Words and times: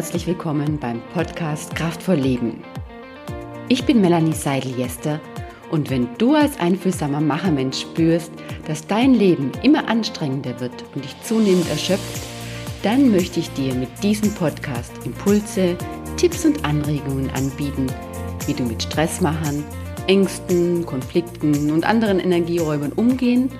herzlich 0.00 0.26
willkommen 0.26 0.78
beim 0.78 1.02
Podcast 1.12 1.74
Kraftvoll 1.74 2.14
Leben. 2.14 2.64
Ich 3.68 3.84
bin 3.84 4.00
Melanie 4.00 4.32
Seidel-Jester 4.32 5.20
und 5.70 5.90
wenn 5.90 6.08
du 6.16 6.34
als 6.34 6.58
einfühlsamer 6.58 7.20
Machermensch 7.20 7.82
spürst, 7.82 8.32
dass 8.66 8.86
dein 8.86 9.12
Leben 9.12 9.52
immer 9.62 9.90
anstrengender 9.90 10.58
wird 10.58 10.72
und 10.94 11.04
dich 11.04 11.14
zunehmend 11.22 11.68
erschöpft, 11.68 12.22
dann 12.82 13.10
möchte 13.10 13.40
ich 13.40 13.52
dir 13.52 13.74
mit 13.74 13.90
diesem 14.02 14.32
Podcast 14.32 14.90
Impulse, 15.04 15.76
Tipps 16.16 16.46
und 16.46 16.64
Anregungen 16.64 17.28
anbieten, 17.32 17.86
wie 18.46 18.54
du 18.54 18.62
mit 18.62 18.82
Stressmachern, 18.82 19.62
Ängsten, 20.06 20.86
Konflikten 20.86 21.70
und 21.70 21.84
anderen 21.84 22.20
Energieräubern 22.20 22.92
umgehen 22.92 23.50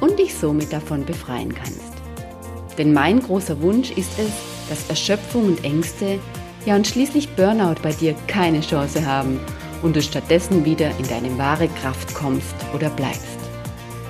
und 0.00 0.18
dich 0.18 0.34
somit 0.34 0.72
davon 0.72 1.04
befreien 1.04 1.54
kannst. 1.54 1.92
Denn 2.78 2.92
mein 2.92 3.20
großer 3.20 3.62
Wunsch 3.62 3.92
ist 3.92 4.18
es, 4.18 4.53
dass 4.68 4.88
Erschöpfung 4.88 5.46
und 5.46 5.64
Ängste, 5.64 6.18
ja 6.66 6.76
und 6.76 6.86
schließlich 6.86 7.28
Burnout 7.30 7.80
bei 7.82 7.92
dir 7.92 8.14
keine 8.26 8.60
Chance 8.60 9.04
haben 9.04 9.40
und 9.82 9.96
du 9.96 10.02
stattdessen 10.02 10.64
wieder 10.64 10.90
in 10.98 11.06
deine 11.08 11.36
wahre 11.38 11.68
Kraft 11.68 12.14
kommst 12.14 12.54
oder 12.74 12.88
bleibst, 12.90 13.38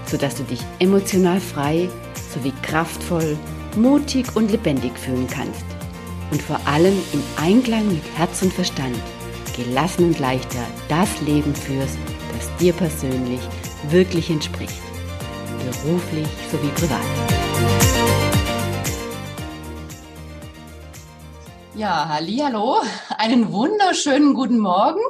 sodass 0.07 0.37
du 0.37 0.45
dich 0.45 0.61
emotional 0.79 1.41
frei 1.41 1.89
sowie 2.33 2.53
kraftvoll, 2.63 3.37
mutig 3.77 4.27
und 4.37 4.51
lebendig 4.51 4.99
fühlen 4.99 5.27
kannst. 5.27 5.65
Und 6.31 6.43
vor 6.43 6.61
allem 6.65 6.95
im 7.13 7.23
Einklang 7.37 7.87
mit 7.89 8.03
Herz 8.17 8.43
und 8.43 8.53
Verstand 8.53 8.97
gelassen 9.57 10.07
und 10.07 10.19
leichter 10.19 10.65
das 10.89 11.09
Leben 11.23 11.55
führst, 11.55 11.99
das 12.33 12.57
dir 12.59 12.73
persönlich 12.73 13.41
wirklich 13.91 14.31
entspricht, 14.31 14.83
beruflich 15.65 16.29
sowie 16.51 16.71
privat. 16.75 17.34
Ja, 21.77 22.09
hallo, 22.09 22.81
einen 23.19 23.53
wunderschönen 23.53 24.35
guten 24.35 24.61
Morgen. 24.61 25.01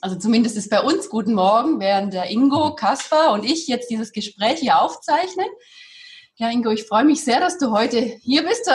Also 0.00 0.16
zumindest 0.16 0.56
ist 0.56 0.70
bei 0.70 0.80
uns 0.80 1.10
guten 1.10 1.34
Morgen, 1.34 1.80
während 1.80 2.14
der 2.14 2.30
Ingo, 2.30 2.74
Kaspar 2.74 3.32
und 3.32 3.44
ich 3.44 3.68
jetzt 3.68 3.90
dieses 3.90 4.10
Gespräch 4.12 4.60
hier 4.60 4.80
aufzeichnen. 4.80 5.44
Ja, 6.36 6.50
Ingo, 6.50 6.70
ich 6.70 6.84
freue 6.84 7.04
mich 7.04 7.22
sehr, 7.22 7.40
dass 7.40 7.58
du 7.58 7.72
heute 7.72 7.98
hier 7.98 8.42
bist, 8.42 8.72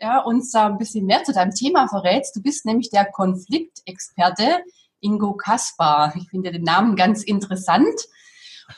ja, 0.00 0.20
uns 0.20 0.54
ein 0.54 0.78
bisschen 0.78 1.04
mehr 1.04 1.24
zu 1.24 1.32
deinem 1.32 1.50
Thema 1.50 1.88
verrätst. 1.88 2.36
Du 2.36 2.40
bist 2.40 2.64
nämlich 2.64 2.90
der 2.90 3.06
Konfliktexperte 3.10 4.60
Ingo 5.00 5.32
Kaspar. 5.34 6.14
Ich 6.14 6.28
finde 6.30 6.52
den 6.52 6.62
Namen 6.62 6.94
ganz 6.94 7.24
interessant. 7.24 8.06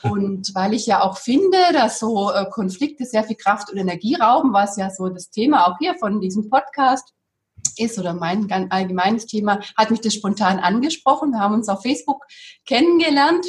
Und 0.02 0.54
weil 0.54 0.72
ich 0.72 0.86
ja 0.86 1.02
auch 1.02 1.18
finde, 1.18 1.58
dass 1.74 1.98
so 1.98 2.32
äh, 2.32 2.46
Konflikte 2.48 3.04
sehr 3.04 3.24
viel 3.24 3.36
Kraft 3.36 3.70
und 3.70 3.76
Energie 3.76 4.14
rauben, 4.14 4.54
was 4.54 4.78
ja 4.78 4.88
so 4.88 5.10
das 5.10 5.28
Thema 5.28 5.66
auch 5.66 5.76
hier 5.78 5.94
von 5.96 6.22
diesem 6.22 6.48
Podcast 6.48 7.13
ist 7.78 7.98
oder 7.98 8.14
mein 8.14 8.50
allgemeines 8.70 9.26
Thema, 9.26 9.60
hat 9.76 9.90
mich 9.90 10.00
das 10.00 10.14
spontan 10.14 10.58
angesprochen. 10.58 11.32
Wir 11.32 11.40
haben 11.40 11.54
uns 11.54 11.68
auf 11.68 11.82
Facebook 11.82 12.24
kennengelernt. 12.66 13.46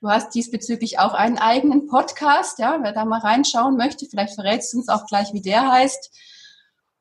Du 0.00 0.08
hast 0.08 0.34
diesbezüglich 0.34 0.98
auch 0.98 1.14
einen 1.14 1.38
eigenen 1.38 1.86
Podcast, 1.86 2.58
ja, 2.58 2.78
wer 2.82 2.92
da 2.92 3.04
mal 3.04 3.20
reinschauen 3.20 3.76
möchte, 3.76 4.06
vielleicht 4.06 4.34
verrätst 4.34 4.72
du 4.72 4.78
uns 4.78 4.88
auch 4.88 5.06
gleich, 5.06 5.32
wie 5.32 5.40
der 5.40 5.70
heißt. 5.70 6.10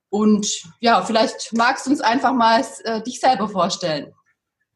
Und 0.09 0.63
ja, 0.79 1.03
vielleicht 1.03 1.51
magst 1.53 1.85
du 1.85 1.91
uns 1.91 1.99
einfach 1.99 2.33
mal 2.33 2.63
äh, 2.85 3.01
dich 3.01 3.19
selber 3.19 3.49
vorstellen. 3.49 4.13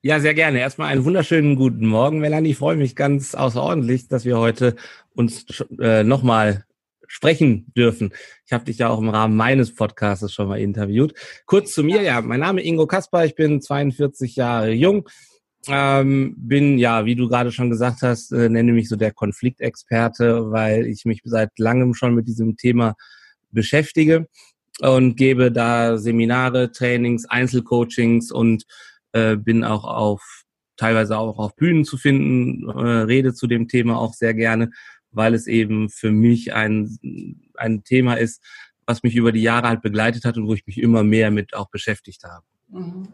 Ja, 0.01 0.19
sehr 0.19 0.33
gerne. 0.33 0.59
Erstmal 0.59 0.89
einen 0.89 1.05
wunderschönen 1.05 1.55
guten 1.55 1.85
Morgen, 1.85 2.19
Melanie. 2.19 2.51
Ich 2.51 2.57
freue 2.57 2.77
mich 2.77 2.95
ganz 2.95 3.35
außerordentlich, 3.35 4.07
dass 4.07 4.25
wir 4.25 4.37
heute 4.37 4.75
uns 5.13 5.45
äh, 5.79 6.03
nochmal 6.03 6.65
sprechen 7.09 7.65
dürfen. 7.75 8.13
Ich 8.45 8.53
habe 8.53 8.63
dich 8.63 8.77
ja 8.77 8.87
auch 8.87 8.99
im 8.99 9.09
Rahmen 9.09 9.35
meines 9.35 9.73
Podcasts 9.75 10.31
schon 10.31 10.47
mal 10.47 10.59
interviewt. 10.59 11.13
Kurz 11.45 11.73
zu 11.73 11.83
mir, 11.83 12.01
ja, 12.01 12.21
mein 12.21 12.39
Name 12.39 12.63
Ingo 12.63 12.87
Kasper, 12.87 13.25
ich 13.25 13.35
bin 13.35 13.61
42 13.61 14.35
Jahre 14.35 14.71
jung, 14.71 15.09
ähm, 15.67 16.35
bin 16.37 16.77
ja, 16.77 17.05
wie 17.05 17.15
du 17.15 17.27
gerade 17.27 17.51
schon 17.51 17.69
gesagt 17.69 18.03
hast, 18.03 18.31
äh, 18.31 18.47
nenne 18.47 18.71
mich 18.71 18.87
so 18.87 18.95
der 18.95 19.11
Konfliktexperte, 19.11 20.51
weil 20.51 20.85
ich 20.85 21.03
mich 21.03 21.21
seit 21.25 21.57
langem 21.57 21.95
schon 21.95 22.13
mit 22.13 22.27
diesem 22.27 22.55
Thema 22.55 22.95
beschäftige 23.51 24.27
und 24.79 25.15
gebe 25.15 25.51
da 25.51 25.97
Seminare, 25.97 26.71
Trainings, 26.71 27.25
Einzelcoachings 27.25 28.31
und 28.31 28.63
äh, 29.13 29.35
bin 29.35 29.63
auch 29.63 29.83
auf 29.83 30.43
teilweise 30.77 31.17
auch 31.17 31.39
auf 31.39 31.55
Bühnen 31.55 31.83
zu 31.83 31.97
finden, 31.97 32.69
äh, 32.69 33.01
rede 33.01 33.33
zu 33.33 33.47
dem 33.47 33.67
Thema 33.67 33.97
auch 33.97 34.13
sehr 34.13 34.33
gerne 34.33 34.69
weil 35.11 35.33
es 35.33 35.47
eben 35.47 35.89
für 35.89 36.11
mich 36.11 36.53
ein, 36.53 37.39
ein 37.55 37.83
Thema 37.83 38.15
ist, 38.15 38.43
was 38.85 39.03
mich 39.03 39.15
über 39.15 39.31
die 39.31 39.41
Jahre 39.41 39.67
halt 39.67 39.81
begleitet 39.81 40.25
hat 40.25 40.37
und 40.37 40.47
wo 40.47 40.53
ich 40.53 40.65
mich 40.65 40.79
immer 40.79 41.03
mehr 41.03 41.31
mit 41.31 41.53
auch 41.53 41.69
beschäftigt 41.69 42.23
habe. 42.23 42.43
Mhm. 42.69 43.07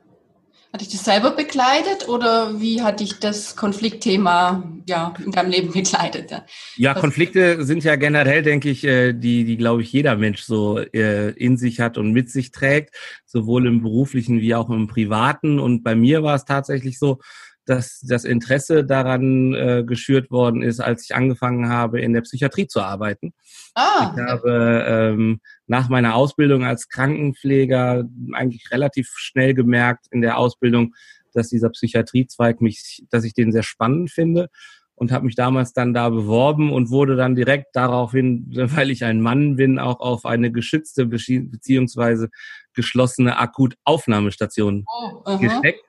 Hat 0.75 0.81
dich 0.81 0.89
das 0.89 1.05
selber 1.05 1.31
begleitet 1.31 2.09
oder 2.09 2.59
wie 2.59 2.81
hat 2.81 2.99
dich 2.99 3.19
das 3.19 3.55
Konfliktthema 3.55 4.61
ja, 4.85 5.13
in 5.23 5.31
deinem 5.31 5.49
Leben 5.49 5.71
begleitet? 5.71 6.33
Ja, 6.75 6.93
Konflikte 6.93 7.63
sind 7.63 7.85
ja 7.85 7.95
generell, 7.95 8.41
denke 8.41 8.69
ich, 8.69 8.83
äh, 8.83 9.13
die, 9.13 9.45
die 9.45 9.55
glaube 9.55 9.83
ich, 9.83 9.93
jeder 9.93 10.17
Mensch 10.17 10.41
so 10.41 10.79
äh, 10.79 11.29
in 11.29 11.55
sich 11.55 11.79
hat 11.79 11.97
und 11.97 12.11
mit 12.11 12.29
sich 12.29 12.51
trägt, 12.51 12.93
sowohl 13.25 13.67
im 13.67 13.83
beruflichen 13.83 14.41
wie 14.41 14.53
auch 14.53 14.69
im 14.69 14.87
privaten. 14.87 15.61
Und 15.61 15.81
bei 15.81 15.95
mir 15.95 16.23
war 16.23 16.35
es 16.35 16.43
tatsächlich 16.43 16.99
so, 16.99 17.19
dass 17.65 18.01
das 18.01 18.23
Interesse 18.23 18.85
daran 18.85 19.53
äh, 19.53 19.83
geschürt 19.85 20.31
worden 20.31 20.61
ist, 20.61 20.79
als 20.79 21.03
ich 21.03 21.15
angefangen 21.15 21.69
habe, 21.69 21.99
in 21.99 22.13
der 22.13 22.21
Psychiatrie 22.21 22.67
zu 22.67 22.81
arbeiten. 22.81 23.33
Ah. 23.73 24.13
Ich 24.13 24.21
habe 24.21 24.85
ähm, 24.87 25.39
nach 25.67 25.89
meiner 25.89 26.15
Ausbildung 26.15 26.63
als 26.63 26.87
Krankenpfleger 26.89 28.05
eigentlich 28.33 28.71
relativ 28.71 29.11
schnell 29.15 29.53
gemerkt 29.53 30.07
in 30.11 30.21
der 30.21 30.37
Ausbildung, 30.37 30.93
dass 31.33 31.49
dieser 31.49 31.69
Psychiatriezweig 31.69 32.61
mich, 32.61 33.03
dass 33.09 33.23
ich 33.23 33.33
den 33.33 33.51
sehr 33.51 33.63
spannend 33.63 34.11
finde 34.11 34.49
und 34.95 35.11
habe 35.11 35.25
mich 35.25 35.35
damals 35.35 35.73
dann 35.73 35.93
da 35.93 36.09
beworben 36.09 36.71
und 36.71 36.89
wurde 36.89 37.15
dann 37.15 37.35
direkt 37.35 37.75
daraufhin, 37.75 38.47
weil 38.55 38.91
ich 38.91 39.03
ein 39.03 39.21
Mann 39.21 39.55
bin, 39.55 39.79
auch 39.79 39.99
auf 39.99 40.25
eine 40.25 40.51
geschützte 40.51 41.05
beziehungsweise 41.05 42.29
geschlossene 42.73 43.37
Akutaufnahmestation 43.37 44.85
oh, 44.87 45.37
gesteckt 45.37 45.84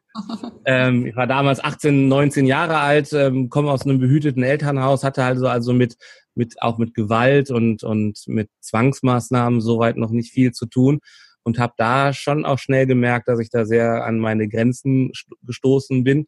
ähm, 0.64 1.06
ich 1.06 1.16
war 1.16 1.26
damals 1.26 1.62
18, 1.62 2.08
19 2.08 2.46
Jahre 2.46 2.78
alt, 2.78 3.12
ähm, 3.12 3.48
komme 3.48 3.70
aus 3.70 3.82
einem 3.82 3.98
behüteten 3.98 4.42
Elternhaus, 4.42 5.04
hatte 5.04 5.24
also 5.24 5.48
also 5.48 5.72
mit 5.72 5.96
mit 6.34 6.60
auch 6.62 6.78
mit 6.78 6.94
Gewalt 6.94 7.50
und 7.50 7.82
und 7.82 8.22
mit 8.26 8.50
Zwangsmaßnahmen 8.60 9.60
soweit 9.60 9.96
noch 9.96 10.10
nicht 10.10 10.32
viel 10.32 10.52
zu 10.52 10.66
tun 10.66 11.00
und 11.42 11.58
habe 11.58 11.74
da 11.76 12.12
schon 12.12 12.44
auch 12.44 12.58
schnell 12.58 12.86
gemerkt, 12.86 13.28
dass 13.28 13.38
ich 13.38 13.50
da 13.50 13.64
sehr 13.64 14.04
an 14.04 14.18
meine 14.18 14.48
Grenzen 14.48 15.12
gestoßen 15.42 16.02
bin 16.02 16.26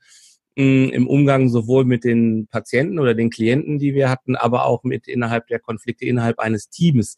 mm, 0.56 0.90
im 0.90 1.08
Umgang 1.08 1.48
sowohl 1.48 1.84
mit 1.84 2.04
den 2.04 2.46
Patienten 2.46 2.98
oder 2.98 3.14
den 3.14 3.28
Klienten, 3.28 3.78
die 3.78 3.94
wir 3.94 4.10
hatten, 4.10 4.36
aber 4.36 4.64
auch 4.64 4.84
mit 4.84 5.08
innerhalb 5.08 5.48
der 5.48 5.58
Konflikte 5.58 6.04
innerhalb 6.04 6.38
eines 6.38 6.70
Teams. 6.70 7.16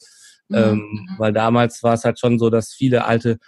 Mhm. 0.48 0.56
Ähm, 0.56 0.76
mhm. 0.78 1.08
weil 1.18 1.32
damals 1.32 1.82
war 1.84 1.94
es 1.94 2.04
halt 2.04 2.18
schon 2.18 2.38
so, 2.38 2.50
dass 2.50 2.72
viele 2.72 3.04
alte 3.04 3.38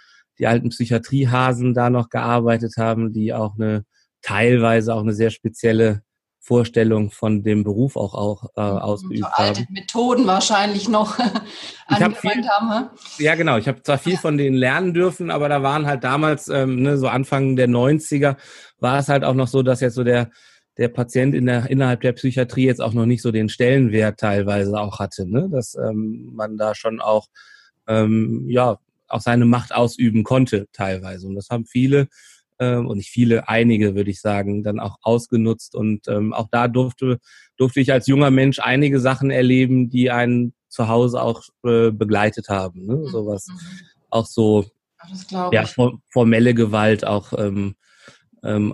die 0.43 0.47
alten 0.47 0.69
Psychiatriehasen 0.69 1.73
da 1.73 1.89
noch 1.89 2.09
gearbeitet 2.09 2.73
haben, 2.77 3.13
die 3.13 3.33
auch 3.33 3.55
eine 3.55 3.85
teilweise 4.21 4.93
auch 4.93 4.99
eine 4.99 5.13
sehr 5.13 5.29
spezielle 5.29 6.01
Vorstellung 6.41 7.11
von 7.11 7.43
dem 7.43 7.63
Beruf 7.63 7.95
auch, 7.95 8.13
auch 8.13 8.49
äh, 8.57 8.71
mhm. 8.71 8.77
ausgeübt 8.79 9.19
so 9.19 9.27
alte 9.31 9.61
haben. 9.61 9.67
Methoden 9.73 10.27
wahrscheinlich 10.27 10.89
noch 10.89 11.17
angewandt 11.87 12.17
viel, 12.17 12.49
haben. 12.49 12.89
Ja, 13.19 13.35
genau. 13.35 13.55
Ich 13.55 13.69
habe 13.69 13.81
zwar 13.83 13.97
viel 13.97 14.17
von 14.17 14.37
denen 14.37 14.57
lernen 14.57 14.93
dürfen, 14.93 15.31
aber 15.31 15.47
da 15.47 15.63
waren 15.63 15.85
halt 15.85 16.03
damals, 16.03 16.49
ähm, 16.49 16.81
ne, 16.81 16.97
so 16.97 17.07
Anfang 17.07 17.55
der 17.55 17.69
90er, 17.69 18.35
war 18.79 18.99
es 18.99 19.07
halt 19.07 19.23
auch 19.23 19.35
noch 19.35 19.47
so, 19.47 19.63
dass 19.63 19.79
jetzt 19.79 19.95
so 19.95 20.03
der 20.03 20.29
der 20.79 20.87
Patient 20.87 21.35
in 21.35 21.45
der, 21.45 21.69
innerhalb 21.69 22.01
der 22.01 22.13
Psychiatrie 22.13 22.65
jetzt 22.65 22.81
auch 22.81 22.93
noch 22.93 23.05
nicht 23.05 23.21
so 23.21 23.31
den 23.31 23.47
Stellenwert 23.47 24.19
teilweise 24.19 24.79
auch 24.79 24.97
hatte, 24.97 25.29
ne? 25.29 25.47
dass 25.51 25.75
ähm, 25.75 26.31
man 26.33 26.57
da 26.57 26.73
schon 26.73 26.99
auch 26.99 27.27
ähm, 27.87 28.47
ja 28.49 28.79
auch 29.13 29.21
seine 29.21 29.45
Macht 29.45 29.73
ausüben 29.73 30.23
konnte 30.23 30.67
teilweise. 30.73 31.27
Und 31.27 31.35
das 31.35 31.49
haben 31.49 31.65
viele, 31.65 32.07
ähm, 32.59 32.87
und 32.87 32.97
nicht 32.97 33.09
viele, 33.09 33.47
einige 33.47 33.95
würde 33.95 34.11
ich 34.11 34.21
sagen, 34.21 34.63
dann 34.63 34.79
auch 34.79 34.97
ausgenutzt. 35.01 35.75
Und 35.75 36.07
ähm, 36.07 36.33
auch 36.33 36.47
da 36.51 36.67
durfte, 36.67 37.19
durfte 37.57 37.79
ich 37.79 37.91
als 37.91 38.07
junger 38.07 38.31
Mensch 38.31 38.59
einige 38.59 38.99
Sachen 38.99 39.31
erleben, 39.31 39.89
die 39.89 40.11
einen 40.11 40.53
zu 40.69 40.87
Hause 40.87 41.21
auch 41.21 41.43
äh, 41.63 41.91
begleitet 41.91 42.49
haben. 42.49 42.85
Ne? 42.85 42.95
Mhm. 42.95 43.07
Sowas, 43.07 43.47
mhm. 43.47 43.57
auch 44.09 44.25
so 44.25 44.65
ja, 45.51 45.65
formelle 46.09 46.53
Gewalt, 46.53 47.05
auch 47.05 47.33
ähm, 47.37 47.75
ähm, 48.43 48.73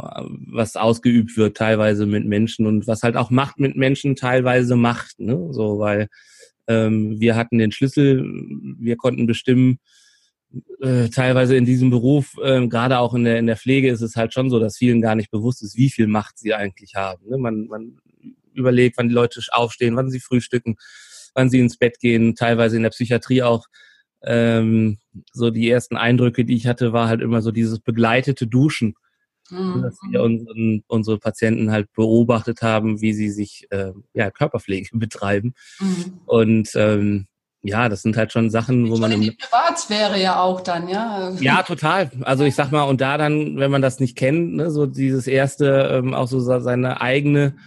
was 0.52 0.76
ausgeübt 0.76 1.38
wird, 1.38 1.58
teilweise 1.58 2.06
mit 2.06 2.26
Menschen 2.26 2.66
und 2.66 2.88
was 2.88 3.04
halt 3.04 3.16
auch 3.16 3.30
Macht 3.30 3.60
mit 3.60 3.76
Menschen 3.76 4.16
teilweise 4.16 4.76
macht. 4.76 5.20
Ne? 5.20 5.50
So, 5.52 5.80
weil 5.80 6.08
ähm, 6.68 7.20
wir 7.20 7.36
hatten 7.36 7.58
den 7.58 7.72
Schlüssel, 7.72 8.24
wir 8.80 8.96
konnten 8.96 9.28
bestimmen, 9.28 9.80
äh, 10.82 11.10
teilweise 11.10 11.56
in 11.56 11.66
diesem 11.66 11.90
Beruf, 11.90 12.36
äh, 12.42 12.68
gerade 12.68 13.00
auch 13.00 13.14
in 13.14 13.24
der, 13.24 13.38
in 13.38 13.48
der 13.48 13.58
Pflege, 13.58 13.90
ist 13.90 14.02
es 14.02 14.16
halt 14.16 14.34
schon 14.34 14.50
so, 14.50 14.60
dass 14.60 14.78
vielen 14.78 15.02
gar 15.02 15.16
nicht 15.16 15.32
bewusst 15.32 15.62
ist, 15.64 15.78
wie 15.78 15.90
viel 15.90 16.08
Macht 16.08 16.38
sie 16.40 16.54
eigentlich 16.54 16.96
haben. 16.96 17.30
Ne? 17.30 17.38
Man, 17.38 17.68
man 17.68 17.98
überlegt, 18.54 18.98
wann 18.98 19.10
die 19.10 19.16
Leute 19.16 19.42
aufstehen, 19.52 19.96
wann 19.96 20.10
sie 20.10 20.20
frühstücken, 20.20 20.78
wann 21.34 21.50
sie 21.50 21.60
ins 21.60 21.78
Bett 21.78 22.00
gehen, 22.00 22.36
teilweise 22.36 22.78
in 22.78 22.84
der 22.84 22.90
Psychiatrie 22.90 23.44
auch 23.44 23.66
ähm, 24.24 24.98
so 25.32 25.50
die 25.50 25.70
ersten 25.70 25.98
Eindrücke, 25.98 26.46
die 26.46 26.56
ich 26.56 26.68
hatte, 26.68 26.94
war 26.94 27.08
halt 27.08 27.22
immer 27.22 27.42
so 27.42 27.52
dieses 27.52 27.80
begleitete 27.80 28.48
Duschen. 28.48 28.96
Mhm. 29.50 29.82
Dass 29.82 29.98
wir 30.10 30.22
unseren, 30.22 30.84
unsere 30.88 31.18
Patienten 31.18 31.72
halt 31.72 31.92
beobachtet 31.94 32.62
haben, 32.62 33.02
wie 33.02 33.14
sie 33.14 33.30
sich 33.30 33.66
äh, 33.72 33.94
ja, 34.14 34.30
Körperpflege 34.30 34.90
betreiben. 34.94 35.54
Mhm. 35.80 36.20
Und 36.26 36.70
ähm, 36.76 37.28
ja, 37.62 37.90
das 37.90 38.04
sind 38.04 38.16
halt 38.16 38.32
schon 38.32 38.50
Sachen, 38.50 38.90
wo 38.90 38.98
man. 38.98 39.12
In 39.12 39.22
die 39.22 39.32
Privatsphäre 39.32 40.20
ja 40.22 40.42
auch 40.42 40.62
dann, 40.62 40.88
ja. 40.88 41.32
Ja, 41.40 41.64
total. 41.64 42.10
Also 42.22 42.46
ich 42.46 42.56
sag 42.56 42.72
mal, 42.72 42.84
und 42.84 43.02
da 43.02 43.18
dann, 43.18 43.58
wenn 43.58 43.72
man 43.72 43.82
das 43.82 44.00
nicht 44.00 44.18
kennt, 44.18 44.56
ne, 44.56 44.72
so 44.72 44.86
dieses 44.86 45.28
erste, 45.28 45.90
ähm, 45.92 46.14
auch 46.14 46.28
so 46.28 46.40
seine 46.40 47.02
eigene 47.02 47.58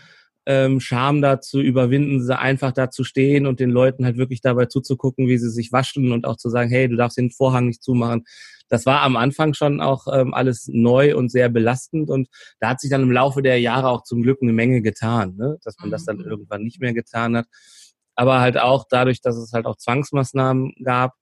ähm, 0.47 0.81
Scham 0.81 1.21
da 1.21 1.41
zu 1.41 1.61
überwinden, 1.61 2.29
einfach 2.31 2.73
da 2.73 2.91
zu 2.91 3.05
stehen 3.05 3.47
und 3.47 3.61
den 3.61 3.71
Leuten 3.71 4.05
halt 4.07 4.17
wirklich 4.17 4.41
dabei 4.41 4.67
zuzugucken, 4.67 5.29
wie 5.29 5.39
sie 5.39 5.51
sich 5.51 5.73
waschen 5.73 6.11
und 6.11 6.27
auch 6.27 6.37
zu 6.37 6.49
sagen, 6.49 6.71
hey, 6.71 6.89
du 6.89 6.97
darfst 6.97 7.19
den 7.19 7.31
Vorhang 7.31 7.67
nicht 7.67 7.83
zumachen. 7.83 8.25
Das 8.69 8.87
war 8.87 9.03
am 9.03 9.17
Anfang 9.17 9.53
schon 9.53 9.83
auch 9.83 10.07
ähm, 10.11 10.33
alles 10.33 10.69
neu 10.73 11.15
und 11.15 11.31
sehr 11.31 11.51
belastend 11.51 12.09
und 12.09 12.29
da 12.61 12.71
hat 12.71 12.81
sich 12.81 12.91
dann 12.91 13.03
im 13.03 13.13
Laufe 13.13 13.43
der 13.43 13.61
Jahre 13.61 13.89
auch 13.89 14.03
zum 14.03 14.23
Glück 14.23 14.39
eine 14.41 14.55
Menge 14.55 14.81
getan, 14.81 15.37
ne? 15.37 15.59
dass 15.63 15.77
man 15.79 15.91
das 15.91 16.07
dann 16.07 16.17
mhm. 16.17 16.25
irgendwann 16.25 16.63
nicht 16.63 16.81
mehr 16.81 16.95
getan 16.95 17.37
hat 17.37 17.47
aber 18.15 18.41
halt 18.41 18.59
auch 18.59 18.85
dadurch, 18.89 19.21
dass 19.21 19.37
es 19.37 19.53
halt 19.53 19.67
auch 19.67 19.77
Zwangsmaßnahmen 19.77 20.75
gab, 20.85 21.15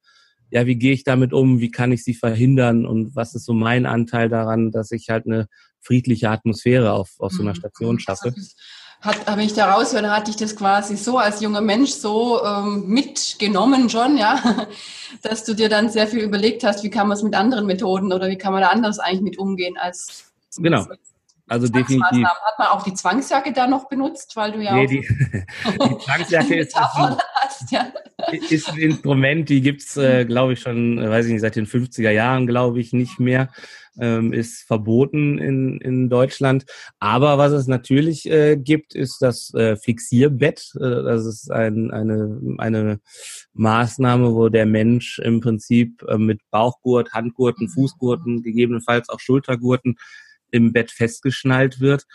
ja, 0.51 0.65
wie 0.65 0.75
gehe 0.75 0.93
ich 0.93 1.03
damit 1.03 1.31
um, 1.33 1.59
wie 1.59 1.71
kann 1.71 1.91
ich 1.91 2.03
sie 2.03 2.13
verhindern 2.13 2.85
und 2.85 3.15
was 3.15 3.35
ist 3.35 3.45
so 3.45 3.53
mein 3.53 3.85
Anteil 3.85 4.27
daran, 4.27 4.71
dass 4.71 4.91
ich 4.91 5.09
halt 5.09 5.25
eine 5.25 5.47
friedliche 5.79 6.29
Atmosphäre 6.29 6.91
auf, 6.91 7.11
auf 7.19 7.31
so 7.31 7.41
einer 7.41 7.51
mhm. 7.51 7.55
Station 7.55 7.99
schaffe. 7.99 8.33
Hat, 8.99 9.25
habe 9.25 9.41
ich 9.43 9.53
da 9.53 9.73
raushören, 9.73 10.11
hatte 10.11 10.29
ich 10.29 10.37
das 10.37 10.55
quasi 10.55 10.95
so 10.95 11.17
als 11.17 11.41
junger 11.41 11.61
Mensch 11.61 11.89
so 11.89 12.43
ähm, 12.45 12.87
mitgenommen 12.87 13.89
schon, 13.89 14.17
ja, 14.17 14.67
dass 15.23 15.43
du 15.43 15.55
dir 15.55 15.69
dann 15.69 15.89
sehr 15.89 16.05
viel 16.05 16.19
überlegt 16.19 16.63
hast, 16.63 16.83
wie 16.83 16.91
kann 16.91 17.07
man 17.07 17.17
es 17.17 17.23
mit 17.23 17.33
anderen 17.33 17.65
Methoden 17.65 18.13
oder 18.13 18.27
wie 18.27 18.37
kann 18.37 18.53
man 18.53 18.61
da 18.61 18.67
anders 18.67 18.99
eigentlich 18.99 19.21
mit 19.21 19.39
umgehen 19.39 19.75
als 19.79 20.31
genau. 20.57 20.85
Also 21.51 21.67
definitiv. 21.67 22.25
Hat 22.25 22.59
man 22.59 22.67
auch 22.69 22.81
die 22.81 22.93
Zwangsjacke 22.93 23.51
da 23.51 23.67
noch 23.67 23.89
benutzt, 23.89 24.37
weil 24.37 24.53
du 24.53 24.61
ja 24.61 24.73
nee, 24.73 24.87
die, 24.87 24.99
die 25.65 25.97
Zwangsjacke 25.97 26.55
ist, 26.55 26.77
ein, 26.77 27.17
hast, 27.35 27.71
ja. 27.71 27.91
ist 28.49 28.69
ein 28.69 28.77
Instrument, 28.77 29.49
die 29.49 29.59
gibt's, 29.59 29.97
äh, 29.97 30.23
glaube 30.23 30.53
ich, 30.53 30.61
schon, 30.61 30.97
äh, 30.97 31.09
weiß 31.09 31.25
ich 31.25 31.33
nicht, 31.33 31.41
seit 31.41 31.57
den 31.57 31.67
50er 31.67 32.09
Jahren, 32.09 32.47
glaube 32.47 32.79
ich, 32.79 32.93
nicht 32.93 33.19
mehr. 33.19 33.49
Ähm, 33.99 34.31
ist 34.31 34.63
verboten 34.65 35.37
in, 35.37 35.81
in 35.81 36.09
Deutschland. 36.09 36.63
Aber 36.99 37.37
was 37.37 37.51
es 37.51 37.67
natürlich 37.67 38.25
äh, 38.31 38.55
gibt, 38.55 38.95
ist 38.95 39.21
das 39.21 39.53
äh, 39.53 39.75
Fixierbett. 39.75 40.71
Äh, 40.75 40.79
das 40.79 41.25
ist 41.25 41.51
ein, 41.51 41.91
eine, 41.91 42.55
eine 42.59 43.01
Maßnahme, 43.51 44.33
wo 44.33 44.47
der 44.47 44.65
Mensch 44.65 45.19
im 45.19 45.41
Prinzip 45.41 46.01
äh, 46.07 46.17
mit 46.17 46.39
Bauchgurt, 46.51 47.11
Handgurten, 47.11 47.67
Fußgurten, 47.67 48.41
gegebenenfalls 48.41 49.09
auch 49.09 49.19
Schultergurten 49.19 49.97
im 50.51 50.73
Bett 50.73 50.91
festgeschnallt 50.91 51.79
wird. 51.79 52.05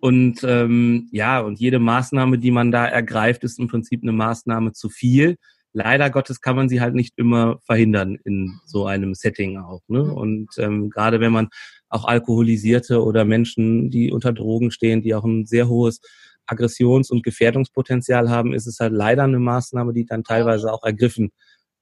Und 0.00 0.42
ähm, 0.42 1.08
ja, 1.12 1.40
und 1.40 1.60
jede 1.60 1.78
Maßnahme, 1.78 2.38
die 2.38 2.50
man 2.50 2.72
da 2.72 2.86
ergreift, 2.86 3.44
ist 3.44 3.58
im 3.58 3.68
Prinzip 3.68 4.02
eine 4.02 4.12
Maßnahme 4.12 4.72
zu 4.72 4.88
viel. 4.88 5.36
Leider 5.74 6.10
Gottes 6.10 6.40
kann 6.40 6.56
man 6.56 6.68
sie 6.68 6.80
halt 6.80 6.94
nicht 6.94 7.14
immer 7.16 7.60
verhindern 7.64 8.18
in 8.24 8.58
so 8.66 8.84
einem 8.86 9.14
Setting 9.14 9.58
auch. 9.58 9.80
Ne? 9.88 10.02
Mhm. 10.02 10.12
Und 10.12 10.48
ähm, 10.58 10.90
gerade 10.90 11.20
wenn 11.20 11.32
man 11.32 11.48
auch 11.88 12.04
Alkoholisierte 12.04 13.02
oder 13.02 13.24
Menschen, 13.24 13.90
die 13.90 14.12
unter 14.12 14.32
Drogen 14.32 14.70
stehen, 14.70 15.02
die 15.02 15.14
auch 15.14 15.24
ein 15.24 15.46
sehr 15.46 15.68
hohes 15.68 16.00
Aggressions- 16.46 17.10
und 17.10 17.22
Gefährdungspotenzial 17.22 18.28
haben, 18.28 18.52
ist 18.52 18.66
es 18.66 18.80
halt 18.80 18.92
leider 18.92 19.22
eine 19.22 19.38
Maßnahme, 19.38 19.92
die 19.92 20.04
dann 20.04 20.24
teilweise 20.24 20.72
auch 20.72 20.82
ergriffen 20.82 21.30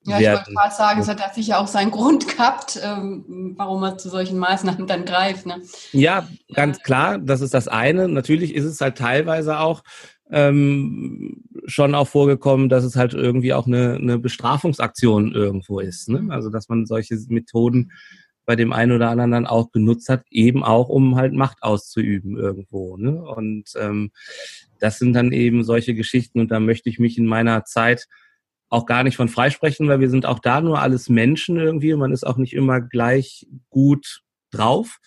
ja, 0.05 0.19
ich 0.19 0.29
wollte 0.29 0.52
gerade 0.52 0.75
sagen, 0.75 1.00
es 1.00 1.08
hat 1.08 1.35
sicher 1.35 1.61
auch 1.61 1.67
seinen 1.67 1.91
Grund 1.93 2.29
gehabt, 2.29 2.81
ähm, 2.82 3.55
warum 3.56 3.81
man 3.81 3.99
zu 3.99 4.08
solchen 4.08 4.38
Maßnahmen 4.38 4.87
dann 4.87 5.05
greift. 5.05 5.47
Ne? 5.47 5.61
Ja, 5.93 6.26
ganz 6.55 6.81
klar, 6.81 7.19
das 7.19 7.41
ist 7.41 7.55
das 7.55 7.69
eine. 7.69 8.08
Natürlich 8.08 8.55
ist 8.55 8.64
es 8.64 8.81
halt 8.81 8.97
teilweise 8.99 9.61
auch 9.61 9.82
ähm, 10.31 11.43
schon 11.67 11.94
auch 11.94 12.08
vorgekommen, 12.08 12.69
dass 12.69 12.85
es 12.85 12.97
halt 12.97 13.14
irgendwie 13.14 13.52
auch 13.52 13.67
eine, 13.67 13.94
eine 13.94 14.19
Bestrafungsaktion 14.19 15.32
irgendwo 15.32 15.81
ist. 15.81 16.08
Ne? 16.08 16.26
Also 16.31 16.50
dass 16.50 16.69
man 16.69 16.87
solche 16.87 17.19
Methoden 17.29 17.93
bei 18.47 18.56
dem 18.56 18.73
einen 18.73 18.93
oder 18.93 19.11
anderen 19.11 19.31
dann 19.31 19.47
auch 19.47 19.70
genutzt 19.70 20.08
hat, 20.08 20.25
eben 20.31 20.64
auch 20.64 20.88
um 20.88 21.17
halt 21.17 21.32
Macht 21.32 21.62
auszuüben 21.62 22.37
irgendwo. 22.37 22.97
Ne? 22.97 23.23
Und 23.23 23.70
ähm, 23.79 24.11
das 24.79 24.99
sind 24.99 25.12
dann 25.12 25.32
eben 25.32 25.62
solche 25.62 25.94
Geschichten 25.94 26.41
und 26.41 26.50
da 26.50 26.58
möchte 26.58 26.88
ich 26.88 26.99
mich 26.99 27.19
in 27.19 27.26
meiner 27.26 27.64
Zeit 27.64 28.08
auch 28.70 28.87
gar 28.87 29.02
nicht 29.02 29.17
von 29.17 29.28
freisprechen, 29.28 29.88
weil 29.88 30.00
wir 30.00 30.08
sind 30.08 30.25
auch 30.25 30.38
da 30.38 30.61
nur 30.61 30.81
alles 30.81 31.08
Menschen 31.08 31.58
irgendwie. 31.58 31.94
Man 31.94 32.12
ist 32.12 32.26
auch 32.26 32.37
nicht 32.37 32.55
immer 32.55 32.81
gleich 32.81 33.46
gut 33.69 34.22
drauf. 34.50 34.99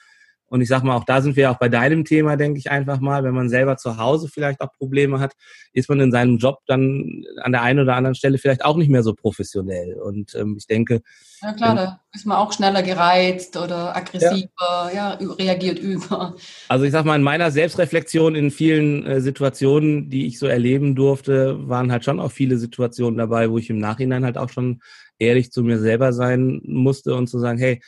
Und 0.53 0.61
ich 0.61 0.67
sag 0.67 0.83
mal, 0.83 0.95
auch 0.95 1.03
da 1.03 1.19
sind 1.19 1.35
wir 1.35 1.49
auch 1.49 1.57
bei 1.57 1.67
deinem 1.67 2.05
Thema, 2.05 2.35
denke 2.35 2.59
ich 2.59 2.69
einfach 2.69 2.99
mal, 2.99 3.23
wenn 3.23 3.33
man 3.33 3.49
selber 3.49 3.75
zu 3.75 3.97
Hause 3.97 4.27
vielleicht 4.31 4.61
auch 4.61 4.71
Probleme 4.71 5.19
hat, 5.19 5.33
ist 5.71 5.89
man 5.89 5.99
in 5.99 6.11
seinem 6.11 6.37
Job 6.37 6.59
dann 6.67 7.23
an 7.41 7.53
der 7.53 7.63
einen 7.63 7.79
oder 7.79 7.95
anderen 7.95 8.13
Stelle 8.13 8.37
vielleicht 8.37 8.63
auch 8.63 8.77
nicht 8.77 8.91
mehr 8.91 9.01
so 9.01 9.15
professionell. 9.15 9.95
Und 9.95 10.35
ähm, 10.35 10.53
ich 10.59 10.67
denke. 10.67 11.01
Ja 11.41 11.53
klar, 11.53 11.73
da 11.73 11.99
ist 12.13 12.27
man 12.27 12.37
auch 12.37 12.53
schneller 12.53 12.83
gereizt 12.83 13.57
oder 13.57 13.97
aggressiver, 13.97 14.91
ja. 14.93 15.17
ja, 15.19 15.31
reagiert 15.39 15.79
über. 15.79 16.35
Also 16.69 16.85
ich 16.85 16.91
sag 16.91 17.03
mal, 17.05 17.15
in 17.15 17.23
meiner 17.23 17.49
Selbstreflexion 17.49 18.35
in 18.35 18.51
vielen 18.51 19.07
äh, 19.07 19.21
Situationen, 19.21 20.11
die 20.11 20.27
ich 20.27 20.37
so 20.37 20.45
erleben 20.45 20.93
durfte, 20.93 21.67
waren 21.67 21.91
halt 21.91 22.05
schon 22.05 22.19
auch 22.19 22.31
viele 22.31 22.59
Situationen 22.59 23.17
dabei, 23.17 23.49
wo 23.49 23.57
ich 23.57 23.71
im 23.71 23.79
Nachhinein 23.79 24.23
halt 24.23 24.37
auch 24.37 24.49
schon 24.49 24.81
ehrlich 25.17 25.51
zu 25.51 25.63
mir 25.63 25.79
selber 25.79 26.13
sein 26.13 26.61
musste 26.63 27.15
und 27.15 27.25
zu 27.25 27.39
sagen, 27.39 27.57
hey, 27.57 27.81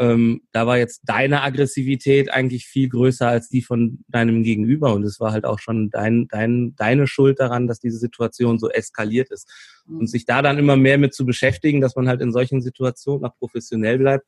ähm, 0.00 0.40
da 0.52 0.66
war 0.66 0.78
jetzt 0.78 1.02
deine 1.04 1.42
Aggressivität 1.42 2.32
eigentlich 2.32 2.64
viel 2.64 2.88
größer 2.88 3.28
als 3.28 3.50
die 3.50 3.60
von 3.60 4.02
deinem 4.08 4.42
Gegenüber. 4.42 4.94
Und 4.94 5.04
es 5.04 5.20
war 5.20 5.30
halt 5.30 5.44
auch 5.44 5.58
schon 5.58 5.90
dein, 5.90 6.26
dein, 6.28 6.74
deine 6.76 7.06
Schuld 7.06 7.38
daran, 7.38 7.66
dass 7.66 7.80
diese 7.80 7.98
Situation 7.98 8.58
so 8.58 8.70
eskaliert 8.70 9.30
ist. 9.30 9.46
Mhm. 9.86 9.98
Und 9.98 10.06
sich 10.08 10.24
da 10.24 10.40
dann 10.40 10.58
immer 10.58 10.76
mehr 10.76 10.96
mit 10.96 11.14
zu 11.14 11.26
beschäftigen, 11.26 11.82
dass 11.82 11.96
man 11.96 12.08
halt 12.08 12.22
in 12.22 12.32
solchen 12.32 12.62
Situationen 12.62 13.26
auch 13.26 13.36
professionell 13.36 13.98
bleibt, 13.98 14.26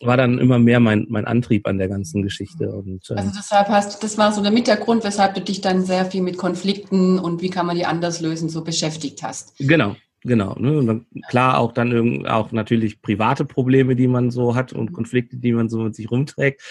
war 0.00 0.16
dann 0.16 0.38
immer 0.38 0.60
mehr 0.60 0.78
mein, 0.78 1.06
mein 1.08 1.24
Antrieb 1.24 1.66
an 1.66 1.78
der 1.78 1.88
ganzen 1.88 2.22
Geschichte. 2.22 2.70
Und, 2.70 3.10
äh, 3.10 3.14
also 3.14 3.32
deshalb 3.36 3.68
hast 3.68 4.04
das 4.04 4.18
war 4.18 4.32
so 4.32 4.40
der 4.40 4.52
Hintergrund, 4.52 5.02
weshalb 5.02 5.34
du 5.34 5.40
dich 5.40 5.60
dann 5.60 5.84
sehr 5.84 6.06
viel 6.06 6.22
mit 6.22 6.38
Konflikten 6.38 7.18
und 7.18 7.42
wie 7.42 7.50
kann 7.50 7.66
man 7.66 7.76
die 7.76 7.86
anders 7.86 8.20
lösen 8.20 8.48
so 8.48 8.62
beschäftigt 8.62 9.24
hast. 9.24 9.54
Genau, 9.58 9.96
Genau, 10.24 10.54
ne? 10.58 10.78
Und 10.78 10.86
dann, 10.86 11.06
klar 11.28 11.58
auch 11.58 11.72
dann 11.72 11.90
irgend, 11.90 12.28
auch 12.28 12.52
natürlich 12.52 13.02
private 13.02 13.44
Probleme, 13.44 13.96
die 13.96 14.06
man 14.06 14.30
so 14.30 14.54
hat 14.54 14.72
und 14.72 14.92
Konflikte, 14.92 15.36
die 15.36 15.52
man 15.52 15.68
so 15.68 15.80
mit 15.80 15.96
sich 15.96 16.10
rumträgt. 16.10 16.62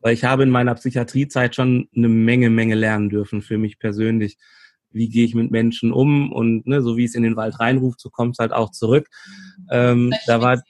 Weil 0.00 0.14
ich 0.14 0.24
habe 0.24 0.44
in 0.44 0.50
meiner 0.50 0.74
Psychiatriezeit 0.74 1.56
schon 1.56 1.88
eine 1.94 2.08
Menge, 2.08 2.50
Menge 2.50 2.76
lernen 2.76 3.08
dürfen 3.08 3.42
für 3.42 3.58
mich 3.58 3.78
persönlich. 3.78 4.38
Wie 4.92 5.08
gehe 5.08 5.24
ich 5.24 5.34
mit 5.34 5.50
Menschen 5.50 5.92
um 5.92 6.32
und 6.32 6.66
ne, 6.66 6.82
so 6.82 6.96
wie 6.96 7.04
es 7.04 7.14
in 7.14 7.22
den 7.22 7.36
Wald 7.36 7.58
reinruft, 7.58 8.00
so 8.00 8.10
kommt 8.10 8.34
es 8.34 8.38
halt 8.38 8.52
auch 8.52 8.70
zurück. 8.70 9.08
Ähm, 9.70 10.12
da 10.26 10.40
war 10.40 10.62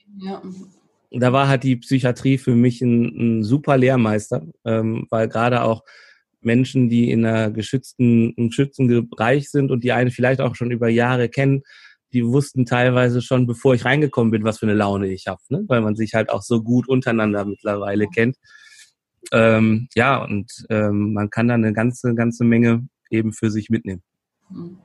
da 1.10 1.32
war 1.32 1.48
halt 1.48 1.64
die 1.64 1.76
Psychiatrie 1.76 2.38
für 2.38 2.54
mich 2.54 2.80
ein, 2.82 3.40
ein 3.40 3.44
super 3.44 3.76
Lehrmeister, 3.76 4.46
ähm, 4.64 5.06
weil 5.10 5.28
gerade 5.28 5.62
auch 5.62 5.82
Menschen, 6.40 6.88
die 6.88 7.10
in 7.10 7.24
einer 7.24 7.50
geschützten, 7.50 8.34
einem 8.36 8.48
geschützten 8.48 9.08
Bereich 9.08 9.50
sind 9.50 9.70
und 9.70 9.84
die 9.84 9.92
einen 9.92 10.10
vielleicht 10.10 10.40
auch 10.40 10.54
schon 10.54 10.70
über 10.70 10.88
Jahre 10.88 11.28
kennen, 11.28 11.62
die 12.12 12.26
wussten 12.26 12.66
teilweise 12.66 13.22
schon, 13.22 13.46
bevor 13.46 13.74
ich 13.74 13.84
reingekommen 13.84 14.30
bin, 14.30 14.44
was 14.44 14.58
für 14.58 14.66
eine 14.66 14.74
Laune 14.74 15.08
ich 15.08 15.26
habe, 15.26 15.40
ne? 15.48 15.64
weil 15.68 15.80
man 15.80 15.96
sich 15.96 16.14
halt 16.14 16.30
auch 16.30 16.42
so 16.42 16.62
gut 16.62 16.88
untereinander 16.88 17.44
mittlerweile 17.44 18.06
kennt. 18.08 18.36
Ähm, 19.32 19.88
ja, 19.94 20.22
und 20.22 20.50
ähm, 20.70 21.12
man 21.12 21.30
kann 21.30 21.48
da 21.48 21.54
eine 21.54 21.72
ganze, 21.72 22.14
ganze 22.14 22.44
Menge 22.44 22.88
eben 23.10 23.32
für 23.32 23.50
sich 23.50 23.70
mitnehmen. 23.70 24.02
Hm. 24.48 24.78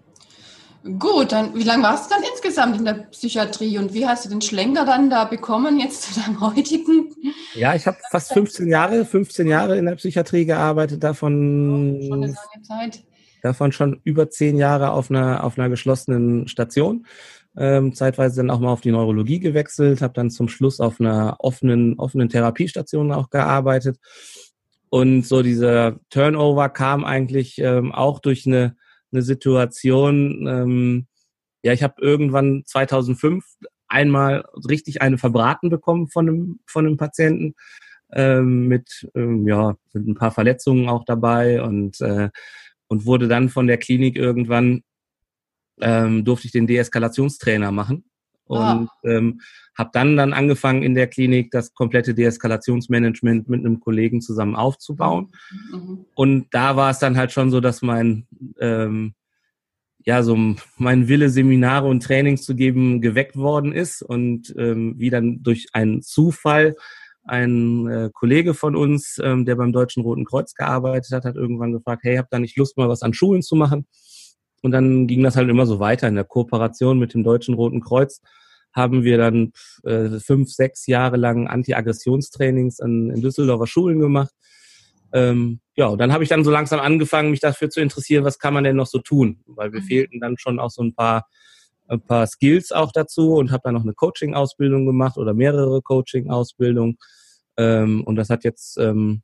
Gut, 1.00 1.32
dann 1.32 1.56
wie 1.56 1.64
lange 1.64 1.82
warst 1.82 2.12
du 2.12 2.16
dann 2.16 2.24
insgesamt 2.32 2.78
in 2.78 2.86
der 2.86 2.94
Psychiatrie 2.94 3.80
und 3.80 3.96
wie 3.96 4.06
hast 4.06 4.26
du 4.26 4.30
den 4.30 4.42
Schlenker 4.42 4.86
dann 4.86 5.10
da 5.10 5.26
bekommen 5.26 5.80
jetzt 5.80 6.04
zu 6.04 6.20
deinem 6.20 6.40
heutigen? 6.42 7.12
Ja, 7.56 7.74
ich 7.74 7.88
habe 7.88 7.98
fast 8.12 8.34
15 8.34 8.68
Jahre, 8.68 9.04
15 9.04 9.48
Jahre 9.48 9.80
in 9.80 9.86
der 9.88 9.96
Psychiatrie 9.96 10.46
gearbeitet, 10.46 11.04
davon 11.04 11.98
oh, 11.98 12.08
schon 12.08 12.24
eine 12.24 12.28
lange 12.28 12.62
Zeit 12.62 13.04
davon 13.46 13.72
schon 13.72 14.02
über 14.04 14.30
zehn 14.30 14.58
Jahre 14.58 14.92
auf 14.92 15.10
einer, 15.10 15.44
auf 15.44 15.58
einer 15.58 15.70
geschlossenen 15.70 16.48
Station. 16.48 17.06
Ähm, 17.58 17.94
zeitweise 17.94 18.38
dann 18.38 18.50
auch 18.50 18.60
mal 18.60 18.72
auf 18.72 18.82
die 18.82 18.92
Neurologie 18.92 19.40
gewechselt, 19.40 20.02
habe 20.02 20.14
dann 20.14 20.30
zum 20.30 20.50
Schluss 20.50 20.82
auf 20.82 21.00
einer 21.00 21.38
offenen, 21.40 21.98
offenen 22.00 22.28
Therapiestation 22.28 23.14
auch 23.14 23.30
gearbeitet. 23.30 23.98
Und 24.90 25.26
so 25.26 25.42
dieser 25.42 26.00
Turnover 26.10 26.70
kam 26.70 27.06
eigentlich 27.06 27.60
ähm, 27.60 27.94
auch 27.94 28.20
durch 28.20 28.46
eine, 28.46 28.76
eine 29.12 29.22
Situation, 29.22 30.48
ähm, 30.48 31.08
ja, 31.64 31.72
ich 31.72 31.84
habe 31.84 32.02
irgendwann 32.02 32.64
2005 32.66 33.46
einmal 33.88 34.44
richtig 34.68 35.02
eine 35.02 35.18
verbraten 35.18 35.70
bekommen 35.70 36.08
von 36.08 36.28
einem, 36.28 36.60
von 36.66 36.86
einem 36.86 36.98
Patienten 36.98 37.56
ähm, 38.12 38.68
mit, 38.68 39.08
ähm, 39.16 39.48
ja, 39.48 39.76
mit 39.94 40.08
ein 40.08 40.16
paar 40.16 40.32
Verletzungen 40.32 40.90
auch 40.90 41.06
dabei 41.06 41.62
und 41.62 42.02
äh, 42.02 42.30
und 42.88 43.06
wurde 43.06 43.28
dann 43.28 43.50
von 43.50 43.68
der 43.68 43.78
Klinik 43.78 44.16
irgendwann, 44.16 44.84
ähm, 45.82 46.24
durfte 46.24 46.48
ich 46.48 46.52
den 46.52 46.68
Deeskalationstrainer 46.68 47.72
machen. 47.72 48.06
und 48.48 48.62
ah. 48.62 48.88
ähm, 49.04 49.42
habe 49.78 49.90
dann 49.94 50.16
dann 50.16 50.34
angefangen 50.34 50.84
in 50.84 50.94
der 50.94 51.08
Klinik 51.08 51.52
das 51.52 51.74
komplette 51.74 52.14
Deeskalationsmanagement 52.14 53.50
mit 53.50 53.60
einem 53.60 53.80
Kollegen 53.80 54.22
zusammen 54.22 54.56
aufzubauen. 54.56 55.32
Mhm. 55.72 56.06
Und 56.14 56.48
da 56.52 56.76
war 56.76 56.92
es 56.92 57.00
dann 57.00 57.18
halt 57.18 57.32
schon 57.32 57.50
so, 57.50 57.60
dass 57.60 57.82
mein 57.82 58.28
ähm, 58.60 59.16
ja 60.06 60.24
so 60.24 60.38
mein 60.78 61.08
Wille 61.08 61.30
Seminare 61.30 61.88
und 61.88 62.04
Trainings 62.04 62.44
zu 62.44 62.56
geben 62.56 63.02
geweckt 63.02 63.36
worden 63.36 63.74
ist 63.74 64.02
und 64.02 64.54
ähm, 64.58 64.96
wie 64.98 65.10
dann 65.10 65.42
durch 65.44 65.68
einen 65.74 66.02
Zufall 66.02 66.76
ein 67.26 67.88
äh, 67.88 68.10
Kollege 68.14 68.54
von 68.54 68.76
uns, 68.76 69.20
ähm, 69.24 69.46
der 69.46 69.56
beim 69.56 69.74
Deutschen 69.74 70.04
Roten 70.04 70.26
Kreuz 70.26 70.54
gearbeitet 70.54 71.12
hat, 71.12 71.26
hat 71.26 71.36
irgendwann 71.36 71.74
gefragt, 71.74 72.04
hey, 72.04 72.18
habt 72.18 72.34
ihr 72.34 72.40
nicht 72.40 72.58
Lust 72.58 72.78
mal 72.78 72.90
was 72.90 73.02
an 73.02 73.14
Schulen 73.14 73.42
zu 73.42 73.56
machen? 73.56 73.88
Und 74.62 74.72
dann 74.72 75.08
ging 75.08 75.24
das 75.24 75.36
halt 75.36 75.50
immer 75.50 75.66
so 75.66 75.80
weiter. 75.80 76.08
In 76.08 76.16
der 76.16 76.24
Kooperation 76.24 77.00
mit 77.00 77.14
dem 77.14 77.24
Deutschen 77.24 77.56
Roten 77.56 77.82
Kreuz 77.82 78.22
haben 78.74 79.04
wir 79.04 79.18
dann 79.18 79.54
äh, 79.84 80.20
fünf, 80.20 80.52
sechs 80.52 80.86
Jahre 80.88 81.18
lang 81.18 81.48
Anti-Aggressionstrainings 81.48 82.80
in 82.80 83.22
Düsseldorfer 83.22 83.68
Schulen 83.68 84.00
gemacht. 84.00 84.34
Ähm, 85.14 85.62
ja, 85.76 85.88
und 85.88 86.00
dann 86.00 86.12
habe 86.12 86.24
ich 86.24 86.30
dann 86.30 86.44
so 86.44 86.52
langsam 86.52 86.80
angefangen, 86.80 87.32
mich 87.32 87.40
dafür 87.40 87.70
zu 87.70 87.80
interessieren, 87.80 88.26
was 88.26 88.38
kann 88.38 88.54
man 88.54 88.66
denn 88.66 88.76
noch 88.76 88.88
so 88.88 89.00
tun? 89.00 89.40
Weil 89.46 89.72
wir 89.72 89.82
mhm. 89.82 89.86
fehlten 89.86 90.20
dann 90.20 90.38
schon 90.38 90.60
auch 90.60 90.72
so 90.72 90.84
ein 90.84 90.94
paar, 90.94 91.28
ein 91.88 92.02
paar 92.02 92.28
Skills 92.28 92.72
auch 92.72 92.92
dazu 92.92 93.34
und 93.34 93.52
habe 93.52 93.62
dann 93.66 93.74
noch 93.76 93.84
eine 93.84 93.94
Coaching-Ausbildung 93.94 94.86
gemacht 94.86 95.18
oder 95.18 95.34
mehrere 95.34 95.82
Coaching-Ausbildungen. 95.82 96.98
Ähm, 97.58 98.04
und 98.04 98.16
das 98.16 98.30
hat 98.30 98.44
jetzt 98.44 98.78
ähm, 98.78 99.22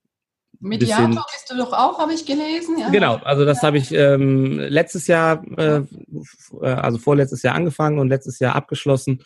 Mediator 0.60 1.08
bisschen, 1.08 1.24
bist 1.32 1.52
du 1.52 1.58
doch 1.58 1.74
auch, 1.74 2.00
habe 2.00 2.14
ich 2.14 2.26
gelesen. 2.26 2.78
Ja. 2.80 2.90
Genau, 2.90 3.16
also 3.18 3.46
das 3.46 3.62
ja. 3.62 3.68
habe 3.68 3.78
ich 3.78 3.92
ähm, 3.92 4.60
letztes 4.60 5.08
Jahr, 5.08 5.44
äh, 5.58 5.82
äh, 6.62 6.68
also 6.68 6.98
vorletztes 6.98 7.42
Jahr 7.42 7.56
angefangen 7.56 8.00
und 8.00 8.10
letztes 8.10 8.40
Jahr 8.40 8.56
abgeschlossen, 8.56 9.24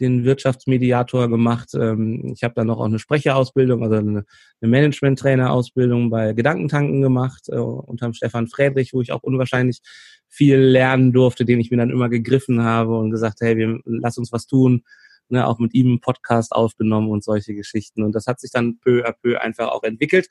den 0.00 0.24
Wirtschaftsmediator 0.24 1.28
gemacht. 1.28 1.70
Ähm, 1.74 2.32
ich 2.32 2.42
habe 2.42 2.54
dann 2.54 2.68
noch 2.68 2.78
auch 2.78 2.86
eine 2.86 2.98
Sprecherausbildung, 2.98 3.82
also 3.82 3.96
eine, 3.96 4.24
eine 4.60 4.70
Management-Trainer-Ausbildung 4.70 6.10
bei 6.10 6.32
Gedankentanken 6.32 7.02
gemacht, 7.02 7.48
äh, 7.48 7.56
unterm 7.56 8.14
Stefan 8.14 8.46
Friedrich, 8.46 8.94
wo 8.94 9.02
ich 9.02 9.12
auch 9.12 9.22
unwahrscheinlich 9.22 9.80
viel 10.28 10.58
lernen 10.58 11.12
durfte, 11.12 11.44
den 11.44 11.60
ich 11.60 11.70
mir 11.70 11.78
dann 11.78 11.90
immer 11.90 12.08
gegriffen 12.08 12.62
habe 12.62 12.96
und 12.96 13.10
gesagt, 13.10 13.40
hey, 13.40 13.56
wir, 13.56 13.80
lass 13.84 14.18
uns 14.18 14.32
was 14.32 14.46
tun. 14.46 14.84
Ne, 15.30 15.46
auch 15.46 15.58
mit 15.58 15.74
ihm 15.74 15.88
einen 15.88 16.00
Podcast 16.00 16.52
aufgenommen 16.52 17.10
und 17.10 17.22
solche 17.22 17.54
Geschichten. 17.54 18.02
Und 18.02 18.14
das 18.14 18.26
hat 18.26 18.40
sich 18.40 18.50
dann 18.50 18.78
peu 18.78 19.06
à 19.06 19.12
peu 19.12 19.38
einfach 19.38 19.68
auch 19.68 19.82
entwickelt. 19.82 20.28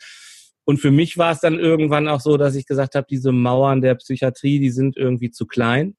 Und 0.65 0.79
für 0.79 0.91
mich 0.91 1.17
war 1.17 1.31
es 1.31 1.39
dann 1.39 1.59
irgendwann 1.59 2.07
auch 2.07 2.19
so, 2.19 2.35
dass 2.35 2.55
ich 2.55 2.65
gesagt 2.65 2.95
habe, 2.95 3.05
diese 3.09 3.31
Mauern 3.31 3.81
der 3.81 3.95
Psychiatrie, 3.95 4.59
die 4.59 4.71
sind 4.71 4.97
irgendwie 4.97 5.29
zu 5.29 5.45
klein, 5.45 5.95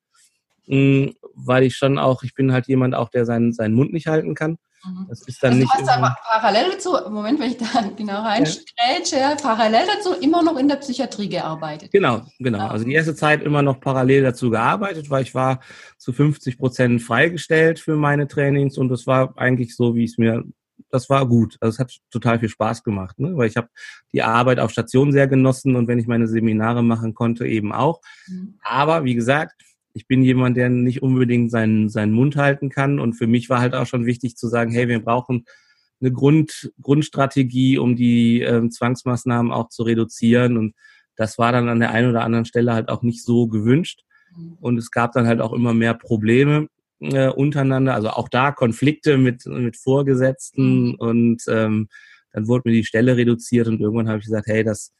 mm, 0.67 1.07
weil 1.35 1.62
ich 1.62 1.76
schon 1.76 1.97
auch, 1.97 2.23
ich 2.25 2.35
bin 2.35 2.52
halt 2.52 2.67
jemand 2.67 2.95
auch, 2.95 3.09
der 3.09 3.25
seinen, 3.25 3.52
seinen 3.52 3.75
Mund 3.75 3.93
nicht 3.93 4.09
halten 4.09 4.35
kann. 4.35 4.59
Mhm. 4.85 5.06
Das 5.08 5.26
ist 5.26 5.42
dann 5.42 5.52
also 5.52 5.61
nicht. 5.61 5.75
Du 5.75 5.78
hast 5.78 5.88
aber 5.88 6.16
parallel 6.25 6.73
dazu, 6.73 6.97
Moment, 7.11 7.40
wenn 7.40 7.50
ich 7.50 7.56
da 7.56 7.66
genau 7.97 8.23
reinsträtsche, 8.23 9.16
ja. 9.18 9.35
parallel 9.35 9.87
dazu 9.87 10.14
immer 10.20 10.42
noch 10.42 10.56
in 10.56 10.68
der 10.68 10.76
Psychiatrie 10.76 11.28
gearbeitet. 11.28 11.90
Genau, 11.92 12.23
genau. 12.38 12.68
Also 12.68 12.85
die 12.85 12.94
erste 12.94 13.14
Zeit 13.14 13.42
immer 13.42 13.62
noch 13.62 13.80
parallel 13.80 14.23
dazu 14.23 14.50
gearbeitet, 14.50 15.11
weil 15.11 15.23
ich 15.23 15.35
war 15.35 15.61
zu 15.97 16.12
50 16.12 16.58
Prozent 16.58 17.02
freigestellt 17.02 17.80
für 17.80 17.97
meine 17.97 18.28
Trainings 18.28 18.78
und 18.78 18.88
das 18.88 19.06
war 19.06 19.37
eigentlich 19.37 19.75
so, 19.75 19.94
wie 19.94 20.04
ich 20.04 20.12
es 20.12 20.18
mir 20.18 20.44
das 20.90 21.11
war 21.11 21.26
gut. 21.26 21.56
Also 21.61 21.75
es 21.75 21.78
hat 21.78 21.97
total 22.11 22.38
viel 22.38 22.49
Spaß 22.49 22.82
gemacht, 22.82 23.18
ne? 23.18 23.37
weil 23.37 23.49
ich 23.49 23.56
habe 23.56 23.68
die 24.12 24.23
Arbeit 24.23 24.58
auf 24.58 24.70
Station 24.70 25.12
sehr 25.12 25.26
genossen 25.26 25.76
und 25.76 25.88
wenn 25.88 25.99
ich 25.99 26.06
meine 26.06 26.28
Seminare 26.28 26.82
machen 26.82 27.14
konnte, 27.14 27.47
eben 27.47 27.73
auch. 27.73 28.00
Mhm. 28.26 28.54
Aber 28.62 29.04
wie 29.04 29.14
gesagt, 29.14 29.61
ich 29.99 30.07
bin 30.07 30.23
jemand, 30.23 30.57
der 30.57 30.69
nicht 30.69 31.02
unbedingt 31.02 31.50
seinen, 31.50 31.88
seinen 31.88 32.12
Mund 32.12 32.37
halten 32.37 32.69
kann. 32.69 33.00
Und 33.00 33.14
für 33.14 33.26
mich 33.26 33.50
war 33.50 33.59
halt 33.59 33.75
auch 33.75 33.87
schon 33.87 34.07
wichtig 34.07 34.37
zu 34.37 34.47
sagen, 34.47 34.71
hey, 34.71 34.87
wir 34.87 35.00
brauchen 35.00 35.45
eine 36.00 36.12
Grund, 36.12 36.73
Grundstrategie, 36.81 37.78
um 37.78 37.97
die 37.97 38.43
ähm, 38.43 38.71
Zwangsmaßnahmen 38.71 39.50
auch 39.50 39.71
zu 39.71 39.83
reduzieren. 39.83 40.57
Und 40.57 40.76
das 41.17 41.37
war 41.37 41.50
dann 41.50 41.69
an 41.69 41.81
der 41.81 41.90
einen 41.90 42.11
oder 42.11 42.23
anderen 42.23 42.45
Stelle 42.45 42.75
halt 42.75 42.90
auch 42.90 43.02
nicht 43.02 43.25
so 43.25 43.49
gewünscht. 43.49 44.05
Mhm. 44.37 44.57
Und 44.61 44.78
es 44.78 44.93
gab 44.93 45.11
dann 45.14 45.26
halt 45.26 45.40
auch 45.40 45.52
immer 45.52 45.75
mehr 45.75 45.95
Probleme 45.95 46.69
äh, 47.00 47.28
untereinander, 47.28 47.95
also 47.95 48.11
auch 48.11 48.28
da 48.28 48.52
Konflikte 48.52 49.19
mit, 49.19 49.47
mit 49.47 49.76
Vorgesetzten 49.76 50.90
mhm. 50.90 50.95
und 50.95 51.43
ähm, 51.49 51.88
dann 52.33 52.47
wurde 52.47 52.69
mir 52.69 52.75
die 52.76 52.85
Stelle 52.85 53.17
reduziert 53.17 53.67
und 53.67 53.81
irgendwann 53.81 54.09
habe 54.09 54.19
ich 54.19 54.26
gesagt, 54.26 54.47
hey, 54.47 54.62
das, 54.62 54.93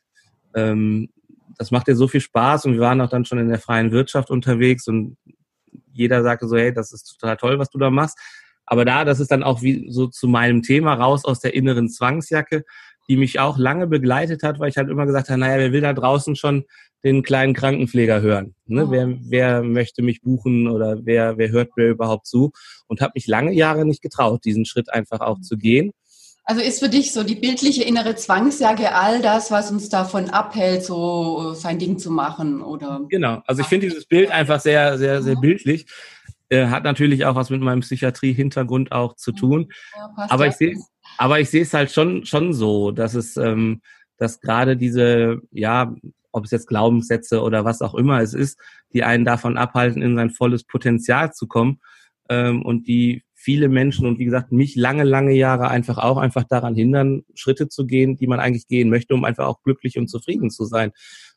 ähm, 0.55 1.11
das 1.57 1.71
macht 1.71 1.88
dir 1.88 1.97
so 1.97 2.09
viel 2.09 2.21
Spaß 2.21 2.67
und 2.67 2.75
wir 2.75 2.81
waren 2.81 3.00
auch 3.00 3.09
dann 3.09 3.25
schon 3.25 3.38
in 3.38 3.49
der 3.49 3.59
freien 3.59 3.93
Wirtschaft 3.93 4.31
unterwegs 4.31 4.87
und 4.88 5.17
jeder 5.93 6.23
sagte 6.23 6.49
so, 6.49 6.57
hey, 6.57 6.73
das 6.73 6.93
ist 6.93 7.05
total 7.05 7.37
toll, 7.37 7.59
was 7.59 7.71
du 7.71 7.78
da 7.78 7.90
machst. 7.90 8.19
Aber 8.67 8.85
da, 8.85 9.05
das 9.05 9.19
ist 9.19 9.31
dann 9.31 9.43
auch 9.43 9.62
wie 9.62 9.90
so 9.90 10.07
zu 10.07 10.28
meinem 10.28 10.62
Thema 10.62 10.95
raus 10.95 11.25
aus 11.25 11.40
der 11.40 11.55
inneren 11.55 11.88
Zwangsjacke, 11.88 12.64
die 13.09 13.17
mich 13.17 13.40
auch 13.40 13.57
lange 13.57 13.87
begleitet 13.87 14.43
hat, 14.43 14.61
weil 14.61 14.69
ich 14.69 14.76
halt 14.76 14.90
immer 14.90 15.07
gesagt 15.07 15.31
habe, 15.31 15.40
naja, 15.40 15.59
wer 15.59 15.73
will 15.73 15.81
da 15.81 15.95
draußen 15.95 16.37
schon 16.37 16.64
den 17.02 17.23
kleinen 17.23 17.55
Krankenpfleger 17.55 18.21
hören? 18.21 18.55
Ne? 18.67 18.85
Oh. 18.87 18.90
Wer, 18.90 19.17
wer 19.23 19.62
möchte 19.62 20.02
mich 20.02 20.21
buchen 20.21 20.69
oder 20.69 20.99
wer, 21.05 21.38
wer 21.38 21.49
hört 21.50 21.76
mir 21.76 21.88
überhaupt 21.88 22.26
zu? 22.26 22.52
Und 22.87 23.00
habe 23.00 23.12
mich 23.14 23.26
lange 23.26 23.52
Jahre 23.52 23.87
nicht 23.87 24.02
getraut, 24.02 24.45
diesen 24.45 24.67
Schritt 24.67 24.93
einfach 24.93 25.21
auch 25.21 25.40
zu 25.40 25.57
gehen. 25.57 25.93
Also 26.50 26.62
ist 26.62 26.78
für 26.78 26.88
dich 26.88 27.12
so 27.12 27.25
die 27.25 27.35
bildliche 27.35 27.83
innere 27.85 28.17
Zwangsjacke 28.17 28.95
all 28.95 29.21
das, 29.21 29.50
was 29.50 29.71
uns 29.71 29.90
davon 29.90 30.31
abhält, 30.31 30.83
so 30.83 31.52
sein 31.52 31.78
Ding 31.78 31.99
zu 31.99 32.11
machen, 32.11 32.62
oder? 32.62 33.02
Genau. 33.11 33.43
Also 33.47 33.61
ich 33.61 33.69
finde 33.69 33.87
dieses 33.87 34.07
Bild 34.07 34.31
einfach 34.31 34.59
sehr, 34.59 34.97
sehr, 34.97 35.23
sehr 35.23 35.37
bildlich. 35.37 35.85
Äh, 36.49 36.69
hat 36.69 36.85
natürlich 36.85 37.26
auch 37.26 37.35
was 37.35 37.50
mit 37.50 37.61
meinem 37.61 37.81
Psychiatrie-Hintergrund 37.81 38.93
auch 38.93 39.14
zu 39.17 39.33
tun. 39.33 39.71
Ja, 39.95 40.26
aber 40.31 40.47
ich 40.47 40.55
sehe 40.55 40.75
aber 41.19 41.38
ich 41.38 41.50
sehe 41.50 41.62
es 41.62 41.75
halt 41.75 41.90
schon, 41.90 42.25
schon 42.25 42.55
so, 42.55 42.93
dass 42.93 43.14
es, 43.14 43.37
ähm, 43.37 43.83
dass 44.17 44.40
gerade 44.40 44.78
diese, 44.78 45.43
ja, 45.50 45.95
ob 46.33 46.45
es 46.45 46.50
jetzt 46.50 46.69
Glaubenssätze 46.69 47.43
oder 47.43 47.67
was 47.67 47.83
auch 47.83 47.95
immer 47.95 48.23
es 48.23 48.33
ist, 48.33 48.59
die 48.95 49.02
einen 49.02 49.26
davon 49.26 49.59
abhalten, 49.59 50.00
in 50.00 50.17
sein 50.17 50.31
volles 50.31 50.64
Potenzial 50.64 51.35
zu 51.35 51.47
kommen 51.47 51.81
ähm, 52.31 52.62
und 52.62 52.87
die 52.87 53.23
viele 53.49 53.71
Menschen 53.71 54.05
und 54.05 54.19
wie 54.19 54.26
gesagt 54.26 54.52
mich 54.52 54.76
lange, 54.76 55.05
lange 55.05 55.33
Jahre 55.33 55.69
einfach 55.69 55.97
auch 55.97 56.19
einfach 56.19 56.45
daran 56.45 56.75
hindern, 56.75 57.23
Schritte 57.33 57.71
zu 57.71 57.87
gehen, 57.87 58.14
die 58.14 58.26
man 58.26 58.40
eigentlich 58.40 58.67
gehen 58.67 58.90
möchte, 58.90 59.14
um 59.14 59.25
einfach 59.25 59.47
auch 59.47 59.62
glücklich 59.62 59.97
und 59.97 60.09
zufrieden 60.09 60.50
zu 60.50 60.67
sein. 60.67 60.90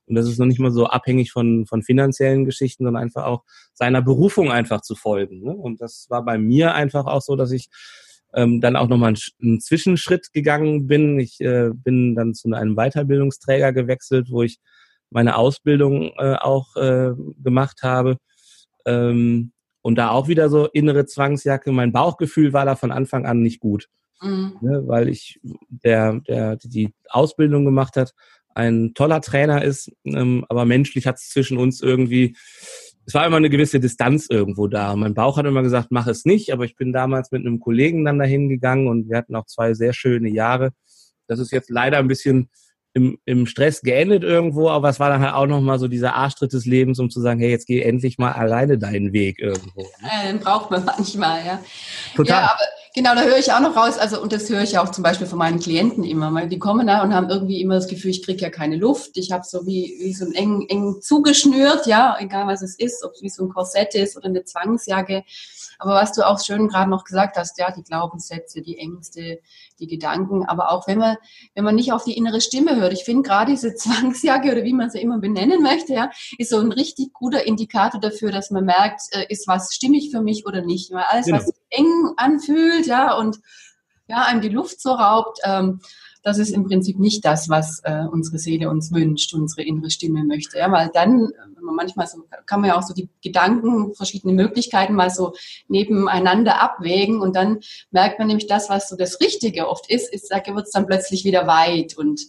Und 0.07 0.15
das 0.15 0.27
ist 0.27 0.37
noch 0.37 0.45
nicht 0.45 0.59
mal 0.59 0.73
so 0.73 0.87
abhängig 0.87 1.31
von, 1.31 1.65
von 1.65 1.83
finanziellen 1.83 2.43
Geschichten, 2.43 2.83
sondern 2.83 3.01
einfach 3.01 3.23
auch 3.23 3.43
seiner 3.73 4.01
Berufung 4.01 4.51
einfach 4.51 4.81
zu 4.81 4.95
folgen. 4.95 5.41
Ne? 5.41 5.53
Und 5.53 5.79
das 5.79 6.07
war 6.09 6.25
bei 6.25 6.37
mir 6.37 6.73
einfach 6.73 7.05
auch 7.05 7.21
so, 7.21 7.37
dass 7.37 7.53
ich 7.53 7.69
ähm, 8.33 8.59
dann 8.59 8.75
auch 8.75 8.89
nochmal 8.89 9.13
einen, 9.13 9.21
einen 9.41 9.61
Zwischenschritt 9.61 10.33
gegangen 10.33 10.87
bin. 10.87 11.17
Ich 11.17 11.39
äh, 11.39 11.69
bin 11.73 12.13
dann 12.13 12.33
zu 12.33 12.51
einem 12.51 12.75
Weiterbildungsträger 12.75 13.71
gewechselt, 13.71 14.27
wo 14.31 14.43
ich 14.43 14.59
meine 15.11 15.37
Ausbildung 15.37 16.11
äh, 16.17 16.35
auch 16.35 16.75
äh, 16.75 17.11
gemacht 17.41 17.83
habe. 17.83 18.17
Ähm, 18.85 19.53
und 19.81 19.95
da 19.95 20.09
auch 20.11 20.27
wieder 20.27 20.49
so 20.49 20.67
innere 20.67 21.05
Zwangsjacke. 21.05 21.71
Mein 21.71 21.91
Bauchgefühl 21.91 22.53
war 22.53 22.65
da 22.65 22.75
von 22.75 22.91
Anfang 22.91 23.25
an 23.25 23.41
nicht 23.41 23.59
gut. 23.59 23.89
Mhm. 24.21 24.57
Ne, 24.61 24.83
weil 24.85 25.09
ich, 25.09 25.39
der, 25.69 26.19
der 26.27 26.57
die 26.57 26.93
Ausbildung 27.09 27.65
gemacht 27.65 27.95
hat, 27.95 28.13
ein 28.53 28.93
toller 28.93 29.21
Trainer 29.21 29.63
ist, 29.63 29.91
ähm, 30.03 30.45
aber 30.49 30.65
menschlich 30.65 31.07
hat 31.07 31.17
es 31.17 31.29
zwischen 31.29 31.57
uns 31.57 31.81
irgendwie 31.81 32.35
es 33.05 33.13
war 33.13 33.25
immer 33.25 33.37
eine 33.37 33.49
gewisse 33.49 33.79
Distanz 33.79 34.27
irgendwo 34.29 34.67
da. 34.67 34.95
Mein 34.95 35.13
Bauch 35.13 35.37
hat 35.37 35.45
immer 35.45 35.63
gesagt, 35.63 35.87
mach 35.89 36.07
es 36.07 36.25
nicht, 36.25 36.53
aber 36.53 36.65
ich 36.65 36.75
bin 36.75 36.93
damals 36.93 37.31
mit 37.31 37.41
einem 37.41 37.59
Kollegen 37.59 38.05
dann 38.05 38.19
dahin 38.19 38.47
gegangen 38.47 38.87
und 38.87 39.09
wir 39.09 39.17
hatten 39.17 39.35
auch 39.35 39.45
zwei 39.47 39.73
sehr 39.73 39.93
schöne 39.93 40.29
Jahre. 40.29 40.71
Das 41.27 41.39
ist 41.39 41.51
jetzt 41.51 41.69
leider 41.69 41.97
ein 41.97 42.07
bisschen 42.07 42.49
im, 42.93 43.17
im 43.25 43.45
Stress 43.45 43.81
geendet 43.81 44.23
irgendwo, 44.23 44.69
aber 44.69 44.89
es 44.89 44.99
war 44.99 45.09
dann 45.09 45.21
halt 45.21 45.33
auch 45.33 45.45
nochmal 45.45 45.79
so 45.79 45.87
dieser 45.87 46.15
Arschtritt 46.15 46.51
des 46.51 46.65
Lebens, 46.65 46.99
um 46.99 47.09
zu 47.09 47.21
sagen, 47.21 47.39
hey, 47.39 47.49
jetzt 47.49 47.67
geh 47.67 47.81
endlich 47.81 48.17
mal 48.17 48.33
alleine 48.33 48.77
deinen 48.77 49.13
Weg 49.13 49.39
irgendwo. 49.39 49.81
Ne? 49.81 49.87
Ja, 50.01 50.29
den 50.29 50.39
braucht 50.39 50.71
man 50.71 50.83
manchmal, 50.97 51.45
ja. 51.45 51.59
Total. 52.15 52.41
Ja, 52.41 52.43
aber 52.43 52.65
genau, 52.93 53.15
da 53.15 53.23
höre 53.23 53.37
ich 53.37 53.51
auch 53.53 53.61
noch 53.61 53.77
raus, 53.77 53.97
also 53.97 54.21
und 54.21 54.33
das 54.33 54.49
höre 54.49 54.63
ich 54.63 54.77
auch 54.77 54.89
zum 54.89 55.03
Beispiel 55.03 55.27
von 55.27 55.39
meinen 55.39 55.59
Klienten 55.59 56.03
immer, 56.03 56.33
weil 56.33 56.49
die 56.49 56.59
kommen 56.59 56.87
da 56.87 57.01
und 57.01 57.13
haben 57.13 57.29
irgendwie 57.29 57.61
immer 57.61 57.75
das 57.75 57.87
Gefühl, 57.87 58.11
ich 58.11 58.25
kriege 58.25 58.41
ja 58.41 58.49
keine 58.49 58.75
Luft, 58.75 59.11
ich 59.15 59.31
habe 59.31 59.45
so 59.45 59.65
wie, 59.65 59.97
wie 60.01 60.13
so 60.13 60.25
ein 60.25 60.33
eng, 60.33 60.65
eng 60.67 61.01
zugeschnürt, 61.01 61.87
ja, 61.87 62.17
egal 62.19 62.47
was 62.47 62.61
es 62.61 62.77
ist, 62.77 63.05
ob 63.05 63.13
es 63.13 63.21
wie 63.21 63.29
so 63.29 63.43
ein 63.43 63.49
Korsett 63.49 63.95
ist 63.95 64.17
oder 64.17 64.27
eine 64.27 64.43
Zwangsjacke. 64.43 65.23
Aber 65.81 65.95
was 65.95 66.13
du 66.13 66.27
auch 66.27 66.39
schön 66.39 66.67
gerade 66.67 66.91
noch 66.91 67.05
gesagt 67.05 67.37
hast, 67.37 67.57
ja, 67.57 67.71
die 67.71 67.81
Glaubenssätze, 67.81 68.61
die 68.61 68.77
Ängste, 68.77 69.39
die 69.79 69.87
Gedanken, 69.87 70.45
aber 70.45 70.71
auch 70.71 70.85
wenn 70.87 70.99
man, 70.99 71.17
wenn 71.55 71.63
man 71.63 71.73
nicht 71.73 71.91
auf 71.91 72.03
die 72.03 72.15
innere 72.15 72.39
Stimme 72.39 72.75
hört. 72.75 72.93
Ich 72.93 73.03
finde 73.03 73.23
gerade 73.23 73.49
diese 73.49 73.73
Zwangsjacke 73.75 74.51
oder 74.51 74.63
wie 74.63 74.73
man 74.73 74.91
sie 74.91 75.01
immer 75.01 75.17
benennen 75.17 75.63
möchte, 75.63 75.93
ja, 75.93 76.11
ist 76.37 76.51
so 76.51 76.59
ein 76.59 76.71
richtig 76.71 77.13
guter 77.13 77.47
Indikator 77.47 77.99
dafür, 77.99 78.31
dass 78.31 78.51
man 78.51 78.65
merkt, 78.65 79.01
äh, 79.09 79.25
ist 79.29 79.47
was 79.47 79.73
stimmig 79.73 80.11
für 80.11 80.21
mich 80.21 80.45
oder 80.45 80.61
nicht. 80.61 80.91
Weil 80.91 81.05
alles, 81.07 81.25
genau. 81.25 81.39
was 81.39 81.51
eng 81.71 82.13
anfühlt, 82.15 82.85
ja, 82.85 83.15
und 83.17 83.39
ja, 84.07 84.23
einem 84.25 84.41
die 84.41 84.49
Luft 84.49 84.79
so 84.81 84.91
raubt, 84.91 85.39
ähm, 85.43 85.81
das 86.23 86.37
ist 86.37 86.51
im 86.51 86.65
Prinzip 86.65 86.99
nicht 86.99 87.25
das, 87.25 87.49
was 87.49 87.81
äh, 87.83 88.05
unsere 88.11 88.37
Seele 88.37 88.69
uns 88.69 88.91
wünscht, 88.91 89.33
unsere 89.33 89.63
innere 89.63 89.89
Stimme 89.89 90.23
möchte. 90.23 90.57
Ja, 90.57 90.71
weil 90.71 90.89
dann, 90.93 91.31
wenn 91.55 91.63
man 91.63 91.75
manchmal 91.75 92.07
so, 92.07 92.23
kann 92.45 92.61
man 92.61 92.69
ja 92.69 92.77
auch 92.77 92.83
so 92.83 92.93
die 92.93 93.09
Gedanken, 93.23 93.93
verschiedene 93.95 94.33
Möglichkeiten 94.33 94.93
mal 94.93 95.09
so 95.09 95.33
nebeneinander 95.67 96.61
abwägen 96.61 97.21
und 97.21 97.35
dann 97.35 97.59
merkt 97.89 98.19
man 98.19 98.27
nämlich 98.27 98.47
das, 98.47 98.69
was 98.69 98.87
so 98.87 98.95
das 98.95 99.19
Richtige 99.19 99.67
oft 99.67 99.89
ist, 99.89 100.13
ist, 100.13 100.31
da 100.31 100.37
wird 100.45 100.67
es 100.67 100.71
dann 100.71 100.85
plötzlich 100.85 101.25
wieder 101.25 101.47
weit 101.47 101.97
und 101.97 102.21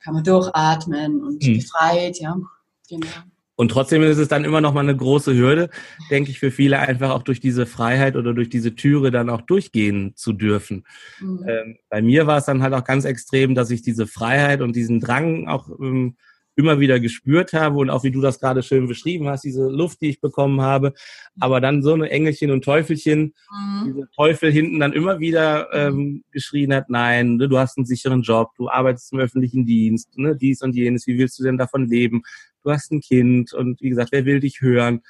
kann 0.00 0.14
man 0.14 0.24
durchatmen 0.24 1.24
und 1.24 1.42
hm. 1.42 1.54
befreit, 1.54 2.20
ja. 2.20 2.36
Genau. 2.88 3.06
Und 3.56 3.70
trotzdem 3.70 4.02
ist 4.02 4.18
es 4.18 4.28
dann 4.28 4.44
immer 4.44 4.60
noch 4.60 4.74
mal 4.74 4.80
eine 4.80 4.96
große 4.96 5.34
Hürde, 5.34 5.70
denke 6.10 6.30
ich, 6.30 6.38
für 6.38 6.50
viele 6.50 6.78
einfach 6.78 7.10
auch 7.10 7.22
durch 7.22 7.40
diese 7.40 7.66
Freiheit 7.66 8.14
oder 8.14 8.34
durch 8.34 8.50
diese 8.50 8.74
Türe 8.74 9.10
dann 9.10 9.30
auch 9.30 9.40
durchgehen 9.40 10.12
zu 10.14 10.32
dürfen. 10.32 10.84
Mhm. 11.20 11.44
Ähm, 11.48 11.78
bei 11.88 12.02
mir 12.02 12.26
war 12.26 12.38
es 12.38 12.44
dann 12.44 12.62
halt 12.62 12.74
auch 12.74 12.84
ganz 12.84 13.04
extrem, 13.04 13.54
dass 13.54 13.70
ich 13.70 13.82
diese 13.82 14.06
Freiheit 14.06 14.60
und 14.60 14.76
diesen 14.76 15.00
Drang 15.00 15.48
auch 15.48 15.68
ähm, 15.80 16.16
immer 16.56 16.80
wieder 16.80 16.98
gespürt 16.98 17.52
habe 17.52 17.78
und 17.78 17.90
auch 17.90 18.02
wie 18.02 18.10
du 18.10 18.22
das 18.22 18.40
gerade 18.40 18.62
schön 18.62 18.88
beschrieben 18.88 19.28
hast, 19.28 19.44
diese 19.44 19.68
Luft, 19.68 20.00
die 20.00 20.08
ich 20.08 20.20
bekommen 20.20 20.62
habe, 20.62 20.94
aber 21.38 21.60
dann 21.60 21.82
so 21.82 21.92
eine 21.92 22.10
Engelchen 22.10 22.50
und 22.50 22.64
Teufelchen, 22.64 23.34
mhm. 23.50 23.84
diese 23.84 24.08
Teufel 24.16 24.50
hinten 24.50 24.80
dann 24.80 24.94
immer 24.94 25.20
wieder 25.20 25.68
ähm, 25.72 26.24
geschrien 26.32 26.74
hat, 26.74 26.88
nein, 26.88 27.36
ne, 27.36 27.48
du 27.48 27.58
hast 27.58 27.76
einen 27.76 27.86
sicheren 27.86 28.22
Job, 28.22 28.52
du 28.56 28.70
arbeitest 28.70 29.12
im 29.12 29.18
öffentlichen 29.18 29.66
Dienst, 29.66 30.16
ne, 30.16 30.34
dies 30.34 30.62
und 30.62 30.74
jenes, 30.74 31.06
wie 31.06 31.18
willst 31.18 31.38
du 31.38 31.44
denn 31.44 31.58
davon 31.58 31.88
leben? 31.88 32.22
Du 32.66 32.72
hast 32.72 32.90
ein 32.90 33.00
Kind 33.00 33.52
und 33.52 33.80
wie 33.80 33.88
gesagt, 33.88 34.10
wer 34.12 34.24
will 34.24 34.40
dich 34.40 34.60
hören? 34.60 35.02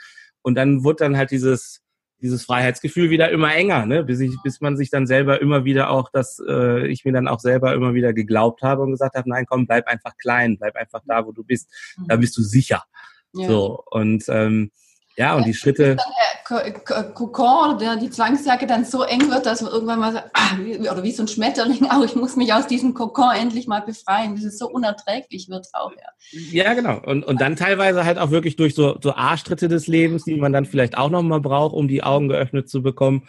Und 0.42 0.54
dann 0.54 0.84
wurde 0.84 1.04
dann 1.04 1.16
halt 1.16 1.30
dieses 1.30 1.82
dieses 2.20 2.44
Freiheitsgefühl 2.44 3.10
wieder 3.10 3.30
immer 3.30 3.54
enger, 3.54 3.84
ne? 3.84 4.02
bis, 4.02 4.20
ich, 4.20 4.34
bis 4.42 4.62
man 4.62 4.76
sich 4.76 4.88
dann 4.88 5.06
selber 5.06 5.40
immer 5.42 5.66
wieder 5.66 5.90
auch, 5.90 6.10
dass 6.10 6.42
äh, 6.48 6.86
ich 6.86 7.04
mir 7.04 7.12
dann 7.12 7.28
auch 7.28 7.40
selber 7.40 7.74
immer 7.74 7.92
wieder 7.92 8.14
geglaubt 8.14 8.62
habe 8.62 8.82
und 8.82 8.92
gesagt 8.92 9.16
habe, 9.16 9.28
nein, 9.28 9.44
komm, 9.46 9.66
bleib 9.66 9.86
einfach 9.86 10.16
klein, 10.16 10.56
bleib 10.58 10.76
einfach 10.76 11.02
da, 11.06 11.26
wo 11.26 11.32
du 11.32 11.44
bist, 11.44 11.68
da 12.08 12.16
mhm. 12.16 12.20
bist 12.20 12.36
du 12.38 12.42
sicher. 12.42 12.84
Ja. 13.34 13.46
So 13.48 13.84
und 13.90 14.24
ähm, 14.28 14.70
ja, 15.16 15.34
und 15.34 15.46
die 15.46 15.54
Schritte. 15.54 15.96
Kokon, 16.48 17.78
der 17.78 17.96
die 17.96 18.10
Zwangsjacke 18.10 18.66
dann 18.66 18.84
so 18.84 19.02
eng 19.02 19.30
wird, 19.30 19.46
dass 19.46 19.62
man 19.62 19.72
irgendwann 19.72 19.98
mal 19.98 20.12
sagt, 20.12 20.30
ah, 20.32 20.56
oder 20.92 21.02
wie 21.02 21.10
so 21.10 21.24
ein 21.24 21.28
Schmetterling, 21.28 21.86
auch 21.90 22.04
ich 22.04 22.14
muss 22.14 22.36
mich 22.36 22.52
aus 22.52 22.68
diesem 22.68 22.94
Kokon 22.94 23.34
endlich 23.34 23.66
mal 23.66 23.80
befreien, 23.80 24.34
bis 24.34 24.44
es 24.44 24.58
so 24.58 24.68
unerträglich 24.70 25.48
wird 25.48 25.66
auch, 25.72 25.92
ja. 25.92 26.38
Ja, 26.52 26.74
genau. 26.74 27.00
Und, 27.04 27.24
und 27.24 27.40
dann 27.40 27.56
teilweise 27.56 28.04
halt 28.04 28.18
auch 28.18 28.30
wirklich 28.30 28.54
durch 28.54 28.74
so, 28.74 28.96
so 29.02 29.14
Arschtritte 29.14 29.68
des 29.68 29.88
Lebens, 29.88 30.24
die 30.24 30.36
man 30.36 30.52
dann 30.52 30.66
vielleicht 30.66 30.96
auch 30.96 31.10
nochmal 31.10 31.40
braucht, 31.40 31.74
um 31.74 31.88
die 31.88 32.04
Augen 32.04 32.28
geöffnet 32.28 32.68
zu 32.68 32.80
bekommen, 32.80 33.28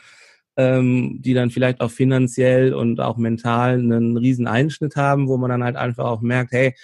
ähm, 0.55 1.19
die 1.21 1.33
dann 1.33 1.49
vielleicht 1.49 1.81
auch 1.81 1.91
finanziell 1.91 2.73
und 2.75 2.99
auch 2.99 3.17
mental 3.17 3.73
einen 3.73 4.17
riesen 4.17 4.47
Einschnitt 4.47 4.95
haben, 4.95 5.27
wo 5.27 5.37
man 5.37 5.49
dann 5.49 5.63
halt 5.63 5.75
einfach 5.75 6.05
auch 6.05 6.21
merkt, 6.21 6.51
hey, 6.51 6.75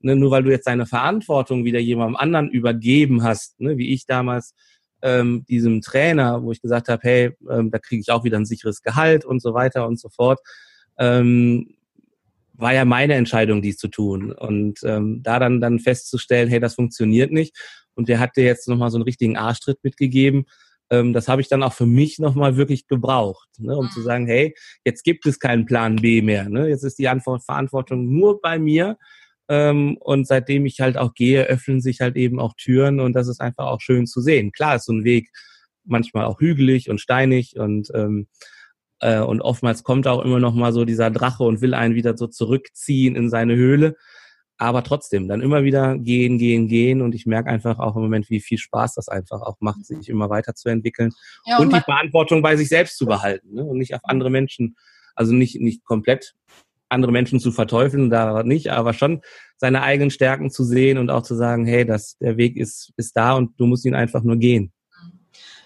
ne, 0.00 0.16
nur 0.16 0.30
weil 0.30 0.42
du 0.42 0.50
jetzt 0.50 0.66
deine 0.66 0.86
Verantwortung 0.86 1.64
wieder 1.64 1.80
jemandem 1.80 2.16
anderen 2.16 2.48
übergeben 2.48 3.22
hast, 3.22 3.60
ne, 3.60 3.76
wie 3.76 3.92
ich 3.92 4.06
damals 4.06 4.54
ähm, 5.02 5.44
diesem 5.48 5.80
Trainer, 5.80 6.42
wo 6.42 6.52
ich 6.52 6.62
gesagt 6.62 6.88
habe, 6.88 7.00
hey, 7.02 7.36
ähm, 7.50 7.70
da 7.70 7.78
kriege 7.78 8.00
ich 8.00 8.10
auch 8.10 8.24
wieder 8.24 8.38
ein 8.38 8.46
sicheres 8.46 8.82
Gehalt 8.82 9.24
und 9.24 9.42
so 9.42 9.54
weiter 9.54 9.86
und 9.86 9.98
so 9.98 10.08
fort, 10.08 10.40
ähm, 10.98 11.74
war 12.54 12.72
ja 12.72 12.84
meine 12.84 13.14
Entscheidung, 13.14 13.62
dies 13.62 13.76
zu 13.76 13.88
tun. 13.88 14.32
Und 14.32 14.80
ähm, 14.84 15.22
da 15.22 15.38
dann, 15.38 15.60
dann 15.60 15.80
festzustellen, 15.80 16.48
hey, 16.48 16.60
das 16.60 16.74
funktioniert 16.74 17.32
nicht. 17.32 17.56
Und 17.94 18.08
der 18.08 18.20
hat 18.20 18.36
dir 18.36 18.44
jetzt 18.44 18.68
nochmal 18.68 18.90
so 18.90 18.96
einen 18.96 19.04
richtigen 19.04 19.36
Arschtritt 19.36 19.78
mitgegeben. 19.82 20.46
Ähm, 20.90 21.12
das 21.12 21.28
habe 21.28 21.40
ich 21.40 21.48
dann 21.48 21.62
auch 21.62 21.72
für 21.72 21.86
mich 21.86 22.18
nochmal 22.18 22.56
wirklich 22.56 22.86
gebraucht, 22.86 23.48
ne, 23.58 23.76
um 23.76 23.90
zu 23.90 24.00
mhm. 24.00 24.04
sagen, 24.04 24.26
hey, 24.26 24.54
jetzt 24.84 25.02
gibt 25.04 25.26
es 25.26 25.38
keinen 25.40 25.66
Plan 25.66 25.96
B 25.96 26.22
mehr. 26.22 26.48
Ne? 26.48 26.68
Jetzt 26.68 26.84
ist 26.84 26.98
die 26.98 27.08
Antwort, 27.08 27.44
Verantwortung 27.44 28.08
nur 28.08 28.40
bei 28.40 28.58
mir. 28.58 28.98
Ähm, 29.52 29.98
und 30.00 30.26
seitdem 30.26 30.64
ich 30.64 30.80
halt 30.80 30.96
auch 30.96 31.12
gehe, 31.12 31.44
öffnen 31.44 31.82
sich 31.82 32.00
halt 32.00 32.16
eben 32.16 32.40
auch 32.40 32.54
Türen 32.56 33.00
und 33.00 33.12
das 33.12 33.28
ist 33.28 33.42
einfach 33.42 33.66
auch 33.66 33.82
schön 33.82 34.06
zu 34.06 34.22
sehen. 34.22 34.50
Klar 34.50 34.76
ist 34.76 34.86
so 34.86 34.94
ein 34.94 35.04
Weg 35.04 35.30
manchmal 35.84 36.24
auch 36.24 36.40
hügelig 36.40 36.88
und 36.88 37.02
steinig 37.02 37.58
und 37.58 37.90
ähm, 37.94 38.28
äh, 39.00 39.20
und 39.20 39.42
oftmals 39.42 39.82
kommt 39.82 40.06
auch 40.06 40.24
immer 40.24 40.38
noch 40.38 40.54
mal 40.54 40.72
so 40.72 40.86
dieser 40.86 41.10
Drache 41.10 41.44
und 41.44 41.60
will 41.60 41.74
einen 41.74 41.94
wieder 41.94 42.16
so 42.16 42.28
zurückziehen 42.28 43.14
in 43.14 43.28
seine 43.28 43.54
Höhle. 43.54 43.94
Aber 44.56 44.82
trotzdem, 44.84 45.28
dann 45.28 45.42
immer 45.42 45.64
wieder 45.64 45.98
gehen, 45.98 46.38
gehen, 46.38 46.66
gehen. 46.66 47.02
Und 47.02 47.14
ich 47.14 47.26
merke 47.26 47.50
einfach 47.50 47.78
auch 47.78 47.96
im 47.96 48.02
Moment, 48.02 48.30
wie 48.30 48.40
viel 48.40 48.58
Spaß 48.58 48.94
das 48.94 49.08
einfach 49.08 49.42
auch 49.42 49.56
macht, 49.60 49.84
sich 49.84 50.08
immer 50.08 50.30
weiterzuentwickeln 50.30 51.12
ja, 51.44 51.58
und, 51.58 51.66
und 51.66 51.76
die 51.76 51.80
Verantwortung 51.80 52.40
bei 52.40 52.56
sich 52.56 52.70
selbst 52.70 52.96
zu 52.96 53.04
behalten 53.04 53.54
ne? 53.54 53.64
und 53.64 53.76
nicht 53.76 53.94
auf 53.94 54.00
andere 54.04 54.30
Menschen, 54.30 54.76
also 55.14 55.34
nicht, 55.34 55.60
nicht 55.60 55.84
komplett 55.84 56.34
andere 56.92 57.12
Menschen 57.12 57.40
zu 57.40 57.50
verteufeln, 57.50 58.10
da 58.10 58.42
nicht, 58.42 58.70
aber 58.70 58.92
schon 58.92 59.22
seine 59.56 59.82
eigenen 59.82 60.10
Stärken 60.10 60.50
zu 60.50 60.64
sehen 60.64 60.98
und 60.98 61.10
auch 61.10 61.22
zu 61.22 61.34
sagen, 61.34 61.66
hey, 61.66 61.84
das, 61.84 62.16
der 62.18 62.36
Weg 62.36 62.56
ist, 62.56 62.92
ist 62.96 63.16
da 63.16 63.34
und 63.34 63.58
du 63.58 63.66
musst 63.66 63.84
ihn 63.84 63.94
einfach 63.94 64.22
nur 64.22 64.36
gehen. 64.36 64.72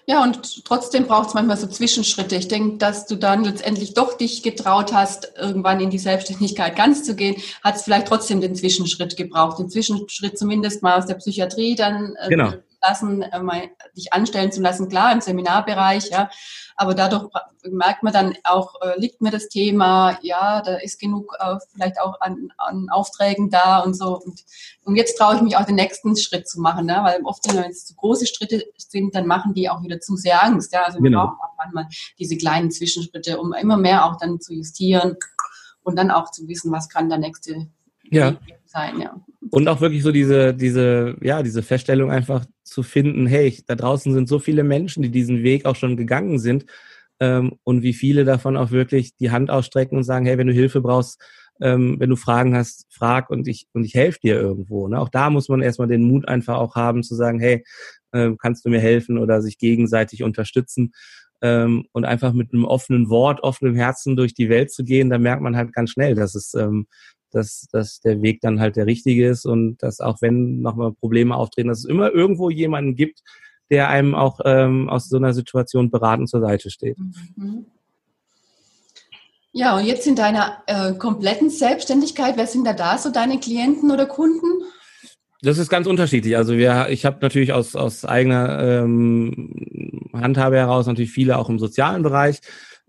Ja, 0.09 0.23
und 0.23 0.63
trotzdem 0.63 1.05
braucht 1.05 1.27
es 1.27 1.33
manchmal 1.33 1.57
so 1.57 1.67
Zwischenschritte. 1.67 2.37
Ich 2.37 2.47
denke, 2.47 2.77
dass 2.77 3.07
du 3.07 3.17
dann 3.17 3.43
letztendlich 3.43 3.93
doch 3.93 4.15
dich 4.15 4.41
getraut 4.41 4.93
hast, 4.93 5.33
irgendwann 5.37 5.81
in 5.81 5.89
die 5.89 5.99
Selbstständigkeit 5.99 6.77
ganz 6.77 7.03
zu 7.03 7.13
gehen, 7.13 7.35
hat 7.61 7.75
es 7.75 7.81
vielleicht 7.81 8.07
trotzdem 8.07 8.39
den 8.39 8.55
Zwischenschritt 8.55 9.17
gebraucht. 9.17 9.59
Den 9.59 9.69
Zwischenschritt 9.69 10.37
zumindest 10.37 10.81
mal 10.81 10.97
aus 10.97 11.07
der 11.07 11.15
Psychiatrie 11.15 11.75
dann 11.75 12.15
äh, 12.21 12.29
genau. 12.29 12.53
Lassen, 12.87 13.21
äh, 13.21 13.69
dich 13.95 14.13
anstellen 14.13 14.51
zu 14.51 14.61
lassen, 14.61 14.89
klar, 14.89 15.11
im 15.11 15.21
Seminarbereich, 15.21 16.09
ja. 16.09 16.29
Aber 16.75 16.93
dadurch 16.93 17.29
merkt 17.63 18.03
man 18.03 18.13
dann 18.13 18.35
auch, 18.43 18.75
äh, 18.81 18.99
liegt 18.99 19.21
mir 19.21 19.31
das 19.31 19.49
Thema, 19.49 20.19
ja, 20.21 20.61
da 20.61 20.75
ist 20.75 20.99
genug 20.99 21.35
äh, 21.39 21.55
vielleicht 21.73 21.99
auch 21.99 22.21
an, 22.21 22.53
an 22.57 22.87
Aufträgen 22.89 23.49
da 23.49 23.79
und 23.79 23.95
so. 23.95 24.19
Und, 24.19 24.43
und 24.85 24.95
jetzt 24.95 25.17
traue 25.17 25.35
ich 25.35 25.41
mich 25.41 25.57
auch 25.57 25.65
den 25.65 25.75
nächsten 25.75 26.15
Schritt 26.15 26.47
zu 26.47 26.61
machen, 26.61 26.85
ne? 26.85 26.99
weil 27.01 27.21
oft, 27.23 27.47
wenn 27.47 27.71
es 27.71 27.85
zu 27.85 27.95
große 27.95 28.27
Schritte 28.27 28.63
sind, 28.77 29.15
dann 29.15 29.25
machen 29.25 29.53
die 29.53 29.69
auch 29.69 29.81
wieder 29.81 29.99
zu 29.99 30.15
sehr 30.15 30.43
Angst. 30.43 30.71
Ja? 30.71 30.83
Also 30.83 30.99
wir 30.99 31.09
genau. 31.09 31.25
brauchen 31.25 31.39
auch 31.41 31.57
manchmal 31.57 31.87
diese 32.19 32.37
kleinen 32.37 32.69
Zwischenschritte, 32.69 33.39
um 33.39 33.53
immer 33.53 33.77
mehr 33.77 34.05
auch 34.05 34.17
dann 34.17 34.39
zu 34.39 34.53
justieren 34.53 35.17
und 35.81 35.95
dann 35.95 36.11
auch 36.11 36.31
zu 36.31 36.47
wissen, 36.47 36.71
was 36.71 36.89
kann 36.89 37.09
der 37.09 37.17
nächste 37.17 37.67
ja. 38.03 38.35
sein. 38.65 39.01
Ja. 39.01 39.15
Und 39.51 39.67
auch 39.67 39.81
wirklich 39.81 40.03
so 40.03 40.11
diese, 40.11 40.53
diese, 40.53 41.15
ja, 41.21 41.43
diese 41.43 41.63
Feststellung 41.63 42.11
einfach 42.11 42.45
zu 42.63 42.83
finden, 42.83 43.27
hey, 43.27 43.57
da 43.67 43.75
draußen 43.75 44.13
sind 44.13 44.27
so 44.27 44.39
viele 44.39 44.63
Menschen, 44.63 45.03
die 45.03 45.09
diesen 45.09 45.43
Weg 45.43 45.65
auch 45.65 45.75
schon 45.75 45.97
gegangen 45.97 46.39
sind 46.39 46.65
ähm, 47.19 47.53
und 47.63 47.83
wie 47.83 47.93
viele 47.93 48.25
davon 48.25 48.57
auch 48.57 48.71
wirklich 48.71 49.15
die 49.15 49.31
Hand 49.31 49.49
ausstrecken 49.49 49.97
und 49.97 50.03
sagen, 50.03 50.25
hey, 50.25 50.37
wenn 50.37 50.47
du 50.47 50.53
Hilfe 50.53 50.81
brauchst, 50.81 51.21
ähm, 51.61 51.99
wenn 51.99 52.09
du 52.09 52.15
Fragen 52.15 52.55
hast, 52.55 52.85
frag 52.91 53.29
und 53.29 53.47
ich 53.47 53.67
und 53.73 53.83
ich 53.83 53.95
helfe 53.95 54.19
dir 54.21 54.35
irgendwo. 54.35 54.87
Ne? 54.87 54.99
Auch 54.99 55.09
da 55.09 55.29
muss 55.29 55.49
man 55.49 55.61
erstmal 55.61 55.87
den 55.87 56.03
Mut 56.03 56.27
einfach 56.27 56.57
auch 56.57 56.75
haben 56.75 57.03
zu 57.03 57.15
sagen, 57.15 57.39
hey, 57.39 57.63
äh, 58.11 58.31
kannst 58.39 58.65
du 58.65 58.69
mir 58.69 58.79
helfen 58.79 59.17
oder 59.17 59.41
sich 59.41 59.57
gegenseitig 59.57 60.23
unterstützen 60.23 60.91
ähm, 61.41 61.85
und 61.91 62.05
einfach 62.05 62.33
mit 62.33 62.53
einem 62.53 62.65
offenen 62.65 63.09
Wort, 63.09 63.41
offenem 63.43 63.75
Herzen 63.75 64.15
durch 64.15 64.33
die 64.33 64.49
Welt 64.49 64.71
zu 64.71 64.83
gehen, 64.83 65.09
da 65.09 65.17
merkt 65.17 65.41
man 65.41 65.55
halt 65.55 65.73
ganz 65.73 65.91
schnell, 65.91 66.15
dass 66.15 66.35
es 66.35 66.53
ähm, 66.53 66.87
dass, 67.31 67.67
dass 67.71 67.99
der 67.99 68.21
Weg 68.21 68.41
dann 68.41 68.59
halt 68.59 68.75
der 68.75 68.85
richtige 68.85 69.27
ist 69.27 69.45
und 69.45 69.81
dass 69.83 69.99
auch 69.99 70.21
wenn 70.21 70.61
nochmal 70.61 70.93
Probleme 70.93 71.35
auftreten, 71.35 71.69
dass 71.69 71.79
es 71.79 71.85
immer 71.85 72.11
irgendwo 72.11 72.49
jemanden 72.49 72.95
gibt, 72.95 73.21
der 73.69 73.89
einem 73.89 74.15
auch 74.15 74.39
ähm, 74.45 74.89
aus 74.89 75.09
so 75.09 75.17
einer 75.17 75.33
Situation 75.33 75.91
beratend 75.91 76.29
zur 76.29 76.41
Seite 76.41 76.69
steht. 76.69 76.97
Mhm. 76.99 77.65
Ja, 79.53 79.75
und 79.75 79.85
jetzt 79.85 80.05
in 80.05 80.15
deiner 80.15 80.61
äh, 80.67 80.93
kompletten 80.93 81.49
Selbstständigkeit, 81.49 82.37
wer 82.37 82.45
sind 82.45 82.65
da 82.65 82.73
da 82.73 82.97
so 82.97 83.11
deine 83.11 83.39
Klienten 83.39 83.89
oder 83.89 84.05
Kunden? 84.05 84.45
Das 85.41 85.57
ist 85.57 85.69
ganz 85.69 85.87
unterschiedlich. 85.87 86.35
Also 86.37 86.57
wir, 86.57 86.89
ich 86.89 87.05
habe 87.05 87.17
natürlich 87.21 87.53
aus, 87.53 87.75
aus 87.75 88.05
eigener 88.05 88.59
ähm, 88.59 90.09
Handhabe 90.13 90.57
heraus 90.57 90.87
natürlich 90.87 91.11
viele 91.11 91.37
auch 91.37 91.49
im 91.49 91.59
sozialen 91.59 92.03
Bereich. 92.03 92.39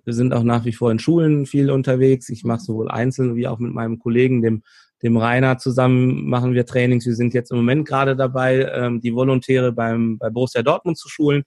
Wir 0.08 0.14
sind 0.14 0.32
auch 0.32 0.42
nach 0.42 0.64
wie 0.64 0.72
vor 0.72 0.90
in 0.90 0.98
Schulen 0.98 1.44
viel 1.44 1.70
unterwegs. 1.70 2.30
Ich 2.30 2.42
mache 2.42 2.60
sowohl 2.60 2.90
einzeln 2.90 3.36
wie 3.36 3.46
auch 3.46 3.58
mit 3.58 3.74
meinem 3.74 3.98
Kollegen, 3.98 4.40
dem, 4.40 4.62
dem 5.02 5.18
Rainer, 5.18 5.58
zusammen 5.58 6.26
machen 6.26 6.54
wir 6.54 6.64
Trainings. 6.64 7.04
Wir 7.04 7.14
sind 7.14 7.34
jetzt 7.34 7.50
im 7.50 7.58
Moment 7.58 7.86
gerade 7.86 8.16
dabei, 8.16 8.66
ähm, 8.72 9.02
die 9.02 9.14
Volontäre 9.14 9.70
beim, 9.70 10.16
bei 10.16 10.30
Borussia 10.30 10.62
Dortmund 10.62 10.96
zu 10.96 11.10
schulen, 11.10 11.42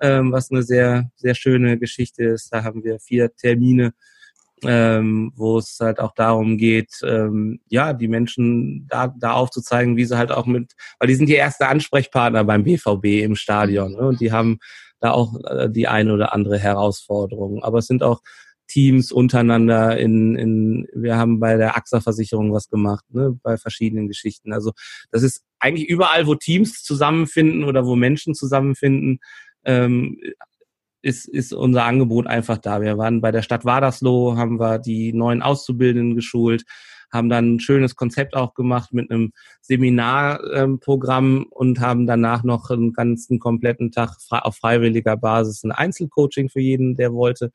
ähm, 0.00 0.30
was 0.30 0.52
eine 0.52 0.62
sehr, 0.62 1.10
sehr 1.16 1.34
schöne 1.34 1.76
Geschichte 1.76 2.22
ist. 2.22 2.52
Da 2.52 2.62
haben 2.62 2.84
wir 2.84 3.00
vier 3.00 3.34
Termine, 3.34 3.94
ähm, 4.62 5.32
wo 5.34 5.58
es 5.58 5.78
halt 5.80 5.98
auch 5.98 6.14
darum 6.14 6.56
geht, 6.56 7.00
ähm, 7.02 7.58
ja, 7.66 7.92
die 7.94 8.06
Menschen 8.06 8.86
da, 8.88 9.12
da 9.18 9.32
aufzuzeigen, 9.32 9.96
wie 9.96 10.04
sie 10.04 10.16
halt 10.16 10.30
auch 10.30 10.46
mit, 10.46 10.74
weil 11.00 11.08
die 11.08 11.16
sind 11.16 11.28
die 11.28 11.34
erste 11.34 11.66
Ansprechpartner 11.66 12.44
beim 12.44 12.62
BVB 12.62 13.24
im 13.24 13.34
Stadion 13.34 13.94
ne? 13.94 14.06
und 14.06 14.20
die 14.20 14.30
haben 14.30 14.60
da 15.00 15.12
auch 15.12 15.34
äh, 15.44 15.70
die 15.70 15.88
eine 15.88 16.12
oder 16.12 16.32
andere 16.32 16.58
Herausforderung. 16.58 17.62
Aber 17.62 17.78
es 17.78 17.86
sind 17.86 18.02
auch 18.02 18.20
Teams 18.68 19.10
untereinander 19.10 19.96
in, 19.98 20.36
in 20.36 20.86
wir 20.94 21.16
haben 21.16 21.40
bei 21.40 21.56
der 21.56 21.76
AXA-Versicherung 21.76 22.52
was 22.52 22.68
gemacht, 22.68 23.04
ne, 23.08 23.38
bei 23.42 23.56
verschiedenen 23.56 24.08
Geschichten. 24.08 24.52
Also 24.52 24.72
das 25.10 25.22
ist 25.22 25.42
eigentlich 25.58 25.88
überall, 25.88 26.26
wo 26.26 26.34
Teams 26.34 26.82
zusammenfinden 26.82 27.64
oder 27.64 27.86
wo 27.86 27.96
Menschen 27.96 28.34
zusammenfinden, 28.34 29.20
ähm, 29.64 30.18
ist, 31.00 31.28
ist 31.28 31.52
unser 31.52 31.84
Angebot 31.84 32.26
einfach 32.26 32.58
da. 32.58 32.80
Wir 32.82 32.98
waren 32.98 33.20
bei 33.20 33.30
der 33.30 33.42
Stadt 33.42 33.64
Wadersloh, 33.64 34.36
haben 34.36 34.60
wir 34.60 34.78
die 34.78 35.12
neuen 35.12 35.42
Auszubildenden 35.42 36.14
geschult, 36.14 36.64
haben 37.10 37.28
dann 37.28 37.54
ein 37.54 37.60
schönes 37.60 37.96
Konzept 37.96 38.34
auch 38.34 38.54
gemacht 38.54 38.92
mit 38.92 39.10
einem 39.10 39.32
Seminarprogramm 39.60 41.36
ähm, 41.38 41.46
und 41.50 41.80
haben 41.80 42.06
danach 42.06 42.44
noch 42.44 42.70
einen 42.70 42.92
ganzen 42.92 43.38
kompletten 43.38 43.90
Tag 43.90 44.16
auf 44.30 44.56
freiwilliger 44.56 45.16
Basis 45.16 45.64
ein 45.64 45.72
Einzelcoaching 45.72 46.48
für 46.48 46.60
jeden, 46.60 46.96
der 46.96 47.12
wollte, 47.12 47.52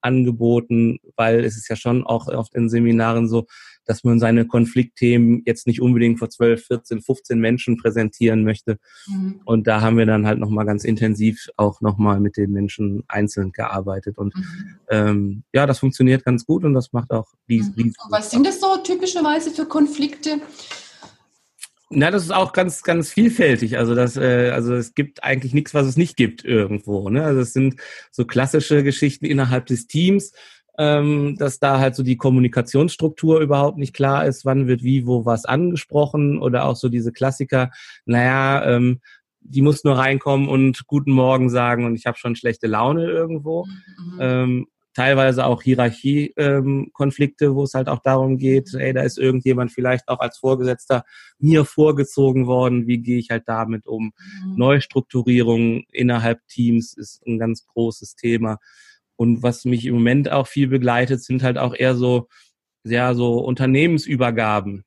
angeboten, 0.00 0.98
weil 1.16 1.44
es 1.44 1.56
ist 1.56 1.68
ja 1.68 1.76
schon 1.76 2.04
auch 2.04 2.28
oft 2.28 2.54
in 2.54 2.68
Seminaren 2.68 3.28
so, 3.28 3.46
dass 3.86 4.04
man 4.04 4.18
seine 4.18 4.46
Konfliktthemen 4.46 5.42
jetzt 5.46 5.66
nicht 5.66 5.80
unbedingt 5.80 6.18
vor 6.18 6.28
12, 6.28 6.66
14, 6.66 7.02
15 7.02 7.38
Menschen 7.38 7.76
präsentieren 7.76 8.42
möchte. 8.42 8.78
Mhm. 9.06 9.40
Und 9.44 9.66
da 9.66 9.80
haben 9.80 9.96
wir 9.96 10.06
dann 10.06 10.26
halt 10.26 10.38
nochmal 10.38 10.66
ganz 10.66 10.84
intensiv 10.84 11.48
auch 11.56 11.80
nochmal 11.80 12.20
mit 12.20 12.36
den 12.36 12.50
Menschen 12.50 13.04
einzeln 13.08 13.52
gearbeitet. 13.52 14.18
Und 14.18 14.34
mhm. 14.34 14.76
ähm, 14.90 15.42
ja, 15.52 15.66
das 15.66 15.78
funktioniert 15.78 16.24
ganz 16.24 16.44
gut 16.44 16.64
und 16.64 16.74
das 16.74 16.92
macht 16.92 17.12
auch 17.12 17.28
die. 17.48 17.62
Mhm. 17.62 17.94
Was 18.10 18.30
sind 18.30 18.46
das 18.46 18.60
so 18.60 18.76
typischerweise 18.82 19.50
für 19.50 19.66
Konflikte? 19.66 20.40
Na, 21.88 22.10
das 22.10 22.24
ist 22.24 22.34
auch 22.34 22.52
ganz, 22.52 22.82
ganz 22.82 23.10
vielfältig. 23.10 23.78
Also 23.78 23.94
das, 23.94 24.16
äh, 24.16 24.50
also 24.50 24.74
es 24.74 24.94
gibt 24.94 25.22
eigentlich 25.22 25.54
nichts, 25.54 25.72
was 25.72 25.86
es 25.86 25.96
nicht 25.96 26.16
gibt 26.16 26.44
irgendwo. 26.44 27.08
Ne? 27.10 27.22
Also 27.22 27.40
es 27.40 27.52
sind 27.52 27.76
so 28.10 28.24
klassische 28.24 28.82
Geschichten 28.82 29.24
innerhalb 29.24 29.66
des 29.66 29.86
Teams, 29.86 30.32
ähm, 30.78 31.36
dass 31.38 31.60
da 31.60 31.78
halt 31.78 31.94
so 31.94 32.02
die 32.02 32.16
Kommunikationsstruktur 32.16 33.40
überhaupt 33.40 33.78
nicht 33.78 33.94
klar 33.94 34.26
ist, 34.26 34.44
wann 34.44 34.66
wird 34.66 34.82
wie, 34.82 35.06
wo 35.06 35.24
was 35.24 35.44
angesprochen 35.44 36.38
oder 36.40 36.64
auch 36.64 36.76
so 36.76 36.88
diese 36.88 37.12
Klassiker, 37.12 37.70
naja, 38.04 38.76
ähm, 38.76 39.00
die 39.40 39.62
muss 39.62 39.84
nur 39.84 39.96
reinkommen 39.96 40.48
und 40.48 40.86
guten 40.88 41.12
Morgen 41.12 41.50
sagen 41.50 41.84
und 41.84 41.94
ich 41.94 42.06
habe 42.06 42.18
schon 42.18 42.34
schlechte 42.34 42.66
Laune 42.66 43.06
irgendwo. 43.06 43.64
Mhm. 43.64 44.18
Ähm, 44.20 44.66
teilweise 44.96 45.44
auch 45.44 45.62
Hierarchiekonflikte, 45.62 47.44
ähm, 47.44 47.54
wo 47.54 47.64
es 47.64 47.74
halt 47.74 47.88
auch 47.88 48.00
darum 48.00 48.38
geht, 48.38 48.72
ey, 48.72 48.94
da 48.94 49.02
ist 49.02 49.18
irgendjemand 49.18 49.70
vielleicht 49.70 50.08
auch 50.08 50.20
als 50.20 50.38
Vorgesetzter 50.38 51.04
mir 51.38 51.66
vorgezogen 51.66 52.46
worden, 52.46 52.86
wie 52.86 52.98
gehe 52.98 53.18
ich 53.18 53.28
halt 53.28 53.42
damit 53.46 53.86
um? 53.86 54.14
Mhm. 54.44 54.56
Neustrukturierung 54.56 55.84
innerhalb 55.92 56.40
Teams 56.48 56.94
ist 56.94 57.26
ein 57.26 57.38
ganz 57.38 57.66
großes 57.66 58.16
Thema. 58.16 58.56
Und 59.16 59.42
was 59.42 59.66
mich 59.66 59.84
im 59.84 59.96
Moment 59.96 60.32
auch 60.32 60.46
viel 60.46 60.68
begleitet, 60.68 61.22
sind 61.22 61.42
halt 61.42 61.58
auch 61.58 61.74
eher 61.74 61.94
so, 61.94 62.28
ja, 62.82 63.12
so 63.12 63.40
Unternehmensübergaben 63.40 64.84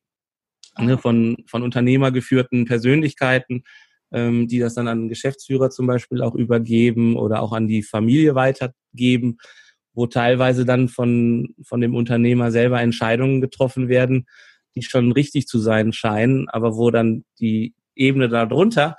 ne, 0.76 0.98
von, 0.98 1.36
von 1.46 1.62
unternehmergeführten 1.62 2.64
Persönlichkeiten, 2.64 3.62
ähm, 4.12 4.48
die 4.48 4.58
das 4.58 4.74
dann 4.74 4.88
an 4.88 5.08
Geschäftsführer 5.08 5.70
zum 5.70 5.86
Beispiel 5.86 6.20
auch 6.20 6.34
übergeben 6.34 7.16
oder 7.16 7.42
auch 7.42 7.52
an 7.52 7.68
die 7.68 7.84
Familie 7.84 8.34
weitergeben 8.34 9.38
wo 9.92 10.06
teilweise 10.06 10.64
dann 10.64 10.88
von, 10.88 11.54
von 11.62 11.80
dem 11.80 11.94
Unternehmer 11.94 12.50
selber 12.50 12.80
Entscheidungen 12.80 13.40
getroffen 13.40 13.88
werden, 13.88 14.26
die 14.74 14.82
schon 14.82 15.12
richtig 15.12 15.46
zu 15.46 15.58
sein 15.58 15.92
scheinen, 15.92 16.48
aber 16.48 16.76
wo 16.76 16.90
dann 16.90 17.24
die 17.40 17.74
Ebene 17.94 18.28
darunter 18.28 18.96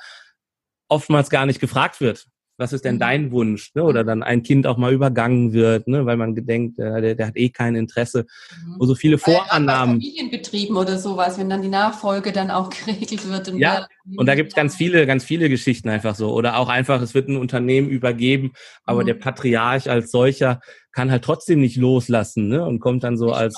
oftmals 0.87 1.29
gar 1.29 1.45
nicht 1.45 1.61
gefragt 1.61 2.01
wird 2.01 2.27
was 2.61 2.73
ist 2.73 2.85
denn 2.85 2.95
mhm. 2.95 2.99
dein 2.99 3.31
Wunsch? 3.31 3.73
Ne? 3.75 3.83
Oder 3.83 4.05
dann 4.05 4.23
ein 4.23 4.43
Kind 4.43 4.67
auch 4.67 4.77
mal 4.77 4.93
übergangen 4.93 5.51
wird, 5.51 5.87
ne? 5.87 6.05
weil 6.05 6.15
man 6.15 6.35
gedenkt, 6.35 6.77
der, 6.77 7.01
der, 7.01 7.15
der 7.15 7.27
hat 7.27 7.35
eh 7.35 7.49
kein 7.49 7.75
Interesse. 7.75 8.27
Mhm. 8.65 8.75
Wo 8.79 8.85
so 8.85 8.95
viele 8.95 9.17
Vorannahmen. 9.17 9.99
Bei 9.99 10.05
Familienbetrieben 10.05 10.77
oder 10.77 10.97
sowas, 10.97 11.37
wenn 11.37 11.49
dann 11.49 11.61
die 11.61 11.69
Nachfolge 11.69 12.31
dann 12.31 12.51
auch 12.51 12.69
geregelt 12.85 13.27
wird. 13.27 13.49
Und 13.49 13.57
ja, 13.57 13.87
und 14.15 14.27
da 14.27 14.35
gibt 14.35 14.49
es 14.49 14.55
ganz 14.55 14.75
viele, 14.75 15.05
ganz 15.05 15.23
viele 15.23 15.49
Geschichten 15.49 15.89
einfach 15.89 16.15
so. 16.15 16.31
Oder 16.31 16.57
auch 16.57 16.69
einfach, 16.69 17.01
es 17.01 17.13
wird 17.13 17.27
ein 17.27 17.35
Unternehmen 17.35 17.89
übergeben, 17.89 18.53
aber 18.85 19.01
mhm. 19.01 19.07
der 19.07 19.13
Patriarch 19.15 19.89
als 19.89 20.11
solcher 20.11 20.61
kann 20.91 21.11
halt 21.11 21.23
trotzdem 21.23 21.61
nicht 21.61 21.77
loslassen 21.77 22.49
ne? 22.49 22.65
und 22.65 22.79
kommt 22.79 23.03
dann 23.03 23.17
so 23.17 23.31
als, 23.31 23.55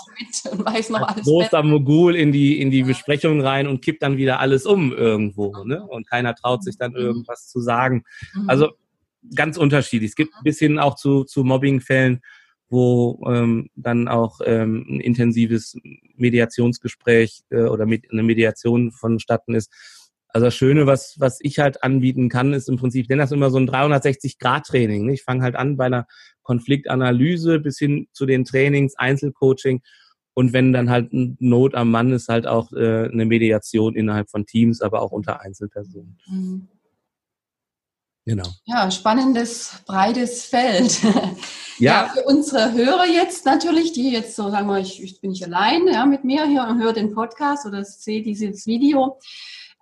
als 0.65 0.91
großer 1.23 1.63
Mogul 1.63 2.15
in 2.15 2.31
die, 2.31 2.61
in 2.61 2.69
die 2.69 2.79
ja. 2.79 2.85
Besprechung 2.85 3.41
rein 3.41 3.67
und 3.67 3.81
kippt 3.81 4.03
dann 4.03 4.17
wieder 4.17 4.39
alles 4.39 4.65
um 4.65 4.93
irgendwo. 4.93 5.63
Ne? 5.63 5.83
Und 5.83 6.07
keiner 6.07 6.35
traut 6.35 6.63
sich 6.63 6.77
dann 6.77 6.91
mhm. 6.91 6.97
irgendwas 6.97 7.47
zu 7.47 7.59
sagen. 7.59 8.03
Mhm. 8.35 8.49
Also 8.49 8.69
ganz 9.35 9.57
unterschiedlich. 9.57 10.11
Es 10.11 10.15
gibt 10.15 10.33
bis 10.43 10.59
hin 10.59 10.79
auch 10.79 10.95
zu, 10.95 11.23
zu 11.23 11.43
Mobbingfällen, 11.43 12.21
wo 12.69 13.23
ähm, 13.27 13.69
dann 13.75 14.07
auch 14.07 14.39
ähm, 14.45 14.85
ein 14.87 14.99
intensives 14.99 15.77
Mediationsgespräch 16.15 17.43
äh, 17.49 17.63
oder 17.63 17.85
mit, 17.85 18.11
eine 18.11 18.23
Mediation 18.23 18.91
vonstatten 18.91 19.55
ist. 19.55 19.71
Also 20.29 20.45
das 20.45 20.55
Schöne, 20.55 20.87
was, 20.87 21.19
was 21.19 21.37
ich 21.41 21.59
halt 21.59 21.83
anbieten 21.83 22.27
kann, 22.27 22.53
ist 22.53 22.67
im 22.67 22.77
Prinzip, 22.77 23.03
ich 23.03 23.09
nenne 23.09 23.21
das 23.21 23.31
immer 23.31 23.51
so 23.51 23.59
ein 23.59 23.69
360-Grad-Training. 23.69 25.05
Ne? 25.05 25.13
Ich 25.13 25.23
fange 25.23 25.43
halt 25.43 25.55
an 25.55 25.77
bei 25.77 25.85
einer 25.85 26.07
Konfliktanalyse 26.43 27.59
bis 27.59 27.79
hin 27.79 28.07
zu 28.11 28.25
den 28.25 28.45
Trainings, 28.45 28.95
Einzelcoaching. 28.95 29.81
Und 30.35 30.53
wenn 30.53 30.73
dann 30.73 30.89
halt 30.89 31.09
Not 31.11 31.75
am 31.75 31.91
Mann 31.91 32.11
ist, 32.11 32.27
halt 32.27 32.47
auch 32.47 32.71
äh, 32.73 33.09
eine 33.11 33.25
Mediation 33.25 33.95
innerhalb 33.95 34.29
von 34.29 34.45
Teams, 34.45 34.81
aber 34.81 35.01
auch 35.01 35.11
unter 35.11 35.41
Einzelpersonen. 35.41 36.17
Mhm. 36.27 36.67
Genau. 38.25 38.47
Ja, 38.65 38.89
spannendes, 38.89 39.81
breites 39.85 40.45
Feld. 40.45 41.01
Ja. 41.79 42.05
ja. 42.05 42.11
für 42.13 42.23
unsere 42.23 42.71
Hörer 42.71 43.07
jetzt 43.07 43.45
natürlich, 43.45 43.93
die 43.93 44.11
jetzt 44.11 44.35
so 44.35 44.49
sagen 44.51 44.67
wir, 44.67 44.79
ich, 44.79 45.01
ich 45.01 45.19
bin 45.19 45.31
nicht 45.31 45.43
allein 45.43 45.87
ja, 45.87 46.05
mit 46.05 46.23
mir 46.23 46.45
hier 46.45 46.67
und 46.69 46.81
höre 46.81 46.93
den 46.93 47.13
Podcast 47.13 47.65
oder 47.65 47.83
sehe 47.83 48.21
dieses 48.21 48.67
Video. 48.67 49.17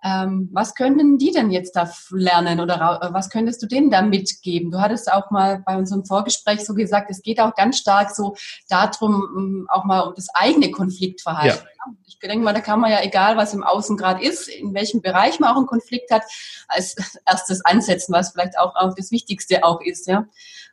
Ähm, 0.04 0.48
was 0.52 0.74
können 0.74 1.16
die 1.16 1.30
denn 1.30 1.52
jetzt 1.52 1.76
da 1.76 1.88
lernen 2.10 2.58
oder 2.58 3.00
äh, 3.00 3.14
was 3.14 3.30
könntest 3.30 3.62
du 3.62 3.66
denen 3.66 3.88
da 3.88 4.02
mitgeben? 4.02 4.72
Du 4.72 4.80
hattest 4.80 5.12
auch 5.12 5.30
mal 5.30 5.62
bei 5.64 5.76
unserem 5.76 6.04
Vorgespräch 6.04 6.64
so 6.64 6.74
gesagt, 6.74 7.08
es 7.08 7.22
geht 7.22 7.38
auch 7.38 7.54
ganz 7.54 7.78
stark 7.78 8.10
so 8.10 8.34
darum, 8.68 9.68
auch 9.70 9.84
mal 9.84 10.00
um 10.00 10.14
das 10.16 10.26
eigene 10.34 10.72
Konfliktverhalten. 10.72 11.64
Ja. 11.64 11.94
Ich 12.04 12.18
denke 12.18 12.44
mal, 12.44 12.52
da 12.52 12.60
kann 12.60 12.80
man 12.80 12.90
ja, 12.90 13.00
egal 13.02 13.36
was 13.36 13.54
im 13.54 13.62
Außen 13.62 13.96
gerade 13.96 14.24
ist, 14.24 14.48
in 14.48 14.74
welchem 14.74 15.02
Bereich 15.02 15.38
man 15.38 15.50
auch 15.50 15.56
einen 15.56 15.66
Konflikt 15.66 16.10
hat, 16.10 16.22
als 16.66 16.96
erstes 17.26 17.64
ansetzen, 17.64 18.12
was 18.12 18.32
vielleicht 18.32 18.58
auch, 18.58 18.74
auch 18.74 18.94
das 18.96 19.12
Wichtigste 19.12 19.62
auch 19.62 19.80
ist, 19.80 20.08
ja. 20.08 20.26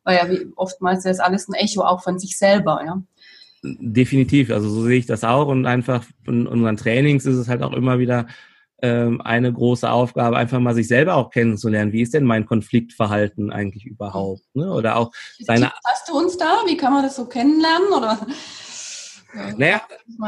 Weil 0.03 0.17
ja 0.17 0.29
wie 0.29 0.51
oftmals 0.55 1.05
ist 1.05 1.19
alles 1.19 1.47
ein 1.47 1.53
Echo 1.53 1.81
auch 1.81 2.01
von 2.01 2.17
sich 2.17 2.35
selber, 2.35 2.81
ja. 2.83 2.99
Definitiv, 3.61 4.51
also 4.51 4.69
so 4.69 4.83
sehe 4.83 4.97
ich 4.99 5.05
das 5.05 5.23
auch 5.23 5.47
und 5.47 5.65
einfach 5.65 6.03
in 6.25 6.47
unseren 6.47 6.77
Trainings 6.77 7.25
ist 7.25 7.35
es 7.35 7.49
halt 7.49 7.61
auch 7.61 7.73
immer 7.73 7.99
wieder 7.99 8.25
ähm, 8.81 9.21
eine 9.21 9.51
große 9.51 9.89
Aufgabe, 9.89 10.37
einfach 10.37 10.59
mal 10.59 10.73
sich 10.73 10.87
selber 10.87 11.15
auch 11.15 11.29
kennenzulernen. 11.29 11.91
Wie 11.91 12.01
ist 12.01 12.13
denn 12.13 12.23
mein 12.23 12.45
Konfliktverhalten 12.45 13.51
eigentlich 13.51 13.85
überhaupt? 13.85 14.43
Ne? 14.53 14.71
Oder 14.71 14.97
auch 14.97 15.11
seine. 15.39 15.71
Hast 15.85 16.09
du 16.09 16.17
uns 16.17 16.37
da? 16.37 16.61
Wie 16.65 16.77
kann 16.77 16.93
man 16.93 17.03
das 17.03 17.15
so 17.15 17.25
kennenlernen? 17.25 17.87
Oder? 17.95 18.19
Naja, 19.57 19.81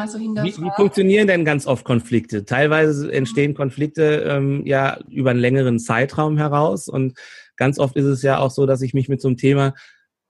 so 0.08 0.20
wie, 0.20 0.28
wie, 0.28 0.72
funktionieren 0.76 1.28
denn 1.28 1.44
ganz 1.44 1.66
oft 1.66 1.84
Konflikte? 1.84 2.46
Teilweise 2.46 3.12
entstehen 3.12 3.56
Konflikte 3.56 4.24
ähm, 4.28 4.64
ja 4.66 5.00
über 5.10 5.32
einen 5.32 5.40
längeren 5.40 5.80
Zeitraum 5.80 6.38
heraus 6.38 6.88
und 6.88 7.18
ganz 7.56 7.80
oft 7.80 7.96
ist 7.96 8.06
es 8.06 8.22
ja 8.22 8.38
auch 8.38 8.52
so, 8.52 8.68
dass 8.68 8.82
ich 8.84 8.94
mich 8.94 9.10
mit 9.10 9.20
so 9.20 9.28
einem 9.28 9.38
Thema 9.38 9.74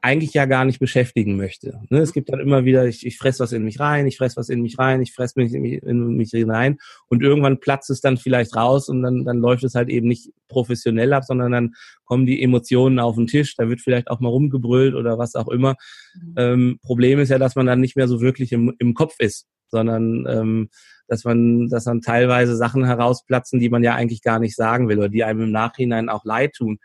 eigentlich 0.02 0.34
ja 0.34 0.46
gar 0.46 0.66
nicht 0.66 0.80
beschäftigen 0.80 1.38
möchte. 1.38 1.80
Ne? 1.90 2.00
Es 2.00 2.12
gibt 2.12 2.30
dann 2.30 2.40
immer 2.40 2.66
wieder, 2.66 2.88
ich, 2.88 3.06
ich 3.06 3.18
fress 3.18 3.40
was 3.40 3.52
in 3.52 3.64
mich 3.64 3.80
rein, 3.80 4.08
ich 4.08 4.18
fress 4.18 4.36
was 4.36 4.50
in 4.50 4.62
mich 4.62 4.80
rein, 4.80 5.02
ich 5.02 5.14
fress 5.14 5.36
mich 5.36 5.54
in, 5.54 5.62
mich 5.62 5.84
in 5.84 6.16
mich 6.16 6.32
hinein 6.32 6.78
und 7.08 7.22
irgendwann 7.22 7.60
platzt 7.60 7.92
es 7.92 8.02
dann 8.02 8.18
vielleicht 8.18 8.56
raus 8.56 8.90
und 8.90 9.04
dann, 9.04 9.26
dann 9.26 9.38
läuft 9.38 9.64
es 9.64 9.76
halt 9.76 9.90
eben 9.90 10.08
nicht 10.08 10.32
professionell 10.48 11.14
ab, 11.14 11.24
sondern 11.24 11.52
dann 11.52 11.74
kommen 12.04 12.26
die 12.26 12.42
Emotionen 12.42 13.00
auf 13.00 13.16
den 13.16 13.28
Tisch, 13.28 13.56
da 13.56 13.70
wird 13.70 13.82
vielleicht 13.82 14.10
auch 14.10 14.20
mal 14.20 14.30
rumgebrüllt 14.30 14.96
oder 14.96 15.20
was 15.20 15.36
auch 15.36 15.50
immer. 15.50 15.76
Mhm. 16.16 16.34
Ähm, 16.36 16.80
Problem 16.82 17.20
ist 17.20 17.30
ja, 17.30 17.38
dass 17.38 17.56
man 17.56 17.68
dann 17.68 17.80
nicht 17.80 17.96
mehr 17.96 18.08
so 18.08 18.22
wirklich 18.22 18.52
im, 18.52 18.74
im 18.80 18.96
Kopf 18.96 19.16
ist, 19.20 19.48
sondern 19.70 20.26
ähm, 20.28 20.70
dass 21.08 21.26
man, 21.26 21.68
dass 21.68 21.84
dann 21.84 22.02
teilweise 22.02 22.56
Sachen 22.56 22.86
herausplatzen, 22.86 23.60
die 23.60 23.70
man 23.70 23.84
ja 23.84 23.96
eigentlich 23.96 24.24
gar 24.24 24.40
nicht 24.40 24.56
sagen 24.56 24.90
will 24.90 24.98
oder 24.98 25.10
die 25.10 25.24
einem 25.24 25.42
im 25.42 25.52
Nachhinein 25.52 26.10
auch 26.10 26.26
leid 26.26 26.54
tun. 26.54 26.80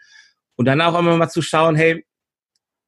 Und 0.56 0.64
dann 0.66 0.80
auch 0.80 0.98
immer 0.98 1.16
mal 1.16 1.28
zu 1.28 1.42
schauen, 1.42 1.76
hey, 1.76 2.04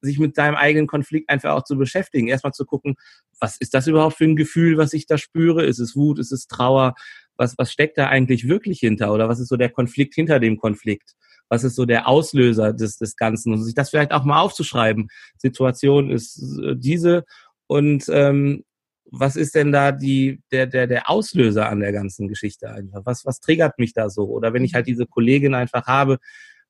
sich 0.01 0.19
mit 0.19 0.39
deinem 0.39 0.55
eigenen 0.55 0.87
Konflikt 0.87 1.29
einfach 1.31 1.55
auch 1.55 1.65
zu 1.65 1.77
beschäftigen. 1.77 2.29
Erstmal 2.29 2.53
zu 2.53 2.65
gucken, 2.65 2.97
was 3.41 3.57
ist 3.59 3.75
das 3.75 3.87
überhaupt 3.87 4.17
für 4.17 4.25
ein 4.25 4.37
Gefühl, 4.37 4.79
was 4.79 4.93
ich 4.93 5.07
da 5.07 5.19
spüre? 5.19 5.65
Ist 5.65 5.79
es 5.79 5.97
Wut? 5.97 6.19
Ist 6.19 6.33
es 6.33 6.47
Trauer? 6.47 6.95
Was, 7.37 7.57
was 7.59 7.73
steckt 7.73 7.99
da 7.99 8.09
eigentlich 8.09 8.49
wirklich 8.49 8.81
hinter? 8.81 9.13
Oder 9.13 9.29
was 9.29 9.41
ist 9.41 9.49
so 9.49 9.57
der 9.57 9.71
Konflikt 9.71 10.15
hinter 10.15 10.41
dem 10.41 10.59
Konflikt? 10.59 11.15
Was 11.49 11.65
ist 11.65 11.77
so 11.77 11.87
der 11.87 12.07
Auslöser 12.07 12.73
des, 12.73 12.99
des 12.99 13.17
Ganzen? 13.17 13.53
Und 13.53 13.63
sich 13.63 13.75
das 13.75 13.91
vielleicht 13.91 14.13
auch 14.13 14.25
mal 14.25 14.41
aufzuschreiben. 14.41 15.09
Situation 15.37 16.11
ist 16.11 16.43
äh, 16.63 16.77
diese 16.77 17.25
und 17.67 18.05
ähm, 18.09 18.65
was 19.11 19.37
ist 19.37 19.55
denn 19.55 19.73
da 19.73 19.93
die, 19.93 20.43
der, 20.53 20.67
der, 20.67 20.87
der 20.87 21.09
Auslöser 21.09 21.69
an 21.69 21.81
der 21.81 21.93
ganzen 21.93 22.29
Geschichte 22.29 22.71
einfach? 22.71 23.03
Was, 23.05 23.25
was 23.25 23.41
triggert 23.41 23.79
mich 23.79 23.95
da 23.95 24.11
so? 24.11 24.25
Oder 24.25 24.53
wenn 24.53 24.65
ich 24.65 24.75
halt 24.75 24.87
diese 24.87 25.07
Kollegin 25.07 25.55
einfach 25.55 25.87
habe, 25.87 26.19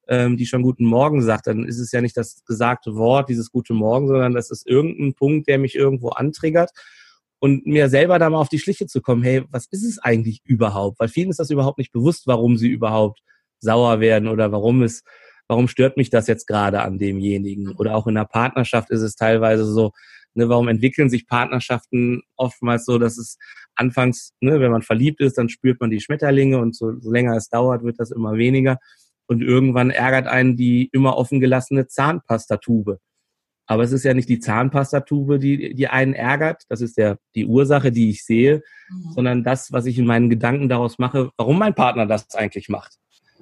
ähm, 0.08 0.36
die 0.36 0.46
schon 0.46 0.62
guten 0.62 0.84
Morgen 0.84 1.22
sagt, 1.22 1.46
dann 1.46 1.64
ist 1.64 1.78
es 1.78 1.92
ja 1.92 2.00
nicht 2.00 2.16
das 2.16 2.44
gesagte 2.46 2.94
Wort, 2.96 3.28
dieses 3.28 3.50
gute 3.50 3.74
Morgen, 3.74 4.08
sondern 4.08 4.34
das 4.34 4.50
ist 4.50 4.66
irgendein 4.66 5.14
Punkt, 5.14 5.48
der 5.48 5.58
mich 5.58 5.74
irgendwo 5.74 6.08
antriggert. 6.10 6.70
Und 7.40 7.66
mir 7.66 7.88
selber 7.88 8.18
da 8.18 8.28
mal 8.30 8.38
auf 8.40 8.48
die 8.48 8.58
Schliche 8.58 8.86
zu 8.86 9.00
kommen, 9.00 9.22
hey, 9.22 9.44
was 9.50 9.66
ist 9.66 9.84
es 9.84 9.98
eigentlich 10.00 10.40
überhaupt? 10.44 10.98
Weil 10.98 11.08
vielen 11.08 11.30
ist 11.30 11.38
das 11.38 11.50
überhaupt 11.50 11.78
nicht 11.78 11.92
bewusst, 11.92 12.26
warum 12.26 12.56
sie 12.56 12.68
überhaupt 12.68 13.20
sauer 13.60 14.00
werden 14.00 14.28
oder 14.28 14.50
warum 14.50 14.82
es 14.82 15.02
warum 15.48 15.66
stört 15.66 15.96
mich 15.96 16.10
das 16.10 16.26
jetzt 16.26 16.46
gerade 16.46 16.82
an 16.82 16.98
demjenigen? 16.98 17.72
Oder 17.72 17.96
auch 17.96 18.06
in 18.06 18.14
der 18.14 18.26
Partnerschaft 18.26 18.90
ist 18.90 19.00
es 19.00 19.16
teilweise 19.16 19.64
so, 19.64 19.92
ne, 20.34 20.48
warum 20.48 20.68
entwickeln 20.68 21.10
sich 21.10 21.26
Partnerschaften 21.26 22.22
oftmals 22.36 22.84
so, 22.84 22.98
dass 22.98 23.18
es 23.18 23.38
anfangs, 23.74 24.34
ne, 24.40 24.60
wenn 24.60 24.70
man 24.70 24.82
verliebt 24.82 25.20
ist, 25.20 25.38
dann 25.38 25.48
spürt 25.48 25.80
man 25.80 25.90
die 25.90 26.00
Schmetterlinge 26.00 26.58
und 26.58 26.76
so, 26.76 26.98
so 27.00 27.10
länger 27.10 27.34
es 27.34 27.48
dauert, 27.48 27.82
wird 27.82 27.98
das 27.98 28.10
immer 28.10 28.34
weniger. 28.34 28.78
Und 29.28 29.42
irgendwann 29.42 29.90
ärgert 29.90 30.26
einen 30.26 30.56
die 30.56 30.88
immer 30.90 31.16
offen 31.16 31.38
gelassene 31.38 31.86
Zahnpastatube. 31.86 32.98
Aber 33.66 33.82
es 33.82 33.92
ist 33.92 34.04
ja 34.04 34.14
nicht 34.14 34.30
die 34.30 34.40
Zahnpastatube, 34.40 35.38
die, 35.38 35.74
die 35.74 35.88
einen 35.88 36.14
ärgert. 36.14 36.62
Das 36.70 36.80
ist 36.80 36.96
ja 36.96 37.16
die 37.34 37.44
Ursache, 37.44 37.92
die 37.92 38.08
ich 38.08 38.24
sehe, 38.24 38.62
mhm. 38.88 39.12
sondern 39.12 39.44
das, 39.44 39.70
was 39.70 39.84
ich 39.84 39.98
in 39.98 40.06
meinen 40.06 40.30
Gedanken 40.30 40.70
daraus 40.70 40.98
mache, 40.98 41.30
warum 41.36 41.58
mein 41.58 41.74
Partner 41.74 42.06
das 42.06 42.34
eigentlich 42.34 42.70
macht. 42.70 42.94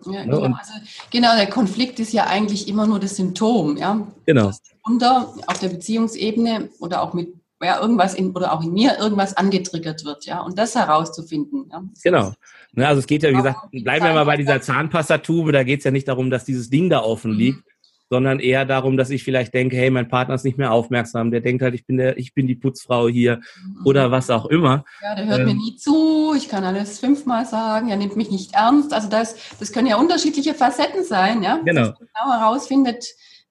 Ja, 0.05 0.25
ne? 0.25 0.33
genau. 0.33 0.43
Also, 0.43 0.73
genau, 1.11 1.37
der 1.37 1.47
Konflikt 1.47 2.01
ist 2.01 2.13
ja 2.13 2.27
eigentlich 2.27 2.69
immer 2.69 2.89
nur 2.89 2.99
das 2.99 3.17
Symptom, 3.17 3.77
ja. 3.77 4.07
Genau. 4.27 4.51
unter 4.83 5.33
auf 5.47 5.59
der 5.61 5.69
Beziehungsebene 5.69 6.71
oder 6.81 7.03
auch 7.03 7.15
mit 7.15 7.33
ja, 7.63 7.81
irgendwas 7.81 8.15
in, 8.15 8.33
oder 8.33 8.53
auch 8.53 8.63
in 8.63 8.73
mir 8.73 8.99
irgendwas 8.99 9.37
angetriggert 9.37 10.05
wird, 10.05 10.27
ja, 10.27 10.41
und 10.41 10.59
das 10.59 10.75
herauszufinden. 10.75 11.71
Ja. 11.73 11.83
Genau. 12.03 12.33
Ne, 12.77 12.87
also 12.87 13.01
es 13.01 13.07
geht 13.07 13.23
ja, 13.23 13.31
wie 13.31 13.37
gesagt, 13.37 13.59
bleiben 13.73 14.05
wir 14.05 14.13
mal 14.13 14.25
bei 14.25 14.37
dieser 14.37 14.61
Zahnpastatube, 14.61 15.51
da 15.51 15.63
geht 15.63 15.81
es 15.81 15.85
ja 15.85 15.91
nicht 15.91 16.09
darum, 16.09 16.31
dass 16.31 16.45
dieses 16.45 16.69
Ding 16.69 16.91
da 16.91 17.01
offen 17.01 17.33
mhm. 17.33 17.39
liegt, 17.39 17.65
sondern 18.11 18.39
eher 18.39 18.67
darum, 18.67 18.99
dass 18.99 19.09
ich 19.09 19.25
vielleicht 19.25 19.55
denke, 19.55 19.77
hey, 19.77 19.91
mein 19.91 20.09
Partner 20.09 20.35
ist 20.35 20.45
nicht 20.45 20.59
mehr 20.59 20.73
aufmerksam, 20.73 21.31
der 21.31 21.41
denkt 21.41 21.63
halt, 21.63 21.75
ich 21.75 21.87
bin 21.87 21.97
der, 21.97 22.19
ich 22.19 22.35
bin 22.35 22.47
die 22.47 22.55
Putzfrau 22.55 23.09
hier 23.09 23.37
mhm. 23.39 23.87
oder 23.87 24.11
was 24.11 24.29
auch 24.29 24.45
immer. 24.45 24.85
Ja, 25.03 25.15
der 25.15 25.27
hört 25.27 25.41
ähm, 25.41 25.47
mir 25.47 25.55
nie 25.55 25.77
zu, 25.77 26.35
ich 26.37 26.51
kann 26.51 26.65
alles 26.65 26.99
fünfmal 26.99 27.47
sagen, 27.47 27.89
er 27.89 27.97
nimmt 27.97 28.17
mich 28.17 28.31
nicht 28.31 28.55
ernst. 28.55 28.93
Also 28.93 29.09
das, 29.09 29.37
das 29.59 29.73
können 29.73 29.87
ja 29.87 29.97
unterschiedliche 29.97 30.53
Facetten 30.53 31.03
sein, 31.03 31.43
ja. 31.43 31.59
Genau. 31.65 31.81
Dass 31.81 31.99
man 31.99 32.09
genau 32.09 32.39
herausfindet, 32.39 33.07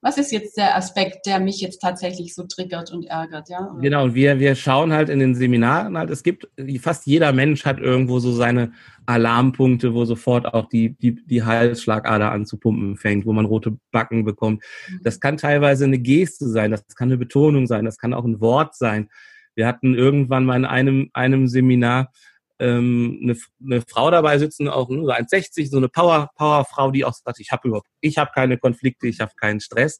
was 0.05 0.19
ist 0.19 0.31
jetzt 0.31 0.55
der 0.55 0.77
Aspekt, 0.77 1.25
der 1.25 1.39
mich 1.39 1.61
jetzt 1.61 1.79
tatsächlich 1.79 2.35
so 2.35 2.43
triggert 2.43 2.91
und 2.91 3.05
ärgert, 3.05 3.49
ja? 3.49 3.71
Oder? 3.71 3.81
Genau, 3.81 4.03
und 4.03 4.13
wir, 4.13 4.39
wir 4.39 4.53
schauen 4.53 4.93
halt 4.93 5.09
in 5.09 5.17
den 5.17 5.33
Seminaren 5.33 5.97
halt, 5.97 6.11
es 6.11 6.21
gibt, 6.21 6.47
fast 6.79 7.07
jeder 7.07 7.33
Mensch 7.33 7.65
hat 7.65 7.79
irgendwo 7.79 8.19
so 8.19 8.31
seine 8.31 8.71
Alarmpunkte, 9.07 9.95
wo 9.95 10.05
sofort 10.05 10.45
auch 10.45 10.69
die, 10.69 10.95
die, 10.95 11.15
die 11.25 11.43
Halsschlagader 11.43 12.31
an 12.31 12.45
zu 12.45 12.59
pumpen 12.59 12.97
fängt, 12.97 13.25
wo 13.25 13.33
man 13.33 13.45
rote 13.45 13.79
Backen 13.91 14.25
bekommt. 14.25 14.61
Mhm. 14.87 14.99
Das 15.03 15.19
kann 15.19 15.37
teilweise 15.37 15.85
eine 15.85 15.97
Geste 15.97 16.49
sein, 16.49 16.69
das 16.69 16.85
kann 16.95 17.09
eine 17.09 17.17
Betonung 17.17 17.65
sein, 17.65 17.83
das 17.83 17.97
kann 17.97 18.13
auch 18.13 18.25
ein 18.25 18.39
Wort 18.41 18.75
sein. 18.75 19.09
Wir 19.55 19.65
hatten 19.65 19.95
irgendwann 19.95 20.45
mal 20.45 20.57
in 20.57 20.65
einem, 20.65 21.09
einem 21.13 21.47
Seminar 21.47 22.11
ähm, 22.59 23.19
eine, 23.21 23.35
eine 23.63 23.81
Frau 23.81 24.11
dabei 24.11 24.37
sitzen, 24.37 24.67
auch 24.67 24.89
nur 24.89 25.05
so 25.05 25.11
1,60, 25.11 25.69
so 25.69 25.77
eine 25.77 25.89
Power, 25.89 26.29
Powerfrau, 26.35 26.91
die 26.91 27.05
auch 27.05 27.13
sagt, 27.13 27.39
ich 27.39 27.51
habe 27.51 27.67
überhaupt, 27.67 27.87
ich 28.01 28.17
habe 28.17 28.31
keine 28.33 28.57
Konflikte, 28.57 29.07
ich 29.07 29.19
habe 29.19 29.31
keinen 29.35 29.59
Stress, 29.59 29.99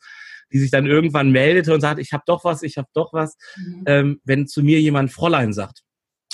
die 0.51 0.59
sich 0.59 0.71
dann 0.71 0.85
irgendwann 0.85 1.31
meldete 1.31 1.73
und 1.73 1.81
sagt, 1.81 1.99
ich 1.99 2.13
habe 2.13 2.23
doch 2.25 2.45
was, 2.45 2.63
ich 2.63 2.77
habe 2.77 2.87
doch 2.93 3.13
was. 3.13 3.35
Mhm. 3.57 3.83
Ähm, 3.87 4.21
wenn 4.23 4.47
zu 4.47 4.63
mir 4.63 4.79
jemand 4.79 5.11
Fräulein 5.11 5.53
sagt, 5.53 5.81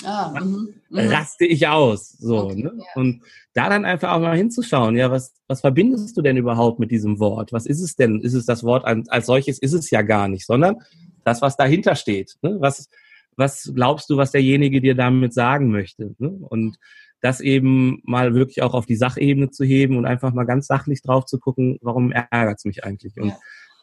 ah, 0.04 0.38
mhm. 0.40 0.74
mhm. 0.90 0.98
raste 0.98 1.44
ich 1.44 1.66
aus. 1.66 2.10
So, 2.10 2.44
okay, 2.44 2.62
ne? 2.62 2.72
Ja. 2.76 2.84
Und 2.94 3.22
da 3.54 3.68
dann 3.68 3.84
einfach 3.84 4.12
auch 4.12 4.20
mal 4.20 4.36
hinzuschauen, 4.36 4.96
ja, 4.96 5.10
was, 5.10 5.34
was 5.48 5.60
verbindest 5.60 6.16
du 6.16 6.22
denn 6.22 6.36
überhaupt 6.36 6.78
mit 6.78 6.90
diesem 6.90 7.18
Wort? 7.18 7.52
Was 7.52 7.66
ist 7.66 7.80
es 7.80 7.96
denn? 7.96 8.20
Ist 8.20 8.34
es 8.34 8.46
das 8.46 8.62
Wort 8.62 8.84
als, 8.84 9.08
als 9.08 9.26
solches? 9.26 9.58
Ist 9.58 9.72
es 9.72 9.90
ja 9.90 10.02
gar 10.02 10.28
nicht, 10.28 10.46
sondern 10.46 10.76
das, 11.24 11.42
was 11.42 11.56
dahinter 11.56 11.94
steht. 11.94 12.36
Ne? 12.42 12.56
Was, 12.60 12.88
was 13.36 13.72
glaubst 13.74 14.10
du, 14.10 14.16
was 14.16 14.32
derjenige 14.32 14.80
dir 14.80 14.94
damit 14.94 15.34
sagen 15.34 15.70
möchte? 15.70 16.14
Ne? 16.18 16.28
Und 16.28 16.78
das 17.20 17.40
eben 17.40 18.00
mal 18.04 18.34
wirklich 18.34 18.62
auch 18.62 18.74
auf 18.74 18.84
die 18.84 18.96
Sachebene 18.96 19.50
zu 19.50 19.64
heben 19.64 19.96
und 19.96 20.06
einfach 20.06 20.32
mal 20.32 20.44
ganz 20.44 20.66
sachlich 20.66 21.02
drauf 21.02 21.24
zu 21.24 21.38
gucken, 21.38 21.78
warum 21.80 22.12
ärgert 22.12 22.58
es 22.58 22.64
mich 22.64 22.84
eigentlich? 22.84 23.16
Und 23.16 23.28
ja. 23.28 23.38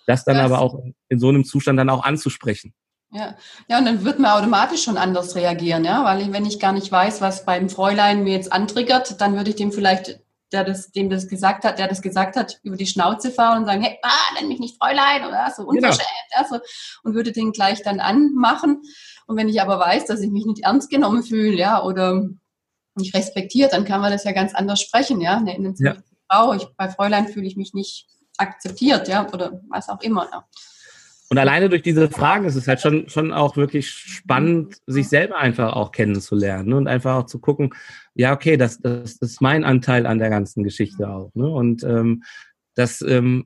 das 0.08 0.26
dann 0.26 0.36
das 0.36 0.46
aber 0.46 0.60
auch 0.60 0.84
in 1.08 1.20
so 1.20 1.30
einem 1.30 1.46
Zustand 1.46 1.80
dann 1.80 1.90
auch 1.90 2.04
anzusprechen. 2.04 2.74
Ja. 3.12 3.36
ja, 3.68 3.80
und 3.80 3.86
dann 3.86 4.04
wird 4.04 4.20
man 4.20 4.38
automatisch 4.38 4.84
schon 4.84 4.98
anders 4.98 5.36
reagieren, 5.36 5.84
ja, 5.84 6.04
weil 6.04 6.32
wenn 6.32 6.46
ich 6.46 6.60
gar 6.60 6.74
nicht 6.74 6.92
weiß, 6.92 7.22
was 7.22 7.44
beim 7.44 7.70
Fräulein 7.70 8.24
mir 8.24 8.34
jetzt 8.34 8.54
antriggert, 8.54 9.20
dann 9.20 9.36
würde 9.36 9.50
ich 9.50 9.56
dem 9.56 9.72
vielleicht, 9.72 10.20
der 10.52 10.64
das, 10.64 10.92
dem 10.92 11.10
das 11.10 11.28
gesagt 11.28 11.64
hat, 11.64 11.80
der 11.80 11.88
das 11.88 12.02
gesagt 12.02 12.36
hat, 12.36 12.60
über 12.64 12.76
die 12.76 12.88
Schnauze 12.88 13.32
fahren 13.32 13.60
und 13.60 13.66
sagen, 13.66 13.82
hey, 13.82 13.98
ah, 14.02 14.34
nenn 14.36 14.48
mich 14.48 14.60
nicht 14.60 14.78
Fräulein 14.82 15.26
oder 15.26 15.52
so 15.56 15.66
genau. 15.66 15.88
unverschämt, 15.88 16.10
genau. 16.32 16.42
ja, 16.42 16.48
so, 16.48 16.60
und 17.04 17.14
würde 17.14 17.32
den 17.32 17.52
gleich 17.52 17.82
dann 17.84 18.00
anmachen. 18.00 18.82
Und 19.28 19.38
wenn 19.38 19.50
ich 19.50 19.62
aber 19.62 19.80
weiß, 19.80 20.06
dass 20.06 20.22
ich 20.22 20.32
mich 20.32 20.46
nicht 20.46 20.64
ernst 20.64 20.90
genommen 20.90 21.24
fühle, 21.24 21.56
ja, 21.56 21.84
oder 21.84 22.28
nicht 22.96 23.14
respektiert, 23.16 23.74
dann 23.74 23.86
kann 23.86 24.02
man 24.02 24.12
das 24.12 24.24
ja 24.24 24.32
ganz 24.32 24.56
anders 24.56 24.82
sprechen, 24.82 25.22
ja. 25.22 25.42
Sie 25.46 25.84
ja. 25.84 25.96
Frau, 26.28 26.54
ich, 26.54 26.66
bei 26.78 26.90
Fräulein 26.90 27.28
fühle 27.28 27.48
ich 27.48 27.56
mich 27.56 27.74
nicht 27.74 28.08
akzeptiert, 28.38 29.08
ja, 29.08 29.28
oder 29.32 29.62
was 29.70 29.90
auch 29.90 30.02
immer, 30.02 30.28
ja. 30.32 30.46
Und 31.30 31.38
alleine 31.38 31.70
durch 31.70 31.84
diese 31.84 32.10
Fragen 32.10 32.46
ist 32.46 32.56
es 32.56 32.68
halt 32.68 32.82
schon, 32.82 33.08
schon 33.08 33.32
auch 33.32 33.56
wirklich 33.56 33.90
spannend, 33.90 34.78
sich 34.88 35.08
selber 35.10 35.38
einfach 35.38 35.74
auch 35.74 35.92
kennenzulernen 35.92 36.70
ne? 36.70 36.78
und 36.78 36.88
einfach 36.88 37.16
auch 37.16 37.26
zu 37.28 37.40
gucken, 37.40 37.70
ja, 38.16 38.34
okay, 38.34 38.58
das, 38.58 38.80
das, 38.80 39.20
das 39.20 39.32
ist 39.32 39.42
mein 39.42 39.64
Anteil 39.64 40.08
an 40.08 40.18
der 40.18 40.32
ganzen 40.32 40.64
Geschichte 40.64 41.08
auch. 41.08 41.32
Ne? 41.36 41.48
Und 41.48 41.84
ähm, 41.84 42.24
das 42.74 43.02
ähm, 43.02 43.46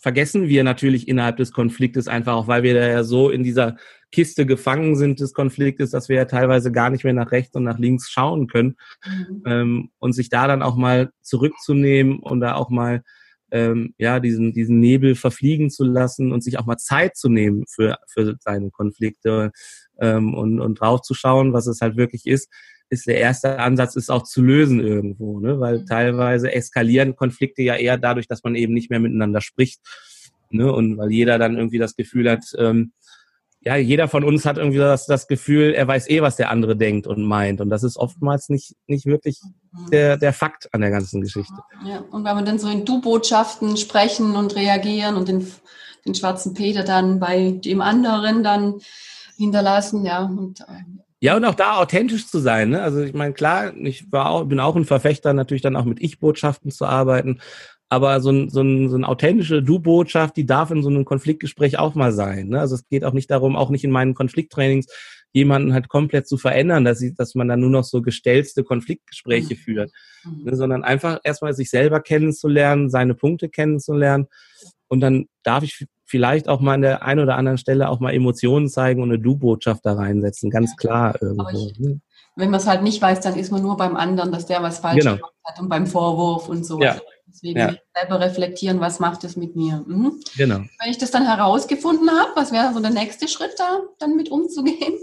vergessen 0.00 0.48
wir 0.48 0.64
natürlich 0.64 1.08
innerhalb 1.08 1.38
des 1.38 1.52
Konfliktes 1.52 2.08
einfach 2.08 2.34
auch, 2.34 2.46
weil 2.46 2.62
wir 2.62 2.74
da 2.74 2.86
ja 2.86 3.04
so 3.04 3.30
in 3.30 3.42
dieser 3.42 3.76
Kiste 4.12 4.44
gefangen 4.44 4.94
sind 4.94 5.18
des 5.18 5.32
Konfliktes, 5.32 5.92
dass 5.92 6.10
wir 6.10 6.16
ja 6.16 6.26
teilweise 6.26 6.70
gar 6.72 6.90
nicht 6.90 7.04
mehr 7.04 7.14
nach 7.14 7.32
rechts 7.32 7.56
und 7.56 7.64
nach 7.64 7.78
links 7.78 8.10
schauen 8.10 8.46
können. 8.48 8.76
Mhm. 9.06 9.42
Ähm, 9.46 9.90
und 9.98 10.12
sich 10.12 10.28
da 10.28 10.46
dann 10.46 10.62
auch 10.62 10.76
mal 10.76 11.10
zurückzunehmen 11.22 12.18
und 12.18 12.40
da 12.40 12.54
auch 12.54 12.68
mal 12.68 13.02
ähm, 13.54 13.94
ja 13.96 14.20
diesen 14.20 14.52
diesen 14.52 14.80
Nebel 14.80 15.14
verfliegen 15.14 15.70
zu 15.70 15.84
lassen 15.84 16.32
und 16.32 16.42
sich 16.42 16.58
auch 16.58 16.66
mal 16.66 16.76
Zeit 16.76 17.16
zu 17.16 17.28
nehmen 17.28 17.64
für 17.68 17.96
für 18.06 18.36
seine 18.40 18.70
Konflikte 18.70 19.52
ähm, 19.98 20.34
und 20.34 20.60
und 20.60 20.80
drauf 20.80 21.02
zu 21.02 21.14
schauen, 21.14 21.52
was 21.52 21.66
es 21.66 21.80
halt 21.80 21.96
wirklich 21.96 22.26
ist 22.26 22.50
ist 22.90 23.06
der 23.06 23.18
erste 23.18 23.58
Ansatz, 23.58 23.96
ist 23.96 24.10
auch 24.10 24.24
zu 24.24 24.42
lösen 24.42 24.80
irgendwo, 24.80 25.40
ne? 25.40 25.58
weil 25.58 25.80
mhm. 25.80 25.86
teilweise 25.86 26.52
eskalieren 26.52 27.16
Konflikte 27.16 27.62
ja 27.62 27.76
eher 27.76 27.96
dadurch, 27.96 28.28
dass 28.28 28.44
man 28.44 28.54
eben 28.54 28.74
nicht 28.74 28.90
mehr 28.90 29.00
miteinander 29.00 29.40
spricht. 29.40 29.80
Ne? 30.50 30.70
Und 30.72 30.98
weil 30.98 31.10
jeder 31.10 31.38
dann 31.38 31.56
irgendwie 31.56 31.78
das 31.78 31.96
Gefühl 31.96 32.30
hat, 32.30 32.44
ähm, 32.58 32.92
ja, 33.64 33.76
jeder 33.76 34.08
von 34.08 34.24
uns 34.24 34.44
hat 34.44 34.58
irgendwie 34.58 34.78
das, 34.78 35.06
das 35.06 35.26
Gefühl, 35.26 35.72
er 35.72 35.88
weiß 35.88 36.10
eh, 36.10 36.20
was 36.20 36.36
der 36.36 36.50
andere 36.50 36.76
denkt 36.76 37.06
und 37.06 37.22
meint. 37.22 37.60
Und 37.60 37.70
das 37.70 37.82
ist 37.82 37.96
oftmals 37.96 38.50
nicht, 38.50 38.76
nicht 38.86 39.06
wirklich 39.06 39.40
mhm. 39.72 39.90
der, 39.90 40.16
der 40.18 40.32
Fakt 40.34 40.72
an 40.74 40.82
der 40.82 40.90
ganzen 40.90 41.22
Geschichte. 41.22 41.54
Ja, 41.86 42.04
und 42.10 42.24
wenn 42.24 42.36
wir 42.36 42.42
dann 42.42 42.58
so 42.58 42.68
in 42.68 42.84
Du-Botschaften 42.84 43.76
sprechen 43.78 44.36
und 44.36 44.54
reagieren 44.54 45.16
und 45.16 45.28
den, 45.28 45.50
den 46.04 46.14
schwarzen 46.14 46.52
Peter 46.52 46.84
dann 46.84 47.20
bei 47.20 47.52
dem 47.52 47.80
anderen 47.80 48.42
dann 48.42 48.80
hinterlassen, 49.36 50.04
ja, 50.04 50.24
und 50.24 50.60
äh, 50.60 50.84
ja, 51.20 51.36
und 51.36 51.44
auch 51.46 51.54
da 51.54 51.78
authentisch 51.78 52.26
zu 52.26 52.38
sein. 52.38 52.68
Ne? 52.68 52.82
Also 52.82 53.00
ich 53.00 53.14
meine, 53.14 53.32
klar, 53.32 53.74
ich 53.74 54.12
war 54.12 54.28
auch, 54.28 54.44
bin 54.44 54.60
auch 54.60 54.76
ein 54.76 54.84
Verfechter, 54.84 55.32
natürlich 55.32 55.62
dann 55.62 55.74
auch 55.74 55.86
mit 55.86 56.02
Ich-Botschaften 56.02 56.70
zu 56.70 56.84
arbeiten. 56.84 57.40
Aber 57.88 58.20
so, 58.20 58.30
ein, 58.30 58.48
so, 58.48 58.62
ein, 58.62 58.88
so 58.88 58.96
eine 58.96 59.06
authentische 59.06 59.62
Du-Botschaft, 59.62 60.36
die 60.36 60.46
darf 60.46 60.70
in 60.70 60.82
so 60.82 60.88
einem 60.88 61.04
Konfliktgespräch 61.04 61.78
auch 61.78 61.94
mal 61.94 62.12
sein. 62.12 62.48
Ne? 62.48 62.60
Also 62.60 62.74
es 62.74 62.88
geht 62.88 63.04
auch 63.04 63.12
nicht 63.12 63.30
darum, 63.30 63.56
auch 63.56 63.70
nicht 63.70 63.84
in 63.84 63.90
meinen 63.90 64.14
Konflikttrainings, 64.14 64.86
jemanden 65.32 65.74
halt 65.74 65.88
komplett 65.88 66.28
zu 66.28 66.38
verändern, 66.38 66.84
dass, 66.84 67.02
ich, 67.02 67.14
dass 67.14 67.34
man 67.34 67.48
dann 67.48 67.60
nur 67.60 67.70
noch 67.70 67.84
so 67.84 68.02
gestellte 68.02 68.64
Konfliktgespräche 68.64 69.54
mhm. 69.54 69.58
führt, 69.58 69.92
mhm. 70.24 70.44
ne? 70.44 70.56
sondern 70.56 70.84
einfach 70.84 71.20
erstmal 71.24 71.52
sich 71.54 71.70
selber 71.70 72.00
kennenzulernen, 72.00 72.88
seine 72.88 73.14
Punkte 73.14 73.48
kennenzulernen. 73.48 74.26
Und 74.88 75.00
dann 75.00 75.26
darf 75.42 75.64
ich 75.64 75.86
vielleicht 76.04 76.48
auch 76.48 76.60
mal 76.60 76.74
an 76.74 76.82
der 76.82 77.02
einen 77.02 77.20
oder 77.20 77.36
anderen 77.36 77.58
Stelle 77.58 77.88
auch 77.88 77.98
mal 77.98 78.14
Emotionen 78.14 78.68
zeigen 78.68 79.02
und 79.02 79.10
eine 79.10 79.18
Du-Botschaft 79.18 79.84
da 79.84 79.94
reinsetzen, 79.94 80.50
ganz 80.50 80.76
klar 80.76 81.20
irgendwo. 81.20 81.68
Ich, 81.70 81.80
ne? 81.80 82.00
wenn 82.36 82.50
man 82.50 82.60
es 82.60 82.66
halt 82.66 82.82
nicht 82.82 83.00
weiß, 83.02 83.20
dann 83.20 83.36
ist 83.36 83.50
man 83.50 83.62
nur 83.62 83.76
beim 83.76 83.96
anderen, 83.96 84.30
dass 84.30 84.46
der 84.46 84.62
was 84.62 84.78
falsch 84.78 85.00
genau. 85.00 85.16
gemacht 85.16 85.32
hat 85.44 85.60
und 85.60 85.68
beim 85.68 85.86
Vorwurf 85.86 86.48
und 86.48 86.64
so. 86.64 86.80
Ja. 86.80 87.00
Deswegen 87.34 87.58
ja. 87.58 87.74
selber 87.92 88.20
reflektieren, 88.20 88.78
was 88.78 89.00
macht 89.00 89.24
es 89.24 89.36
mit 89.36 89.56
mir. 89.56 89.84
Mhm. 89.88 90.20
Genau. 90.36 90.58
Wenn 90.58 90.90
ich 90.90 90.98
das 90.98 91.10
dann 91.10 91.26
herausgefunden 91.26 92.08
habe, 92.08 92.30
was 92.36 92.52
wäre 92.52 92.72
so 92.72 92.78
der 92.78 92.92
nächste 92.92 93.26
Schritt 93.26 93.54
da, 93.58 93.80
dann 93.98 94.16
mit 94.16 94.30
umzugehen? 94.30 94.94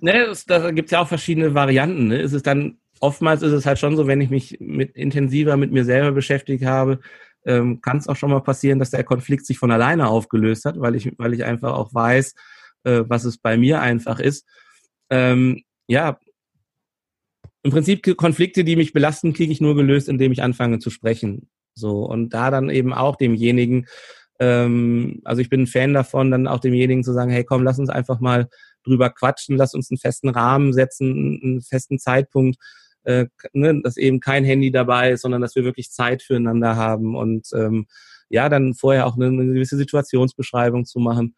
Ne, 0.00 0.30
da 0.46 0.70
gibt 0.70 0.88
es 0.88 0.92
ja 0.92 1.00
auch 1.00 1.08
verschiedene 1.08 1.54
Varianten. 1.54 2.08
Ne? 2.08 2.20
Ist 2.20 2.34
es 2.34 2.42
dann, 2.42 2.78
oftmals 3.00 3.42
ist 3.42 3.52
es 3.52 3.64
halt 3.64 3.78
schon 3.78 3.96
so, 3.96 4.06
wenn 4.06 4.20
ich 4.20 4.28
mich 4.28 4.58
mit 4.60 4.96
intensiver 4.96 5.56
mit 5.56 5.72
mir 5.72 5.84
selber 5.84 6.12
beschäftigt 6.12 6.64
habe, 6.64 7.00
ähm, 7.46 7.80
kann 7.80 7.96
es 7.96 8.08
auch 8.08 8.16
schon 8.16 8.30
mal 8.30 8.40
passieren, 8.40 8.78
dass 8.78 8.90
der 8.90 9.04
Konflikt 9.04 9.46
sich 9.46 9.58
von 9.58 9.70
alleine 9.70 10.08
aufgelöst 10.08 10.66
hat, 10.66 10.78
weil 10.78 10.94
ich, 10.94 11.10
weil 11.16 11.32
ich 11.32 11.44
einfach 11.44 11.72
auch 11.72 11.92
weiß, 11.92 12.34
äh, 12.84 13.02
was 13.06 13.24
es 13.24 13.38
bei 13.38 13.56
mir 13.56 13.80
einfach 13.80 14.18
ist. 14.18 14.46
Ähm, 15.10 15.62
ja, 15.88 16.18
im 17.62 17.70
Prinzip 17.70 18.16
Konflikte, 18.16 18.64
die 18.64 18.76
mich 18.76 18.92
belasten, 18.92 19.32
kriege 19.32 19.52
ich 19.52 19.60
nur 19.60 19.76
gelöst, 19.76 20.08
indem 20.08 20.32
ich 20.32 20.42
anfange 20.42 20.78
zu 20.78 20.90
sprechen. 20.90 21.48
So 21.74 22.04
und 22.04 22.30
da 22.30 22.50
dann 22.50 22.70
eben 22.70 22.92
auch 22.92 23.16
demjenigen, 23.16 23.86
ähm, 24.38 25.20
also 25.24 25.40
ich 25.40 25.48
bin 25.48 25.62
ein 25.62 25.66
Fan 25.66 25.94
davon, 25.94 26.30
dann 26.30 26.46
auch 26.46 26.60
demjenigen 26.60 27.04
zu 27.04 27.12
sagen, 27.12 27.30
hey, 27.30 27.44
komm, 27.44 27.62
lass 27.62 27.78
uns 27.78 27.90
einfach 27.90 28.20
mal 28.20 28.48
drüber 28.84 29.10
quatschen, 29.10 29.56
lass 29.56 29.74
uns 29.74 29.90
einen 29.90 29.98
festen 29.98 30.28
Rahmen 30.28 30.72
setzen, 30.72 31.40
einen 31.42 31.62
festen 31.62 31.98
Zeitpunkt, 31.98 32.58
äh, 33.04 33.26
ne, 33.52 33.80
dass 33.82 33.96
eben 33.96 34.20
kein 34.20 34.44
Handy 34.44 34.70
dabei 34.70 35.12
ist, 35.12 35.22
sondern 35.22 35.40
dass 35.40 35.54
wir 35.54 35.64
wirklich 35.64 35.90
Zeit 35.90 36.22
füreinander 36.22 36.76
haben 36.76 37.16
und 37.16 37.48
ähm, 37.54 37.86
ja, 38.28 38.48
dann 38.48 38.74
vorher 38.74 39.06
auch 39.06 39.16
eine, 39.16 39.26
eine 39.26 39.46
gewisse 39.46 39.76
Situationsbeschreibung 39.76 40.86
zu 40.86 40.98
machen. 40.98 41.36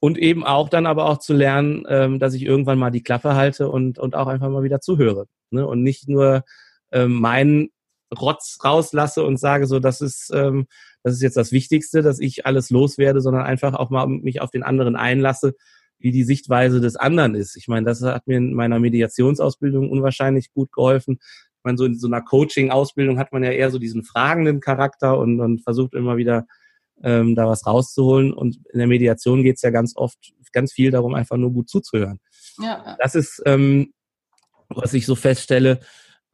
Und 0.00 0.18
eben 0.18 0.44
auch 0.44 0.68
dann 0.68 0.84
aber 0.84 1.06
auch 1.06 1.18
zu 1.18 1.32
lernen, 1.32 1.84
ähm, 1.88 2.18
dass 2.18 2.34
ich 2.34 2.44
irgendwann 2.44 2.78
mal 2.78 2.90
die 2.90 3.02
Klappe 3.02 3.36
halte 3.36 3.70
und, 3.70 3.98
und 3.98 4.14
auch 4.14 4.26
einfach 4.26 4.50
mal 4.50 4.64
wieder 4.64 4.80
zuhöre. 4.80 5.26
Ne? 5.50 5.66
Und 5.66 5.82
nicht 5.82 6.08
nur 6.08 6.44
ähm, 6.92 7.12
meinen 7.14 7.70
Rotz 8.14 8.58
rauslasse 8.64 9.22
und 9.22 9.38
sage 9.38 9.66
so, 9.66 9.80
das 9.80 10.00
ist, 10.00 10.30
ähm, 10.34 10.66
das 11.02 11.14
ist 11.14 11.22
jetzt 11.22 11.36
das 11.36 11.52
Wichtigste, 11.52 12.02
dass 12.02 12.18
ich 12.18 12.46
alles 12.46 12.70
loswerde, 12.70 13.20
sondern 13.20 13.44
einfach 13.44 13.74
auch 13.74 13.90
mal 13.90 14.06
mich 14.06 14.40
auf 14.40 14.50
den 14.50 14.62
anderen 14.62 14.96
einlasse, 14.96 15.54
wie 15.98 16.10
die 16.10 16.24
Sichtweise 16.24 16.80
des 16.80 16.96
anderen 16.96 17.34
ist. 17.34 17.56
Ich 17.56 17.68
meine, 17.68 17.86
das 17.86 18.02
hat 18.02 18.26
mir 18.26 18.36
in 18.36 18.54
meiner 18.54 18.78
Mediationsausbildung 18.78 19.90
unwahrscheinlich 19.90 20.52
gut 20.52 20.72
geholfen. 20.72 21.18
Ich 21.20 21.64
meine, 21.64 21.78
so 21.78 21.84
in 21.84 21.98
so 21.98 22.06
einer 22.06 22.20
Coaching-Ausbildung 22.20 23.18
hat 23.18 23.32
man 23.32 23.42
ja 23.42 23.50
eher 23.50 23.70
so 23.70 23.78
diesen 23.78 24.02
fragenden 24.02 24.60
Charakter 24.60 25.18
und, 25.18 25.40
und 25.40 25.62
versucht 25.62 25.94
immer 25.94 26.16
wieder 26.16 26.46
ähm, 27.02 27.34
da 27.34 27.46
was 27.48 27.66
rauszuholen. 27.66 28.32
Und 28.32 28.58
in 28.72 28.78
der 28.78 28.86
Mediation 28.86 29.42
geht 29.42 29.56
es 29.56 29.62
ja 29.62 29.70
ganz 29.70 29.96
oft, 29.96 30.34
ganz 30.52 30.72
viel 30.72 30.90
darum, 30.90 31.14
einfach 31.14 31.36
nur 31.36 31.52
gut 31.52 31.68
zuzuhören. 31.68 32.20
Ja. 32.58 32.96
Das 33.00 33.14
ist, 33.14 33.42
ähm, 33.46 33.92
was 34.68 34.94
ich 34.94 35.06
so 35.06 35.14
feststelle. 35.14 35.80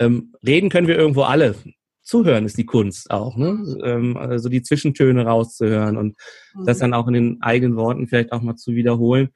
Ähm, 0.01 0.35
reden 0.45 0.71
können 0.71 0.89
wir 0.89 0.97
irgendwo 0.97 1.23
alle. 1.23 1.55
Zuhören 2.03 2.47
ist 2.47 2.59
die 2.59 2.67
Kunst 2.67 3.11
auch, 3.11 3.37
ne? 3.37 3.79
Ähm, 3.85 4.17
also 4.17 4.49
die 4.49 4.63
Zwischentöne 4.63 5.25
rauszuhören 5.25 5.97
und 5.97 6.17
mhm. 6.55 6.67
das 6.67 6.79
dann 6.79 6.95
auch 6.95 7.07
in 7.07 7.15
den 7.15 7.43
eigenen 7.43 7.77
Worten 7.77 8.09
vielleicht 8.09 8.33
auch 8.33 8.43
mal 8.43 8.57
zu 8.57 8.73
wiederholen 8.75 9.31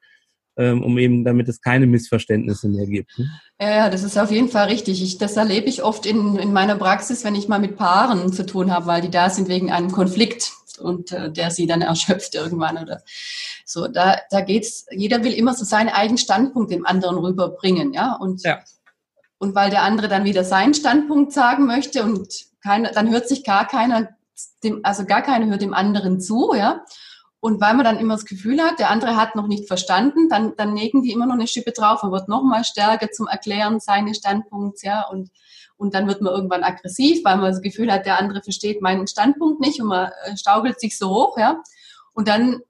ähm, 0.57 0.83
um 0.83 0.99
eben, 0.99 1.25
damit 1.25 1.49
es 1.49 1.61
keine 1.61 1.87
Missverständnisse 1.87 2.69
mehr 2.69 2.87
gibt. 2.87 3.19
Ne? 3.19 3.29
Ja, 3.61 3.91
das 3.91 4.03
ist 4.03 4.19
auf 4.19 4.31
jeden 4.31 4.49
Fall 4.49 4.69
richtig. 4.69 5.03
Ich, 5.03 5.19
das 5.19 5.37
erlebe 5.37 5.69
ich 5.69 5.83
oft 5.83 6.07
in, 6.07 6.37
in 6.37 6.53
meiner 6.53 6.77
Praxis, 6.77 7.25
wenn 7.25 7.35
ich 7.35 7.49
mal 7.49 7.59
mit 7.59 7.77
Paaren 7.77 8.33
zu 8.33 8.47
tun 8.47 8.73
habe, 8.73 8.87
weil 8.87 9.03
die 9.03 9.11
da 9.11 9.31
sind 9.31 9.49
wegen 9.49 9.73
einem 9.73 9.91
Konflikt 9.91 10.53
und 10.79 11.13
äh, 11.13 11.31
der 11.31 11.51
sie 11.51 11.67
dann 11.67 11.83
erschöpft 11.83 12.35
irgendwann 12.35 12.79
oder 12.79 13.03
so. 13.65 13.89
Da, 13.89 14.19
da 14.31 14.41
geht's, 14.41 14.87
jeder 14.91 15.25
will 15.25 15.33
immer 15.33 15.55
so 15.55 15.65
seinen 15.65 15.89
eigenen 15.89 16.19
Standpunkt 16.19 16.71
dem 16.71 16.87
anderen 16.87 17.19
rüberbringen, 17.19 17.93
ja. 17.93 18.15
Und, 18.15 18.45
ja. 18.45 18.61
Und 19.39 19.55
weil 19.55 19.71
der 19.71 19.83
andere 19.83 20.09
dann 20.09 20.25
wieder 20.25 20.45
seinen 20.45 20.75
Standpunkt 20.75 21.33
sagen 21.33 21.67
möchte 21.67 22.03
und 22.03 22.29
keiner, 22.63 22.93
dann 22.93 23.11
hört 23.11 23.29
sich 23.29 23.45
gar 23.45 23.67
keiner 23.67 24.09
dem, 24.63 24.81
also 24.83 25.05
gar 25.05 25.23
keiner 25.23 25.47
hört 25.47 25.63
dem 25.63 25.75
anderen 25.75 26.21
zu, 26.21 26.55
ja. 26.55 26.85
Und 27.41 27.61
weil 27.61 27.75
man 27.75 27.85
dann 27.85 27.99
immer 27.99 28.15
das 28.15 28.25
Gefühl 28.25 28.63
hat, 28.63 28.79
der 28.79 28.89
andere 28.89 29.17
hat 29.17 29.37
noch 29.37 29.47
nicht 29.47 29.69
verstanden, 29.69 30.31
dann, 30.31 30.55
dann 30.57 30.75
legen 30.75 31.03
die 31.03 31.13
immer 31.13 31.27
noch 31.27 31.35
eine 31.35 31.47
Schippe 31.47 31.73
drauf 31.73 32.03
und 32.03 32.11
wird 32.11 32.27
noch 32.27 32.43
mal 32.43 32.65
stärker 32.65 33.11
zum 33.11 33.27
Erklären 33.27 33.81
seines 33.81 34.17
Standpunkts, 34.17 34.83
ja. 34.83 35.03
Und 35.09 35.31
und 35.77 35.95
dann 35.95 36.07
wird 36.07 36.21
man 36.23 36.33
irgendwann 36.33 36.63
aggressiv, 36.65 37.25
weil 37.25 37.37
man 37.37 37.51
das 37.51 37.63
Gefühl 37.63 37.93
hat, 37.93 38.07
der 38.07 38.19
andere 38.19 38.43
versteht 38.43 38.81
meinen 38.81 39.07
Standpunkt 39.07 39.61
nicht 39.61 39.81
und 39.81 39.89
man 39.89 40.11
äh, 40.25 40.37
staugelt 40.37 40.81
sich 40.81 40.97
so 40.97 41.11
hoch, 41.11 41.39
ja. 41.39 41.63
Und 42.13 42.29
dann 42.29 42.61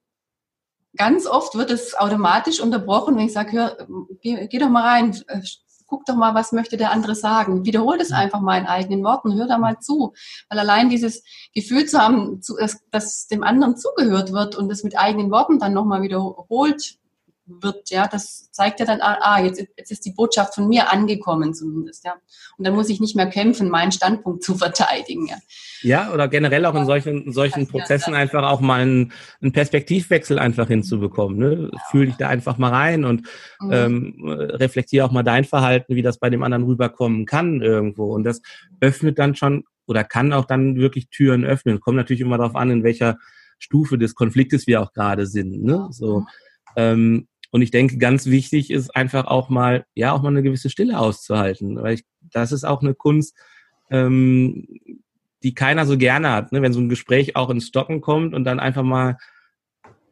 ganz 0.97 1.27
oft 1.27 1.55
wird 1.55 1.71
es 1.71 1.95
automatisch 1.95 2.61
unterbrochen, 2.61 3.17
wenn 3.17 3.27
ich 3.27 3.33
sage, 3.33 3.53
hör, 3.53 3.89
geh, 4.23 4.47
geh 4.49 4.59
doch 4.59 4.71
mal 4.71 4.83
rein, 4.83 5.23
äh, 5.29 5.41
guck 5.95 6.07
doch 6.07 6.17
mal, 6.17 6.35
was 6.35 6.51
möchte 6.51 6.77
der 6.77 6.91
andere 6.91 7.15
sagen. 7.15 7.65
Wiederhol 7.65 7.99
das 7.99 8.11
einfach 8.11 8.41
mal 8.41 8.59
in 8.59 8.67
eigenen 8.67 9.05
Worten, 9.05 9.37
hör 9.37 9.47
da 9.47 9.59
mal 9.59 9.79
zu. 9.79 10.13
Weil 10.49 10.59
allein 10.59 10.89
dieses 10.89 11.23
Gefühl 11.55 11.87
zu 11.87 12.01
haben, 12.01 12.41
dass, 12.59 12.81
dass 12.91 13.29
dem 13.29 13.45
anderen 13.45 13.77
zugehört 13.77 14.33
wird 14.33 14.57
und 14.57 14.71
es 14.73 14.83
mit 14.83 14.99
eigenen 14.99 15.31
Worten 15.31 15.61
dann 15.61 15.73
nochmal 15.73 16.03
wiederholt 16.03 16.99
wird, 17.47 17.91
ja, 17.91 18.07
das 18.07 18.51
zeigt 18.53 18.81
ja 18.81 18.87
dann, 18.87 19.01
ah, 19.01 19.19
ah, 19.21 19.41
jetzt, 19.41 19.63
jetzt 19.77 19.91
ist 19.91 20.07
die 20.07 20.13
Botschaft 20.13 20.55
von 20.55 20.67
mir 20.69 20.91
angekommen 20.91 21.53
zumindest, 21.53 22.05
ja. 22.05 22.15
Und 22.57 22.67
dann 22.67 22.75
muss 22.75 22.89
ich 22.89 23.01
nicht 23.01 23.17
mehr 23.17 23.27
kämpfen, 23.27 23.69
meinen 23.69 23.93
Standpunkt 23.93 24.43
zu 24.45 24.55
verteidigen, 24.55 25.27
ja. 25.27 25.37
Ja, 25.83 26.13
oder 26.13 26.29
generell 26.29 26.65
auch 26.65 26.75
in 26.75 26.87
solchen, 26.87 27.27
in 27.27 27.33
solchen 27.33 27.67
Prozessen 27.67 28.15
einfach 28.15 28.43
auch 28.45 28.61
mal 28.61 28.81
einen, 28.81 29.13
einen 29.43 29.53
Perspektivwechsel 29.53 30.39
einfach 30.39 30.69
hinzubekommen, 30.69 31.39
ne? 31.39 31.71
Fühl 31.91 32.07
dich 32.07 32.17
da 32.17 32.29
einfach 32.29 32.57
mal 32.57 32.71
rein 32.71 33.05
und 33.05 33.27
mhm. 33.61 33.73
ähm, 33.73 34.29
reflektiere 34.29 35.05
auch 35.05 35.13
mal 35.13 35.23
dein 35.23 35.45
Verhalten, 35.45 35.95
wie 35.97 36.03
das 36.03 36.19
bei 36.19 36.31
dem 36.31 36.43
anderen 36.43 36.65
rüberkommen 36.65 37.27
kann 37.27 37.61
irgendwo. 37.61 38.15
Und 38.15 38.25
das 38.25 38.41
öffnet 38.81 39.19
dann 39.19 39.35
schon 39.35 39.65
oder 39.87 40.05
kann 40.05 40.33
auch 40.33 40.47
dann 40.47 40.77
wirklich 40.77 41.11
Türen 41.11 41.45
öffnen. 41.45 41.81
Kommt 41.81 41.99
natürlich 41.99 42.23
immer 42.23 42.39
darauf 42.39 42.57
an, 42.57 42.71
in 42.71 42.85
welcher 42.85 43.19
Stufe 43.59 43.99
des 43.99 44.15
Konfliktes 44.15 44.67
wir 44.67 44.81
auch 44.81 44.93
gerade 44.93 45.27
sind, 45.27 45.63
ne? 45.63 45.89
So. 45.91 46.21
Mhm. 46.21 46.27
Ähm, 46.77 47.29
und 47.55 47.63
ich 47.63 47.71
denke, 47.71 47.99
ganz 47.99 48.27
wichtig 48.27 48.73
ist 48.73 48.97
einfach 48.97 49.27
auch 49.27 49.49
mal, 49.49 49.87
ja, 49.95 50.11
auch 50.11 50.23
mal 50.23 50.31
eine 50.31 50.43
gewisse 50.43 50.71
Stille 50.71 50.99
auszuhalten. 50.99 51.81
Weil 51.81 51.95
ich, 51.95 52.05
das 52.21 52.51
ist 52.51 52.65
auch 52.65 52.83
eine 52.83 52.95
Kunst, 52.95 53.39
ähm, 53.93 54.67
die 55.45 55.55
keiner 55.55 55.87
so 55.87 55.97
gerne 55.97 56.33
hat, 56.33 56.51
ne? 56.51 56.63
wenn 56.63 56.73
so 56.73 56.81
ein 56.81 56.89
Gespräch 56.89 57.37
auch 57.37 57.51
ins 57.51 57.69
Stocken 57.69 58.01
kommt 58.01 58.35
und 58.35 58.43
dann 58.43 58.59
einfach 58.59 58.83
mal 58.83 59.19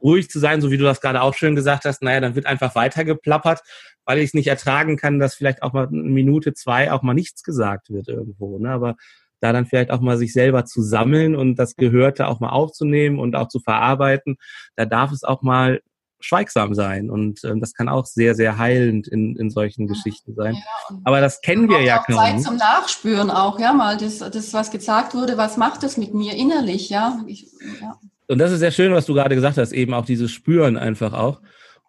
ruhig 0.01 0.31
zu 0.31 0.39
sein, 0.39 0.61
so 0.61 0.71
wie 0.71 0.77
du 0.77 0.85
das 0.85 1.01
gerade 1.01 1.21
auch 1.21 1.35
schön 1.35 1.57
gesagt 1.57 1.85
hast, 1.85 2.01
naja, 2.01 2.21
dann 2.21 2.37
wird 2.37 2.47
einfach 2.47 2.77
weitergeplappert, 2.77 3.63
weil 4.05 4.19
ich 4.19 4.27
es 4.27 4.35
nicht 4.35 4.47
ertragen 4.47 4.97
kann, 4.97 5.19
dass 5.19 5.35
vielleicht 5.35 5.65
auch 5.65 5.73
mal 5.73 5.89
eine 5.89 6.01
Minute, 6.01 6.55
zwei 6.55 6.93
auch 6.93 7.03
mal 7.03 7.13
nichts 7.13 7.43
gesagt 7.43 7.91
wird 7.91 8.07
irgendwo. 8.07 8.61
Ne? 8.61 8.71
Aber 8.71 8.95
da 9.41 9.53
dann 9.53 9.67
vielleicht 9.67 9.91
auch 9.91 10.01
mal 10.01 10.17
sich 10.17 10.33
selber 10.33 10.65
zu 10.65 10.81
sammeln 10.81 11.35
und 11.35 11.57
das 11.57 11.75
Gehörte 11.75 12.29
auch 12.29 12.39
mal 12.39 12.51
aufzunehmen 12.51 13.19
und 13.19 13.35
auch 13.35 13.49
zu 13.49 13.59
verarbeiten, 13.59 14.37
da 14.77 14.85
darf 14.85 15.11
es 15.11 15.25
auch 15.25 15.43
mal 15.43 15.81
schweigsam 16.25 16.75
sein. 16.75 17.11
Und 17.11 17.45
ähm, 17.45 17.61
das 17.61 17.75
kann 17.75 17.89
auch 17.89 18.07
sehr, 18.07 18.35
sehr 18.35 18.59
heilend 18.59 19.09
in, 19.09 19.37
in 19.37 19.51
solchen 19.51 19.87
Geschichten 19.87 20.35
sein. 20.35 20.55
Ja, 20.55 20.97
Aber 21.05 21.21
das 21.21 21.41
kennen 21.41 21.69
wir 21.69 21.83
ja 21.83 21.99
kaum. 21.99 22.17
Zeit 22.17 22.43
zum 22.43 22.57
Nachspüren 22.57 23.31
auch, 23.31 23.59
ja, 23.59 23.73
mal 23.73 23.97
das, 23.97 24.19
das, 24.19 24.53
was 24.53 24.71
gesagt 24.71 25.15
wurde, 25.15 25.37
was 25.37 25.57
macht 25.57 25.83
das 25.83 25.97
mit 25.97 26.15
mir 26.15 26.35
innerlich, 26.35 26.91
ja. 26.91 27.21
Ich, 27.27 27.47
ja. 27.81 27.99
Und 28.29 28.39
das 28.39 28.53
ist 28.53 28.61
sehr 28.61 28.71
schön, 28.71 28.93
was 28.93 29.07
du 29.07 29.15
gerade 29.15 29.35
gesagt 29.35 29.59
hast, 29.59 29.73
eben 29.73 29.95
auch 29.95 30.05
dieses 30.05 30.31
Spüren 30.31 30.77
einfach 30.77 31.13
auch. 31.13 31.41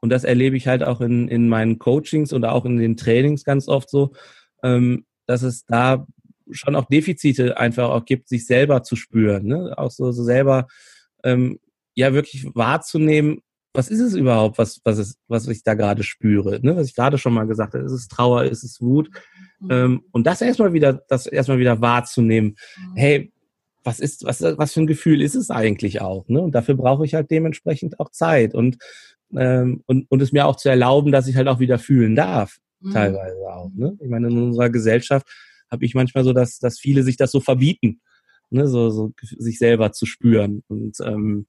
Und 0.02 0.10
das 0.10 0.26
erlebe 0.26 0.58
ich 0.58 0.68
halt 0.68 0.84
auch 0.84 1.00
in, 1.00 1.30
in 1.30 1.48
meinen 1.48 1.80
Coachings 1.80 2.34
oder 2.34 2.52
auch 2.52 2.66
in 2.66 2.78
den 2.78 2.98
Trainings 2.98 3.46
ganz 3.46 3.70
oft 3.70 3.90
so, 3.90 4.12
ähm, 4.62 5.06
dass 5.26 5.44
es 5.44 5.66
da 5.66 6.06
schon 6.52 6.76
auch 6.76 6.86
Defizite 6.86 7.58
einfach 7.58 7.90
auch 7.90 8.04
gibt, 8.04 8.28
sich 8.28 8.46
selber 8.46 8.84
zu 8.84 8.96
spüren, 8.96 9.46
ne? 9.46 9.74
auch 9.78 9.92
so, 9.92 10.12
so 10.12 10.24
selber 10.24 10.68
ähm, 11.24 11.60
ja 11.96 12.14
wirklich 12.14 12.46
wahrzunehmen, 12.54 13.40
was 13.74 13.90
ist 13.90 14.00
es 14.00 14.14
überhaupt, 14.14 14.58
was, 14.58 14.82
was, 14.84 15.00
ist, 15.00 15.20
was 15.28 15.48
ich 15.48 15.64
da 15.64 15.74
gerade 15.74 16.04
spüre? 16.04 16.60
Ne? 16.62 16.76
Was 16.76 16.88
ich 16.88 16.96
gerade 16.96 17.18
schon 17.18 17.34
mal 17.34 17.48
gesagt 17.48 17.74
habe, 17.74 17.84
ist 17.84 17.92
es 17.92 18.08
Trauer, 18.08 18.44
ist 18.44 18.64
es 18.64 18.80
Wut? 18.82 19.10
Mhm. 19.60 19.72
Ähm, 19.72 20.04
und 20.12 20.28
das 20.28 20.42
erstmal 20.42 20.74
wieder, 20.74 20.94
das 21.08 21.26
erstmal 21.26 21.58
wieder 21.58 21.82
wahrzunehmen. 21.82 22.56
Mhm. 22.78 22.96
Hey, 22.96 23.34
was 23.84 24.00
ist, 24.00 24.24
was, 24.24 24.42
was 24.42 24.74
für 24.74 24.82
ein 24.82 24.88
Gefühl 24.88 25.22
ist 25.22 25.36
es 25.36 25.50
eigentlich 25.50 26.02
auch? 26.02 26.28
Ne? 26.28 26.40
Und 26.42 26.54
dafür 26.54 26.76
brauche 26.76 27.04
ich 27.04 27.16
halt 27.16 27.32
dementsprechend 27.32 28.00
auch 28.00 28.12
Zeit 28.12 28.54
und, 28.54 28.78
ähm, 29.36 29.84
und, 29.88 30.10
und 30.10 30.22
es 30.22 30.32
mir 30.32 30.46
auch 30.46 30.56
zu 30.56 30.70
erlauben, 30.70 31.12
dass 31.12 31.28
ich 31.28 31.36
halt 31.36 31.48
auch 31.48 31.60
wieder 31.60 31.80
fühlen 31.80 32.16
darf, 32.16 32.60
mhm. 32.80 32.94
teilweise 32.94 33.52
auch. 33.52 33.72
Ne? 33.74 33.98
Ich 34.00 34.10
meine, 34.10 34.28
in 34.28 34.38
unserer 34.38 34.70
Gesellschaft 34.70 35.28
habe 35.70 35.84
ich 35.84 35.96
manchmal 35.96 36.24
so, 36.24 36.32
dass, 36.34 36.60
dass 36.60 36.80
viele 36.80 37.04
sich 37.04 37.18
das 37.18 37.32
so 37.32 37.40
verbieten, 37.40 38.02
ne? 38.52 38.68
so, 38.68 38.92
so 38.92 39.12
sich 39.22 39.58
selber 39.58 39.92
zu 39.92 40.06
spüren. 40.06 40.64
Und 40.68 40.98
ähm, 41.04 41.48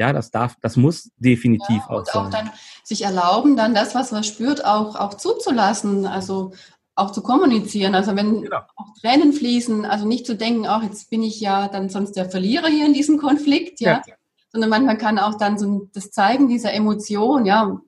ja, 0.00 0.14
das 0.14 0.30
darf, 0.30 0.56
das 0.62 0.76
muss 0.76 1.10
definitiv 1.18 1.76
ja, 1.76 1.90
auch 1.90 2.06
sein. 2.06 2.22
Und 2.22 2.26
auch 2.26 2.30
dann 2.30 2.50
sich 2.82 3.04
erlauben, 3.04 3.54
dann 3.54 3.74
das, 3.74 3.94
was 3.94 4.12
man 4.12 4.24
spürt, 4.24 4.64
auch, 4.64 4.96
auch 4.96 5.12
zuzulassen, 5.12 6.06
also 6.06 6.52
auch 6.94 7.10
zu 7.10 7.22
kommunizieren. 7.22 7.94
Also 7.94 8.16
wenn 8.16 8.42
genau. 8.42 8.60
auch 8.76 8.94
Tränen 8.98 9.34
fließen, 9.34 9.84
also 9.84 10.06
nicht 10.06 10.24
zu 10.24 10.36
denken, 10.36 10.66
auch 10.66 10.82
jetzt 10.82 11.10
bin 11.10 11.22
ich 11.22 11.38
ja 11.38 11.68
dann 11.68 11.90
sonst 11.90 12.12
der 12.12 12.30
Verlierer 12.30 12.68
hier 12.68 12.86
in 12.86 12.94
diesem 12.94 13.18
Konflikt, 13.18 13.80
ja. 13.80 14.00
ja. 14.06 14.14
Sondern 14.50 14.70
manchmal 14.70 14.96
kann 14.96 15.18
auch 15.18 15.36
dann 15.36 15.58
so 15.58 15.88
das 15.92 16.10
Zeigen 16.10 16.48
dieser 16.48 16.72
Emotion, 16.72 17.44
ja, 17.44 17.78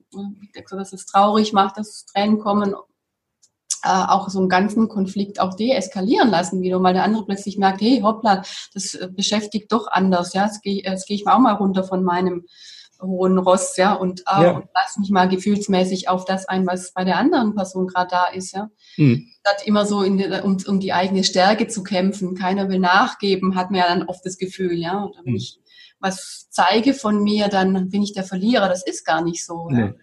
dass 0.69 0.93
es 0.93 1.07
traurig 1.07 1.51
macht, 1.51 1.77
dass 1.77 2.05
Tränen 2.05 2.37
kommen, 2.37 2.75
äh, 3.83 3.89
auch 3.89 4.29
so 4.29 4.39
einen 4.39 4.49
ganzen 4.49 4.87
Konflikt 4.87 5.39
auch 5.39 5.55
deeskalieren 5.55 6.29
lassen 6.29 6.61
wieder, 6.61 6.81
weil 6.81 6.93
der 6.93 7.03
andere 7.03 7.25
plötzlich 7.25 7.57
merkt, 7.57 7.81
hey, 7.81 7.99
hoppla, 8.01 8.43
das 8.73 8.93
äh, 8.93 9.09
beschäftigt 9.11 9.71
doch 9.71 9.87
anders, 9.87 10.33
ja, 10.33 10.45
jetzt 10.45 10.61
gehe 10.61 10.81
geh 10.81 11.13
ich 11.13 11.25
mal 11.25 11.35
auch 11.35 11.39
mal 11.39 11.53
runter 11.53 11.83
von 11.83 12.03
meinem 12.03 12.45
hohen 13.01 13.37
Ross, 13.37 13.75
ja, 13.75 13.93
und, 13.93 14.21
äh, 14.21 14.43
ja. 14.43 14.51
und 14.51 14.65
lass 14.73 14.97
mich 14.97 15.09
mal 15.09 15.27
gefühlsmäßig 15.27 16.07
auf 16.07 16.23
das 16.23 16.47
ein, 16.47 16.65
was 16.65 16.93
bei 16.93 17.03
der 17.03 17.17
anderen 17.17 17.53
Person 17.53 17.87
gerade 17.87 18.09
da 18.09 18.25
ist, 18.27 18.53
ja. 18.53 18.69
Mhm. 18.97 19.27
Statt 19.41 19.67
immer 19.67 19.85
so 19.85 20.01
in 20.03 20.21
um, 20.41 20.57
um 20.65 20.79
die 20.79 20.93
eigene 20.93 21.23
Stärke 21.23 21.67
zu 21.67 21.83
kämpfen, 21.83 22.35
keiner 22.35 22.69
will 22.69 22.79
nachgeben, 22.79 23.55
hat 23.55 23.71
man 23.71 23.81
ja 23.81 23.87
dann 23.87 24.07
oft 24.07 24.25
das 24.25 24.37
Gefühl, 24.37 24.73
ja. 24.73 25.03
Oder 25.03 25.19
wenn 25.25 25.33
mhm. 25.33 25.37
ich 25.37 25.59
was 25.99 26.49
zeige 26.49 26.93
von 26.93 27.23
mir, 27.23 27.47
dann 27.47 27.89
bin 27.89 28.03
ich 28.03 28.13
der 28.13 28.25
Verlierer. 28.25 28.67
Das 28.67 28.85
ist 28.85 29.05
gar 29.05 29.23
nicht 29.23 29.45
so. 29.45 29.69
Nee. 29.69 29.79
Ja? 29.79 29.93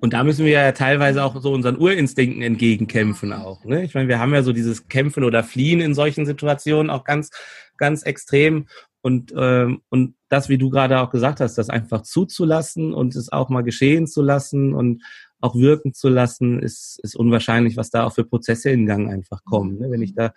Und 0.00 0.12
da 0.12 0.24
müssen 0.24 0.44
wir 0.44 0.52
ja 0.52 0.72
teilweise 0.72 1.22
auch 1.24 1.40
so 1.40 1.52
unseren 1.52 1.76
Urinstinkten 1.76 2.42
entgegenkämpfen 2.42 3.32
auch. 3.32 3.64
Ne? 3.64 3.84
Ich 3.84 3.94
meine, 3.94 4.08
wir 4.08 4.18
haben 4.18 4.34
ja 4.34 4.42
so 4.42 4.52
dieses 4.52 4.88
Kämpfen 4.88 5.24
oder 5.24 5.44
Fliehen 5.44 5.80
in 5.80 5.94
solchen 5.94 6.26
Situationen 6.26 6.90
auch 6.90 7.04
ganz, 7.04 7.30
ganz 7.76 8.02
extrem. 8.02 8.66
Und, 9.02 9.34
ähm, 9.36 9.82
und 9.90 10.14
das, 10.30 10.48
wie 10.48 10.56
du 10.56 10.70
gerade 10.70 11.00
auch 11.00 11.10
gesagt 11.10 11.40
hast, 11.40 11.58
das 11.58 11.68
einfach 11.68 12.02
zuzulassen 12.02 12.94
und 12.94 13.14
es 13.16 13.30
auch 13.30 13.50
mal 13.50 13.62
geschehen 13.62 14.06
zu 14.06 14.22
lassen 14.22 14.74
und 14.74 15.02
auch 15.44 15.54
wirken 15.54 15.92
zu 15.92 16.08
lassen, 16.08 16.58
ist, 16.58 16.98
ist 17.02 17.14
unwahrscheinlich, 17.14 17.76
was 17.76 17.90
da 17.90 18.04
auch 18.04 18.14
für 18.14 18.24
Prozesse 18.24 18.70
in 18.70 18.86
Gang 18.86 19.10
einfach 19.10 19.44
kommen. 19.44 19.78
Ne? 19.78 19.90
Wenn 19.90 20.00
ich 20.00 20.14
da, 20.14 20.32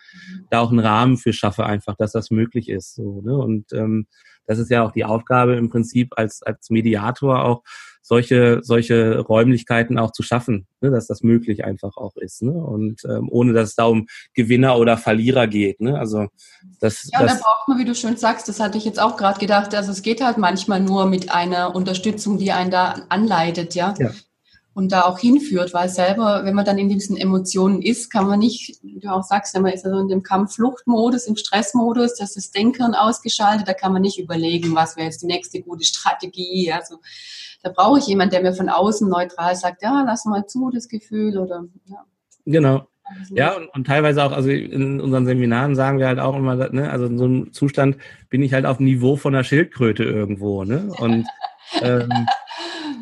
da 0.50 0.60
auch 0.60 0.70
einen 0.70 0.80
Rahmen 0.80 1.16
für 1.16 1.32
schaffe, 1.32 1.66
einfach, 1.66 1.96
dass 1.96 2.12
das 2.12 2.30
möglich 2.30 2.68
ist. 2.68 2.96
So, 2.96 3.22
ne? 3.22 3.38
Und 3.38 3.72
ähm, 3.72 4.08
das 4.46 4.60
ist 4.60 4.70
ja 4.70 4.84
auch 4.84 4.92
die 4.92 5.06
Aufgabe 5.06 5.56
im 5.56 5.70
Prinzip 5.70 6.14
als, 6.18 6.44
als 6.44 6.70
Mediator 6.70 7.44
auch, 7.46 7.64
solche, 8.08 8.60
solche 8.64 9.20
Räumlichkeiten 9.20 10.00
auch 10.00 10.12
zu 10.12 10.24
schaffen, 10.24 10.66
ne, 10.80 10.92
dass 10.92 11.08
das 11.08 11.24
möglich 11.24 11.66
einfach 11.66 11.98
auch 11.98 12.16
ist. 12.16 12.42
Ne? 12.42 12.52
Und 12.52 13.04
ähm, 13.04 13.28
ohne 13.30 13.52
dass 13.52 13.70
es 13.70 13.76
da 13.76 13.86
um 13.86 14.08
Gewinner 14.34 14.78
oder 14.78 14.98
Verlierer 14.98 15.48
geht. 15.48 15.82
Ne? 15.82 16.00
Also 16.00 16.28
das, 16.80 17.10
ja, 17.12 17.22
das, 17.22 17.40
da 17.40 17.44
braucht 17.44 17.68
man, 17.68 17.80
wie 17.80 17.86
du 17.86 17.94
schön 17.94 18.16
sagst, 18.16 18.48
das 18.48 18.62
hatte 18.62 18.78
ich 18.78 18.86
jetzt 18.86 19.02
auch 19.02 19.18
gerade 19.18 19.40
gedacht, 19.40 19.76
also 19.76 19.92
es 19.92 20.02
geht 20.02 20.24
halt 20.24 20.38
manchmal 20.38 20.80
nur 20.80 21.06
mit 21.06 21.32
einer 21.34 21.76
Unterstützung, 21.76 22.38
die 22.38 22.54
einen 22.54 22.72
da 22.72 22.96
anleitet, 23.10 23.76
ja. 23.76 23.94
ja. 24.00 24.12
Und 24.74 24.92
da 24.92 25.02
auch 25.02 25.18
hinführt, 25.18 25.74
weil 25.74 25.90
selber, 25.90 26.46
wenn 26.46 26.54
man 26.54 26.64
dann 26.64 26.78
in 26.78 26.88
diesen 26.88 27.18
Emotionen 27.18 27.82
ist, 27.82 28.12
kann 28.12 28.28
man 28.28 28.38
nicht, 28.38 28.78
wie 28.84 29.00
du 29.00 29.12
auch 29.12 29.24
sagst, 29.24 29.60
man 29.60 29.74
ist 29.74 29.84
also 29.84 29.98
in 29.98 30.08
dem 30.08 30.22
Kampf-Flucht-Modus, 30.22 31.26
im 31.26 31.36
Stressmodus, 31.36 32.14
das 32.14 32.36
ist 32.36 32.36
das 32.36 32.52
Denken 32.52 32.94
ausgeschaltet, 32.94 33.68
da 33.68 33.74
kann 33.74 33.92
man 33.92 34.04
nicht 34.04 34.20
überlegen, 34.20 34.76
was 34.76 34.96
wäre 34.96 35.08
jetzt 35.08 35.24
die 35.24 35.26
nächste 35.26 35.64
gute 35.64 35.84
Strategie. 35.84 36.72
Also 36.72 37.00
da 37.68 37.74
brauche 37.76 38.00
ich 38.00 38.08
jemanden, 38.08 38.32
der 38.32 38.42
mir 38.42 38.54
von 38.54 38.70
außen 38.70 39.10
neutral 39.10 39.56
sagt, 39.56 39.82
ja, 39.82 40.04
lass 40.06 40.26
mal 40.26 40.46
zu, 40.46 40.70
das 40.72 40.88
Gefühl 40.88 41.38
oder 41.38 41.66
ja. 41.86 42.06
Genau. 42.46 42.88
Also 43.04 43.36
ja, 43.36 43.56
und, 43.56 43.68
und, 43.70 43.88
teilweise 43.88 44.24
auch, 44.24 44.34
also 44.34 44.50
in 44.50 45.00
unseren 45.00 45.26
Seminaren 45.26 45.76
sagen 45.76 45.98
wir 45.98 46.08
halt 46.08 46.20
auch 46.20 46.36
immer, 46.36 46.56
ne, 46.56 46.90
also 46.90 47.06
in 47.06 47.18
so 47.18 47.24
einem 47.24 47.54
Zustand 47.54 47.98
bin 48.30 48.42
ich 48.42 48.54
halt 48.54 48.66
auf 48.66 48.78
dem 48.78 48.86
Niveau 48.86 49.16
von 49.16 49.34
einer 49.34 49.46
Schildkröte 49.46 50.04
irgendwo, 50.04 50.66
ne? 50.66 50.90
Und 50.98 51.26
ähm, 51.82 52.10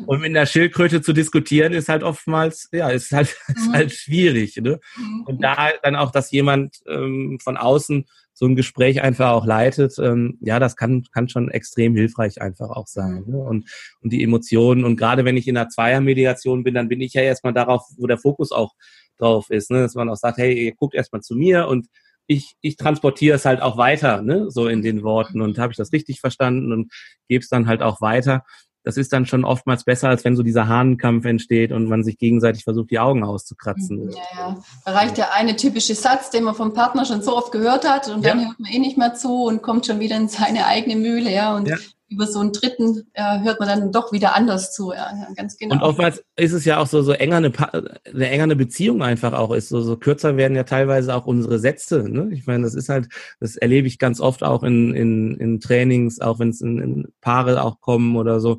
und 0.06 0.20
mit 0.20 0.30
einer 0.30 0.46
Schildkröte 0.46 1.00
zu 1.00 1.12
diskutieren 1.12 1.72
ist 1.72 1.88
halt 1.88 2.02
oftmals, 2.02 2.68
ja, 2.72 2.90
ist 2.90 3.12
halt, 3.12 3.28
ist 3.48 3.68
mhm. 3.68 3.72
halt 3.72 3.92
schwierig. 3.92 4.56
Ne? 4.56 4.80
Mhm. 4.96 5.22
Und 5.26 5.42
da 5.42 5.70
dann 5.82 5.96
auch, 5.96 6.10
dass 6.10 6.30
jemand 6.30 6.76
ähm, 6.86 7.38
von 7.42 7.56
außen 7.56 8.06
so 8.38 8.44
ein 8.44 8.54
Gespräch 8.54 9.00
einfach 9.00 9.30
auch 9.30 9.46
leitet, 9.46 9.98
ähm, 9.98 10.36
ja, 10.42 10.58
das 10.58 10.76
kann, 10.76 11.06
kann 11.10 11.30
schon 11.30 11.50
extrem 11.50 11.96
hilfreich 11.96 12.42
einfach 12.42 12.68
auch 12.68 12.86
sein. 12.86 13.24
Ne? 13.26 13.38
Und, 13.38 13.66
und 14.02 14.12
die 14.12 14.22
Emotionen, 14.22 14.84
und 14.84 14.96
gerade 14.96 15.24
wenn 15.24 15.38
ich 15.38 15.48
in 15.48 15.56
einer 15.56 15.70
Zweiermediation 15.70 16.62
bin, 16.62 16.74
dann 16.74 16.88
bin 16.88 17.00
ich 17.00 17.14
ja 17.14 17.22
erstmal 17.22 17.54
darauf, 17.54 17.86
wo 17.96 18.06
der 18.06 18.18
Fokus 18.18 18.52
auch 18.52 18.74
drauf 19.16 19.48
ist, 19.48 19.70
ne? 19.70 19.80
dass 19.80 19.94
man 19.94 20.10
auch 20.10 20.16
sagt, 20.16 20.36
hey, 20.36 20.52
ihr 20.66 20.74
guckt 20.74 20.94
erstmal 20.94 21.22
zu 21.22 21.34
mir 21.34 21.66
und 21.66 21.86
ich, 22.26 22.56
ich 22.60 22.76
transportiere 22.76 23.36
es 23.36 23.46
halt 23.46 23.62
auch 23.62 23.78
weiter, 23.78 24.20
ne, 24.20 24.50
so 24.50 24.66
in 24.66 24.82
den 24.82 25.04
Worten 25.04 25.40
und 25.40 25.58
habe 25.58 25.72
ich 25.72 25.76
das 25.76 25.92
richtig 25.92 26.20
verstanden 26.20 26.72
und 26.72 26.92
gebe 27.28 27.40
es 27.40 27.48
dann 27.48 27.68
halt 27.68 27.82
auch 27.82 28.00
weiter 28.00 28.44
das 28.86 28.96
ist 28.96 29.12
dann 29.12 29.26
schon 29.26 29.44
oftmals 29.44 29.82
besser, 29.82 30.08
als 30.08 30.24
wenn 30.24 30.36
so 30.36 30.44
dieser 30.44 30.68
Hahnenkampf 30.68 31.24
entsteht 31.24 31.72
und 31.72 31.88
man 31.88 32.04
sich 32.04 32.18
gegenseitig 32.18 32.62
versucht, 32.62 32.92
die 32.92 33.00
Augen 33.00 33.24
auszukratzen. 33.24 34.10
Ja, 34.12 34.16
ja. 34.38 34.56
Da 34.84 34.92
reicht 34.92 35.16
der 35.16 35.34
eine 35.34 35.56
typische 35.56 35.96
Satz, 35.96 36.30
den 36.30 36.44
man 36.44 36.54
vom 36.54 36.72
Partner 36.72 37.04
schon 37.04 37.20
so 37.20 37.36
oft 37.36 37.50
gehört 37.50 37.86
hat 37.86 38.08
und 38.08 38.24
dann 38.24 38.46
hört 38.46 38.60
man 38.60 38.70
eh 38.70 38.78
nicht 38.78 38.96
mehr 38.96 39.14
zu 39.14 39.42
und 39.42 39.60
kommt 39.60 39.86
schon 39.86 39.98
wieder 39.98 40.16
in 40.16 40.28
seine 40.28 40.66
eigene 40.66 40.94
Mühle, 40.94 41.32
ja. 41.32 41.56
Und 41.56 41.66
ja 41.66 41.76
über 42.08 42.26
so 42.26 42.38
einen 42.38 42.52
dritten 42.52 43.02
äh, 43.14 43.40
hört 43.40 43.58
man 43.58 43.68
dann 43.68 43.92
doch 43.92 44.12
wieder 44.12 44.36
anders 44.36 44.72
zu, 44.72 44.92
ja, 44.92 45.10
ja, 45.10 45.28
ganz 45.34 45.56
genau. 45.56 45.74
Und 45.74 45.82
oftmals 45.82 46.22
ist 46.36 46.52
es 46.52 46.64
ja 46.64 46.78
auch 46.78 46.86
so, 46.86 47.02
so 47.02 47.12
enger 47.12 47.36
eine, 47.36 47.52
eine 47.52 48.28
enger 48.28 48.44
eine 48.44 48.56
Beziehung 48.56 49.02
einfach 49.02 49.32
auch 49.32 49.52
ist. 49.52 49.68
So, 49.68 49.80
so 49.82 49.96
kürzer 49.96 50.36
werden 50.36 50.56
ja 50.56 50.62
teilweise 50.62 51.14
auch 51.14 51.26
unsere 51.26 51.58
Sätze. 51.58 52.08
Ne? 52.08 52.30
Ich 52.32 52.46
meine, 52.46 52.62
das 52.62 52.74
ist 52.74 52.88
halt, 52.88 53.08
das 53.40 53.56
erlebe 53.56 53.88
ich 53.88 53.98
ganz 53.98 54.20
oft 54.20 54.44
auch 54.44 54.62
in, 54.62 54.94
in, 54.94 55.36
in 55.36 55.60
Trainings, 55.60 56.20
auch 56.20 56.38
wenn 56.38 56.50
es 56.50 56.60
in, 56.60 56.78
in 56.78 57.08
Paare 57.20 57.62
auch 57.62 57.80
kommen 57.80 58.16
oder 58.16 58.38
so, 58.38 58.58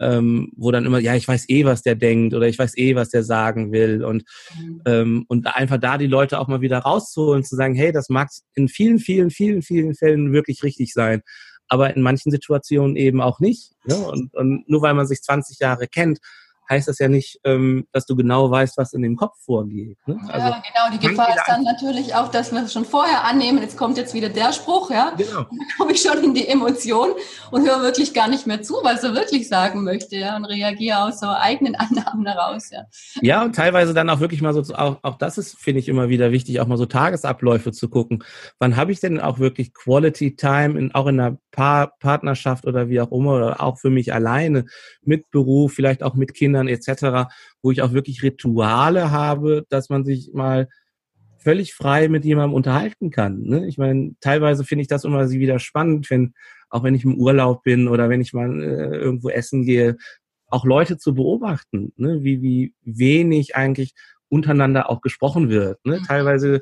ähm, 0.00 0.52
wo 0.56 0.72
dann 0.72 0.84
immer, 0.84 0.98
ja, 0.98 1.14
ich 1.14 1.26
weiß 1.26 1.48
eh, 1.48 1.64
was 1.64 1.82
der 1.82 1.94
denkt 1.94 2.34
oder 2.34 2.48
ich 2.48 2.58
weiß 2.58 2.76
eh, 2.78 2.96
was 2.96 3.10
der 3.10 3.22
sagen 3.22 3.72
will 3.72 4.04
und 4.04 4.24
mhm. 4.56 4.82
ähm, 4.86 5.24
und 5.28 5.46
einfach 5.46 5.78
da 5.78 5.98
die 5.98 6.06
Leute 6.06 6.38
auch 6.38 6.48
mal 6.48 6.60
wieder 6.60 6.78
rauszuholen, 6.78 7.44
zu 7.44 7.56
sagen, 7.56 7.74
hey, 7.74 7.92
das 7.92 8.08
mag 8.08 8.28
in 8.54 8.68
vielen, 8.68 8.98
vielen, 8.98 9.30
vielen, 9.30 9.62
vielen 9.62 9.94
Fällen 9.94 10.32
wirklich 10.32 10.62
richtig 10.62 10.92
sein 10.92 11.22
aber 11.68 11.94
in 11.94 12.02
manchen 12.02 12.30
Situationen 12.30 12.96
eben 12.96 13.20
auch 13.20 13.40
nicht. 13.40 13.72
Ne? 13.84 13.96
Und, 13.96 14.34
und 14.34 14.68
nur 14.68 14.82
weil 14.82 14.94
man 14.94 15.06
sich 15.06 15.22
20 15.22 15.58
Jahre 15.58 15.86
kennt, 15.86 16.18
heißt 16.68 16.88
das 16.88 16.98
ja 16.98 17.08
nicht, 17.08 17.40
ähm, 17.44 17.86
dass 17.92 18.06
du 18.06 18.16
genau 18.16 18.50
weißt, 18.50 18.76
was 18.76 18.92
in 18.92 19.02
dem 19.02 19.16
Kopf 19.16 19.36
vorgeht. 19.44 19.98
Ne? 20.06 20.18
Also, 20.28 20.48
ja, 20.48 20.62
genau. 20.62 20.98
Die 20.98 21.06
Gefahr 21.06 21.28
ist 21.30 21.44
dann 21.46 21.62
natürlich 21.62 22.14
auch, 22.14 22.28
dass 22.28 22.52
wir 22.52 22.62
es 22.62 22.72
schon 22.72 22.84
vorher 22.84 23.24
annehmen. 23.24 23.60
Jetzt 23.60 23.76
kommt 23.76 23.96
jetzt 23.96 24.14
wieder 24.14 24.28
der 24.28 24.52
Spruch, 24.52 24.90
ja. 24.90 25.12
Genau. 25.16 25.44
Dann 25.44 25.58
komme 25.78 25.92
ich 25.92 26.02
schon 26.02 26.22
in 26.22 26.34
die 26.34 26.46
Emotion 26.48 27.10
und 27.50 27.66
höre 27.66 27.82
wirklich 27.82 28.12
gar 28.14 28.28
nicht 28.28 28.46
mehr 28.46 28.62
zu, 28.62 28.74
was 28.82 29.02
er 29.02 29.14
wirklich 29.14 29.48
sagen 29.48 29.84
möchte, 29.84 30.16
ja, 30.16 30.36
und 30.36 30.44
reagiere 30.44 31.04
aus 31.04 31.20
so 31.20 31.26
eigenen 31.26 31.74
Annahmen 31.76 32.26
heraus, 32.26 32.70
ja. 32.70 32.84
Ja, 33.20 33.42
und 33.42 33.54
teilweise 33.54 33.94
dann 33.94 34.10
auch 34.10 34.20
wirklich 34.20 34.42
mal 34.42 34.52
so, 34.52 34.74
auch, 34.74 34.98
auch 35.02 35.16
das 35.16 35.38
ist, 35.38 35.58
finde 35.58 35.80
ich, 35.80 35.88
immer 35.88 36.08
wieder 36.08 36.32
wichtig, 36.32 36.60
auch 36.60 36.66
mal 36.66 36.78
so 36.78 36.86
Tagesabläufe 36.86 37.72
zu 37.72 37.88
gucken. 37.88 38.24
Wann 38.58 38.76
habe 38.76 38.92
ich 38.92 39.00
denn 39.00 39.20
auch 39.20 39.38
wirklich 39.38 39.72
Quality 39.72 40.36
Time, 40.36 40.78
in, 40.78 40.94
auch 40.94 41.06
in 41.06 41.18
einer 41.18 41.38
Paar 41.50 41.94
Partnerschaft 41.98 42.66
oder 42.66 42.88
wie 42.88 43.00
auch 43.00 43.10
immer, 43.10 43.32
oder 43.34 43.62
auch 43.62 43.78
für 43.78 43.90
mich 43.90 44.12
alleine, 44.12 44.66
mit 45.02 45.30
Beruf, 45.30 45.72
vielleicht 45.72 46.02
auch 46.02 46.14
mit 46.14 46.34
Kindern 46.34 46.57
Kindern 46.58 46.68
etc., 46.68 47.30
wo 47.62 47.70
ich 47.70 47.82
auch 47.82 47.92
wirklich 47.92 48.22
Rituale 48.22 49.10
habe, 49.10 49.64
dass 49.68 49.88
man 49.88 50.04
sich 50.04 50.30
mal 50.32 50.68
völlig 51.38 51.74
frei 51.74 52.08
mit 52.08 52.24
jemandem 52.24 52.54
unterhalten 52.54 53.10
kann. 53.10 53.42
Ne? 53.42 53.66
Ich 53.68 53.78
meine, 53.78 54.14
teilweise 54.20 54.64
finde 54.64 54.82
ich 54.82 54.88
das 54.88 55.04
immer 55.04 55.30
wieder 55.30 55.58
spannend, 55.58 56.10
wenn 56.10 56.34
auch 56.70 56.82
wenn 56.82 56.94
ich 56.94 57.04
im 57.04 57.16
Urlaub 57.16 57.62
bin 57.62 57.88
oder 57.88 58.10
wenn 58.10 58.20
ich 58.20 58.34
mal 58.34 58.62
äh, 58.62 58.96
irgendwo 58.96 59.30
essen 59.30 59.64
gehe, 59.64 59.96
auch 60.48 60.64
Leute 60.64 60.98
zu 60.98 61.14
beobachten, 61.14 61.92
ne? 61.96 62.22
wie, 62.22 62.42
wie 62.42 62.74
wenig 62.82 63.56
eigentlich 63.56 63.94
untereinander 64.28 64.90
auch 64.90 65.00
gesprochen 65.00 65.48
wird. 65.48 65.84
Ne? 65.86 66.00
Mhm. 66.00 66.04
Teilweise 66.04 66.60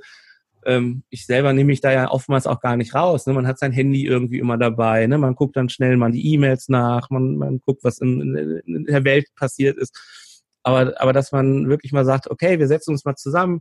ähm, 0.66 1.04
ich 1.10 1.26
selber 1.26 1.52
nehme 1.52 1.68
mich 1.68 1.80
da 1.80 1.92
ja 1.92 2.10
oftmals 2.10 2.46
auch 2.46 2.60
gar 2.60 2.76
nicht 2.76 2.94
raus. 2.94 3.26
Ne? 3.26 3.32
Man 3.32 3.46
hat 3.46 3.58
sein 3.58 3.72
Handy 3.72 4.04
irgendwie 4.04 4.38
immer 4.38 4.58
dabei. 4.58 5.06
Ne? 5.06 5.16
Man 5.16 5.36
guckt 5.36 5.56
dann 5.56 5.68
schnell 5.68 5.96
mal 5.96 6.10
die 6.10 6.34
E-Mails 6.34 6.68
nach. 6.68 7.08
Man, 7.08 7.36
man 7.36 7.60
guckt, 7.60 7.84
was 7.84 7.98
in, 7.98 8.62
in, 8.66 8.84
der 8.84 9.04
Welt 9.04 9.28
passiert 9.36 9.78
ist. 9.78 9.96
Aber, 10.64 11.00
aber 11.00 11.12
dass 11.12 11.30
man 11.30 11.68
wirklich 11.68 11.92
mal 11.92 12.04
sagt, 12.04 12.28
okay, 12.28 12.58
wir 12.58 12.66
setzen 12.66 12.90
uns 12.90 13.04
mal 13.04 13.14
zusammen, 13.14 13.60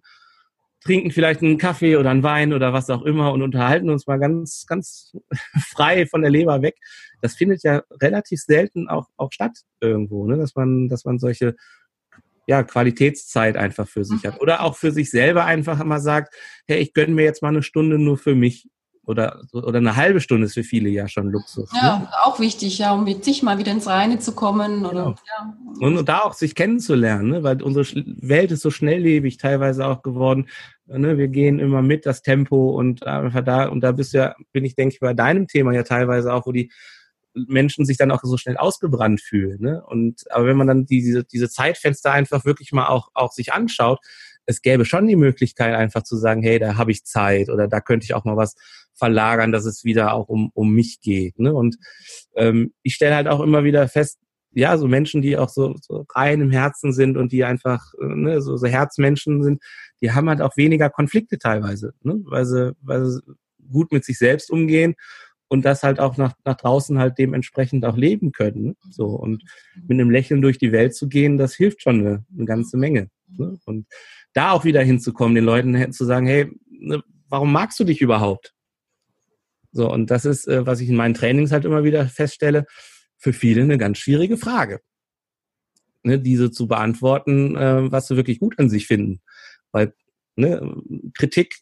trinken 0.84 1.12
vielleicht 1.12 1.42
einen 1.42 1.60
Kaffee 1.60 1.96
oder 1.98 2.10
einen 2.10 2.24
Wein 2.24 2.54
oder 2.54 2.74
was 2.74 2.90
auch 2.90 3.04
immer 3.04 3.32
und 3.32 3.44
unterhalten 3.44 3.92
uns 3.92 4.08
mal 4.08 4.18
ganz, 4.18 4.66
ganz 4.68 5.16
frei 5.76 6.08
von 6.08 6.24
der 6.24 6.32
Leber 6.32 6.64
weg. 6.64 6.76
Das 7.22 7.36
findet 7.36 7.64
ja 7.64 7.84
relativ 8.02 8.42
selten 8.42 8.90
auch, 8.90 9.08
auch 9.18 9.32
statt 9.32 9.58
irgendwo, 9.80 10.26
ne? 10.26 10.38
dass 10.38 10.56
man, 10.56 10.90
dass 10.90 11.06
man 11.06 11.20
solche 11.20 11.56
ja, 12.48 12.64
Qualitätszeit 12.64 13.58
einfach 13.58 13.88
für 13.88 14.06
sich 14.06 14.26
hat. 14.26 14.36
Mhm. 14.36 14.42
Oder 14.42 14.62
auch 14.64 14.76
für 14.76 14.92
sich 14.92 15.10
selber 15.10 15.46
einfach 15.46 15.84
mal 15.84 16.00
sagt, 16.00 16.34
hey, 16.68 16.80
ich 16.80 16.94
gönne 16.94 17.14
mir 17.14 17.24
jetzt 17.24 17.42
mal 17.42 17.50
eine 17.50 17.64
Stunde 17.64 17.98
nur 17.98 18.18
für 18.18 18.36
mich. 18.36 18.68
Oder, 19.08 19.44
oder 19.52 19.78
eine 19.78 19.96
halbe 19.96 20.20
Stunde 20.20 20.48
ist 20.48 20.56
für 20.56 20.64
viele 20.64 20.90
ja 20.90 21.08
schon 21.08 21.30
Luxus. 21.30 21.70
Ja, 21.76 22.00
ne? 22.00 22.10
auch 22.24 22.40
wichtig, 22.40 22.80
ja, 22.80 22.92
um 22.92 23.04
mit 23.04 23.24
sich 23.24 23.44
mal 23.44 23.60
wieder 23.60 23.72
ins 23.72 23.86
Reine 23.86 24.18
zu 24.18 24.32
kommen. 24.32 24.84
Oder, 24.84 24.90
genau. 24.90 25.16
ja. 25.28 25.56
und, 25.80 25.98
und, 25.98 26.10
da 26.10 26.22
auch 26.22 26.34
sich 26.34 26.56
kennenzulernen, 26.56 27.30
ne? 27.30 27.44
weil 27.44 27.62
unsere 27.62 27.86
Welt 28.06 28.52
ist 28.52 28.62
so 28.62 28.72
schnelllebig 28.72 29.38
teilweise 29.38 29.86
auch 29.86 30.02
geworden. 30.02 30.48
Ne? 30.88 31.20
Wir 31.20 31.28
gehen 31.28 31.60
immer 31.60 31.84
mit 31.84 32.08
das 32.08 32.24
Tempo 32.24 32.72
und 32.72 33.06
einfach 33.06 33.44
da, 33.44 33.68
und 33.68 33.82
da 33.82 33.92
bist 33.92 34.14
ja, 34.14 34.34
bin 34.52 34.66
ich, 34.66 34.76
denke 34.76 34.96
ich, 34.96 35.00
bei 35.00 35.14
deinem 35.14 35.48
Thema 35.48 35.72
ja 35.72 35.84
teilweise 35.84 36.34
auch, 36.34 36.48
wo 36.48 36.52
die 36.52 36.72
Menschen 37.36 37.86
sich 37.86 37.98
dann 37.98 38.12
auch 38.12 38.22
so 38.24 38.38
schnell 38.38 38.58
ausgebrannt 38.58 39.22
fühlen. 39.22 39.62
Ne? 39.62 39.84
Und 39.86 40.24
aber 40.32 40.46
wenn 40.46 40.58
man 40.58 40.68
dann 40.68 40.86
diese, 40.86 41.24
diese 41.24 41.50
Zeitfenster 41.50 42.12
einfach 42.12 42.46
wirklich 42.46 42.72
mal 42.72 42.88
auch, 42.88 43.10
auch 43.14 43.32
sich 43.32 43.54
anschaut, 43.54 44.00
es 44.46 44.62
gäbe 44.62 44.86
schon 44.86 45.08
die 45.08 45.16
Möglichkeit, 45.16 45.74
einfach 45.76 46.04
zu 46.04 46.18
sagen, 46.18 46.42
hey, 46.44 46.60
da 46.60 46.78
habe 46.78 46.92
ich 46.92 47.04
Zeit 47.04 47.50
oder 47.50 47.68
da 47.68 47.82
könnte 47.82 48.06
ich 48.06 48.14
auch 48.14 48.26
mal 48.26 48.38
was 48.38 48.56
verlagern, 48.94 49.52
dass 49.52 49.66
es 49.66 49.84
wieder 49.84 50.14
auch 50.14 50.30
um, 50.30 50.52
um 50.54 50.72
mich 50.72 51.02
geht. 51.02 51.40
Ne? 51.40 51.54
Und 51.54 51.78
ähm, 52.36 52.74
ich 52.84 52.96
stelle 52.96 53.16
halt 53.16 53.28
auch 53.28 53.42
immer 53.42 53.64
wieder 53.64 53.88
fest, 53.88 54.20
ja, 54.52 54.78
so 54.78 54.88
Menschen, 54.88 55.22
die 55.22 55.38
auch 55.38 55.50
so, 55.50 55.76
so 55.82 56.06
rein 56.16 56.40
im 56.40 56.52
Herzen 56.52 56.94
sind 56.94 57.18
und 57.18 57.34
die 57.34 57.44
einfach 57.44 57.94
ne, 58.00 58.42
so, 58.42 58.56
so 58.56 58.68
Herzmenschen 58.68 59.44
sind, 59.44 59.62
die 60.02 60.14
haben 60.14 60.30
halt 60.30 60.42
auch 60.42 60.56
weniger 60.56 60.90
Konflikte 60.90 61.38
teilweise, 61.38 61.94
ne? 62.04 62.22
weil, 62.24 62.46
sie, 62.46 62.74
weil 62.82 63.06
sie 63.06 63.22
gut 63.70 63.92
mit 63.92 64.06
sich 64.06 64.18
selbst 64.18 64.50
umgehen 64.50 64.96
und 65.48 65.64
das 65.64 65.84
halt 65.84 66.00
auch 66.00 66.18
nach, 66.18 66.34
nach 66.44 66.56
draußen 66.56 66.98
halt 66.98 67.18
dementsprechend 67.18 67.86
auch 67.86 67.98
leben 67.98 68.32
können. 68.32 68.76
So 68.90 69.08
und 69.08 69.44
mit 69.76 69.92
einem 69.92 70.10
Lächeln 70.10 70.42
durch 70.42 70.58
die 70.58 70.72
Welt 70.72 70.96
zu 70.96 71.08
gehen, 71.08 71.38
das 71.38 71.56
hilft 71.56 71.82
schon 71.82 72.00
eine, 72.00 72.26
eine 72.36 72.46
ganze 72.46 72.78
Menge. 72.78 73.10
Ne? 73.28 73.58
Und 73.66 73.88
da 74.34 74.52
auch 74.52 74.66
wieder 74.66 74.82
hinzukommen, 74.82 75.36
den 75.36 75.46
Leuten 75.46 75.92
zu 75.92 76.06
sagen, 76.06 76.28
hey, 76.28 76.52
ne, 76.70 77.04
warum 77.30 77.52
magst 77.52 77.80
du 77.80 77.84
dich 77.84 78.02
überhaupt? 78.02 78.54
So, 79.72 79.92
und 79.92 80.10
das 80.10 80.26
ist, 80.26 80.48
äh, 80.48 80.66
was 80.66 80.80
ich 80.80 80.90
in 80.90 80.96
meinen 80.96 81.14
Trainings 81.14 81.52
halt 81.52 81.66
immer 81.66 81.84
wieder 81.84 82.08
feststelle, 82.08 82.66
für 83.18 83.34
viele 83.34 83.62
eine 83.62 83.78
ganz 83.78 83.98
schwierige 83.98 84.38
Frage. 84.38 84.82
Ne, 86.04 86.20
diese 86.20 86.52
zu 86.52 86.68
beantworten, 86.68 87.56
äh, 87.56 87.92
was 87.92 88.08
sie 88.08 88.16
wirklich 88.16 88.40
gut 88.40 88.60
an 88.60 88.70
sich 88.70 88.88
finden. 88.88 89.22
Weil 89.72 89.94
ne, 90.36 90.76
Kritik 91.14 91.58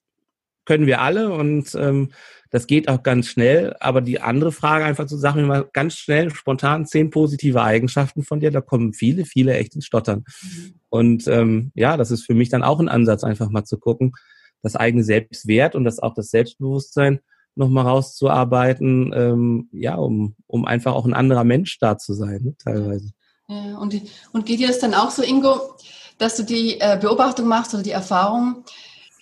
können 0.66 0.88
wir 0.88 1.02
alle 1.02 1.32
und 1.32 1.76
ähm, 1.76 2.12
das 2.50 2.68
geht 2.68 2.88
auch 2.88 3.02
ganz 3.02 3.28
schnell. 3.28 3.76
Aber 3.80 4.02
die 4.02 4.22
andere 4.22 4.52
Frage 4.52 4.86
einfach 4.86 5.08
zu 5.08 5.18
sagen, 5.18 5.48
mal 5.48 5.68
ganz 5.74 5.96
schnell, 5.96 6.30
spontan 6.34 6.86
zehn 6.86 7.10
positive 7.10 7.64
Eigenschaften 7.64 8.24
von 8.24 8.40
dir, 8.40 8.52
da 8.52 8.62
kommen 8.62 8.94
viele, 8.94 9.26
viele 9.26 9.56
echt 9.56 9.76
ins 9.76 9.86
Stottern. 9.86 10.24
Mhm. 10.42 10.74
Und 10.90 11.28
ähm, 11.28 11.72
ja, 11.74 11.98
das 11.98 12.12
ist 12.12 12.26
für 12.26 12.36
mich 12.36 12.50
dann 12.50 12.64
auch 12.64 12.80
ein 12.80 12.90
Ansatz, 12.90 13.24
einfach 13.24 13.50
mal 13.50 13.64
zu 13.64 13.80
gucken, 13.80 14.14
das 14.62 14.76
eigene 14.76 15.04
Selbstwert 15.04 15.76
und 15.76 15.84
das 15.84 16.00
auch 16.00 16.14
das 16.14 16.30
Selbstbewusstsein 16.30 17.20
nochmal 17.56 17.86
rauszuarbeiten, 17.86 19.12
ähm, 19.16 19.70
ja, 19.72 19.96
um, 19.96 20.36
um 20.48 20.66
einfach 20.66 20.94
auch 20.94 21.06
ein 21.06 21.14
anderer 21.14 21.44
Mensch 21.44 21.78
da 21.80 21.98
zu 21.98 22.14
sein, 22.14 22.42
ne, 22.44 22.56
teilweise. 22.58 23.12
Ja, 23.48 23.78
und, 23.78 24.00
und 24.32 24.46
geht 24.46 24.60
dir 24.60 24.68
das 24.68 24.80
dann 24.80 24.94
auch 24.94 25.12
so, 25.12 25.22
Ingo, 25.24 25.76
dass 26.18 26.38
du 26.38 26.44
die 26.44 26.80
äh, 26.80 26.98
Beobachtung 27.00 27.48
machst 27.48 27.74
oder 27.74 27.84
die 27.84 27.92
Erfahrung, 27.92 28.64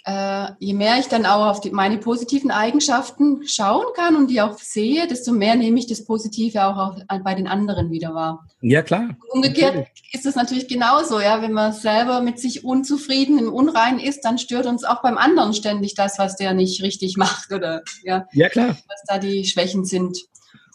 äh, 0.06 0.48
je 0.60 0.74
mehr 0.74 0.98
ich 1.00 1.08
dann 1.08 1.26
auch 1.26 1.48
auf 1.48 1.62
die, 1.62 1.72
meine 1.72 1.98
positiven 1.98 2.50
Eigenschaften 2.50 3.48
schauen 3.48 3.86
kann 3.96 4.16
und 4.16 4.30
die 4.30 4.42
auch 4.42 4.58
sehe, 4.58 5.08
desto 5.08 5.32
mehr 5.32 5.56
nehme 5.56 5.78
ich 5.78 5.88
das 5.88 6.06
Positive 6.06 6.66
auch 6.66 6.78
auf, 6.78 6.96
bei 7.24 7.36
den 7.36 7.48
anderen 7.48 7.92
wieder 7.92 8.16
wahr. 8.16 8.48
Ja, 8.62 8.82
klar. 8.82 9.16
Umgekehrt 9.30 9.76
natürlich. 9.76 10.10
ist 10.14 10.26
es 10.26 10.36
natürlich 10.36 10.68
genauso, 10.68 11.20
ja, 11.20 11.42
wenn 11.42 11.52
man 11.52 11.74
selber 11.74 12.22
mit 12.22 12.40
sich 12.40 12.64
unzufrieden, 12.64 13.38
im 13.38 13.54
Unrein 13.54 14.00
ist, 14.00 14.22
dann 14.22 14.38
stört 14.38 14.66
uns 14.66 14.84
auch 14.84 15.02
beim 15.02 15.18
anderen 15.18 15.54
ständig 15.54 15.94
das, 15.94 16.18
was 16.18 16.36
der 16.36 16.54
nicht 16.54 16.82
richtig 16.82 17.18
macht 17.18 17.52
oder 17.52 17.84
ja, 18.04 18.26
ja 18.34 18.50
klar. 18.50 18.70
was 18.88 19.04
da 19.08 19.20
die 19.20 19.46
Schwächen 19.46 19.86
sind. 19.86 20.18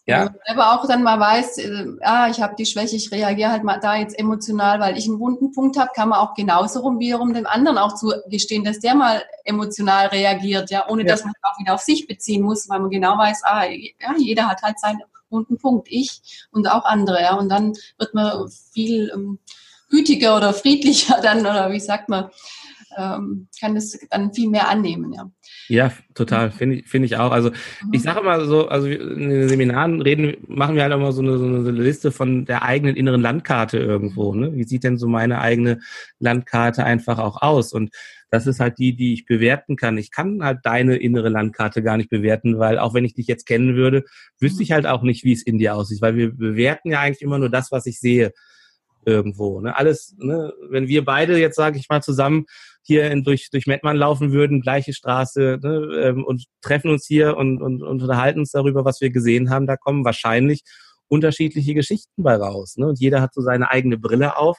Ja. 0.06 0.32
Aber 0.46 0.72
auch 0.72 0.86
dann 0.86 1.02
mal 1.02 1.18
weiß, 1.18 1.58
äh, 1.58 1.86
ah, 2.00 2.28
ich 2.30 2.40
habe 2.40 2.54
die 2.56 2.64
Schwäche, 2.64 2.94
ich 2.94 3.10
reagiere 3.10 3.50
halt 3.50 3.64
mal 3.64 3.80
da 3.80 3.96
jetzt 3.96 4.16
emotional, 4.16 4.78
weil 4.78 4.96
ich 4.96 5.08
einen 5.08 5.18
wunden 5.18 5.50
Punkt 5.50 5.76
habe, 5.76 5.90
kann 5.96 6.10
man 6.10 6.20
auch 6.20 6.34
genauso 6.34 6.80
rum 6.80 7.00
wiederum 7.00 7.34
dem 7.34 7.46
anderen 7.46 7.76
auch 7.76 7.96
zugestehen, 7.96 8.62
dass 8.62 8.78
der 8.78 8.94
mal 8.94 9.22
emotional 9.42 10.06
reagiert, 10.06 10.70
ja, 10.70 10.88
ohne 10.88 11.02
ja. 11.02 11.08
dass 11.08 11.24
man 11.24 11.34
auch 11.42 11.58
wieder 11.58 11.74
auf 11.74 11.80
sich 11.80 12.06
beziehen 12.06 12.42
muss, 12.42 12.68
weil 12.68 12.78
man 12.78 12.90
genau 12.90 13.18
weiß, 13.18 13.42
ah, 13.44 13.64
ja, 13.64 14.14
jeder 14.16 14.48
hat 14.48 14.62
halt 14.62 14.78
seinen 14.78 15.02
wunden 15.28 15.58
Punkt, 15.58 15.88
ich 15.90 16.46
und 16.52 16.70
auch 16.70 16.84
andere, 16.84 17.20
ja, 17.20 17.34
und 17.34 17.48
dann 17.48 17.72
wird 17.98 18.14
man 18.14 18.48
viel 18.72 19.10
ähm, 19.12 19.40
gütiger 19.88 20.36
oder 20.36 20.52
friedlicher 20.52 21.20
dann, 21.22 21.40
oder 21.40 21.72
wie 21.72 21.80
sagt 21.80 22.08
man, 22.08 22.30
ähm, 22.96 23.48
kann 23.60 23.74
das 23.74 23.98
dann 24.10 24.32
viel 24.32 24.48
mehr 24.48 24.68
annehmen, 24.68 25.12
ja. 25.12 25.30
Ja, 25.68 25.92
total, 26.14 26.50
finde 26.50 26.76
ich, 26.76 26.88
finde 26.88 27.06
ich 27.06 27.16
auch. 27.16 27.32
Also 27.32 27.50
mhm. 27.50 27.92
ich 27.92 28.02
sage 28.02 28.20
immer 28.20 28.44
so, 28.46 28.68
also 28.68 28.86
in 28.86 29.28
den 29.28 29.48
Seminaren 29.48 30.00
reden, 30.00 30.36
machen 30.46 30.76
wir 30.76 30.82
halt 30.82 30.92
immer 30.92 31.12
so 31.12 31.22
eine, 31.22 31.38
so 31.38 31.44
eine 31.44 31.70
Liste 31.72 32.12
von 32.12 32.44
der 32.44 32.62
eigenen 32.62 32.96
inneren 32.96 33.20
Landkarte 33.20 33.78
irgendwo. 33.78 34.34
Ne? 34.34 34.54
Wie 34.54 34.64
sieht 34.64 34.84
denn 34.84 34.96
so 34.96 35.08
meine 35.08 35.40
eigene 35.40 35.80
Landkarte 36.20 36.84
einfach 36.84 37.18
auch 37.18 37.42
aus? 37.42 37.72
Und 37.72 37.90
das 38.30 38.46
ist 38.46 38.60
halt 38.60 38.78
die, 38.78 38.94
die 38.94 39.12
ich 39.12 39.26
bewerten 39.26 39.76
kann. 39.76 39.98
Ich 39.98 40.10
kann 40.10 40.42
halt 40.42 40.60
deine 40.62 40.96
innere 40.96 41.28
Landkarte 41.28 41.82
gar 41.82 41.96
nicht 41.96 42.10
bewerten, 42.10 42.58
weil 42.58 42.78
auch 42.78 42.94
wenn 42.94 43.04
ich 43.04 43.14
dich 43.14 43.26
jetzt 43.26 43.46
kennen 43.46 43.76
würde, 43.76 44.04
wüsste 44.38 44.62
ich 44.62 44.72
halt 44.72 44.86
auch 44.86 45.02
nicht, 45.02 45.24
wie 45.24 45.32
es 45.32 45.42
in 45.42 45.58
dir 45.58 45.74
aussieht, 45.74 46.00
weil 46.00 46.16
wir 46.16 46.32
bewerten 46.32 46.90
ja 46.90 47.00
eigentlich 47.00 47.22
immer 47.22 47.38
nur 47.38 47.50
das, 47.50 47.72
was 47.72 47.86
ich 47.86 48.00
sehe 48.00 48.32
irgendwo. 49.06 49.60
Ne? 49.60 49.74
Alles, 49.76 50.14
ne? 50.18 50.52
wenn 50.68 50.88
wir 50.88 51.04
beide 51.04 51.38
jetzt, 51.38 51.56
sage 51.56 51.78
ich 51.78 51.88
mal, 51.88 52.02
zusammen 52.02 52.44
hier 52.82 53.10
in, 53.10 53.24
durch, 53.24 53.50
durch 53.50 53.66
Mettmann 53.66 53.96
laufen 53.96 54.32
würden, 54.32 54.60
gleiche 54.60 54.92
Straße, 54.92 55.58
ne, 55.62 56.02
ähm, 56.02 56.24
und 56.24 56.44
treffen 56.60 56.90
uns 56.90 57.06
hier 57.06 57.36
und, 57.36 57.62
und, 57.62 57.82
und 57.82 58.02
unterhalten 58.02 58.40
uns 58.40 58.50
darüber, 58.50 58.84
was 58.84 59.00
wir 59.00 59.10
gesehen 59.10 59.50
haben, 59.50 59.66
da 59.66 59.76
kommen 59.76 60.04
wahrscheinlich 60.04 60.62
unterschiedliche 61.08 61.74
Geschichten 61.74 62.22
bei 62.22 62.34
raus. 62.36 62.76
Ne? 62.76 62.86
Und 62.86 63.00
jeder 63.00 63.20
hat 63.20 63.32
so 63.32 63.40
seine 63.40 63.70
eigene 63.70 63.96
Brille 63.96 64.36
auf. 64.36 64.58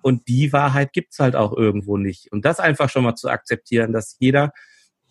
Und 0.00 0.28
die 0.28 0.52
Wahrheit 0.52 0.92
gibt's 0.92 1.18
halt 1.18 1.34
auch 1.34 1.56
irgendwo 1.56 1.96
nicht. 1.96 2.30
Und 2.30 2.44
das 2.44 2.60
einfach 2.60 2.88
schon 2.88 3.02
mal 3.02 3.16
zu 3.16 3.28
akzeptieren, 3.28 3.92
dass 3.92 4.16
jeder 4.20 4.52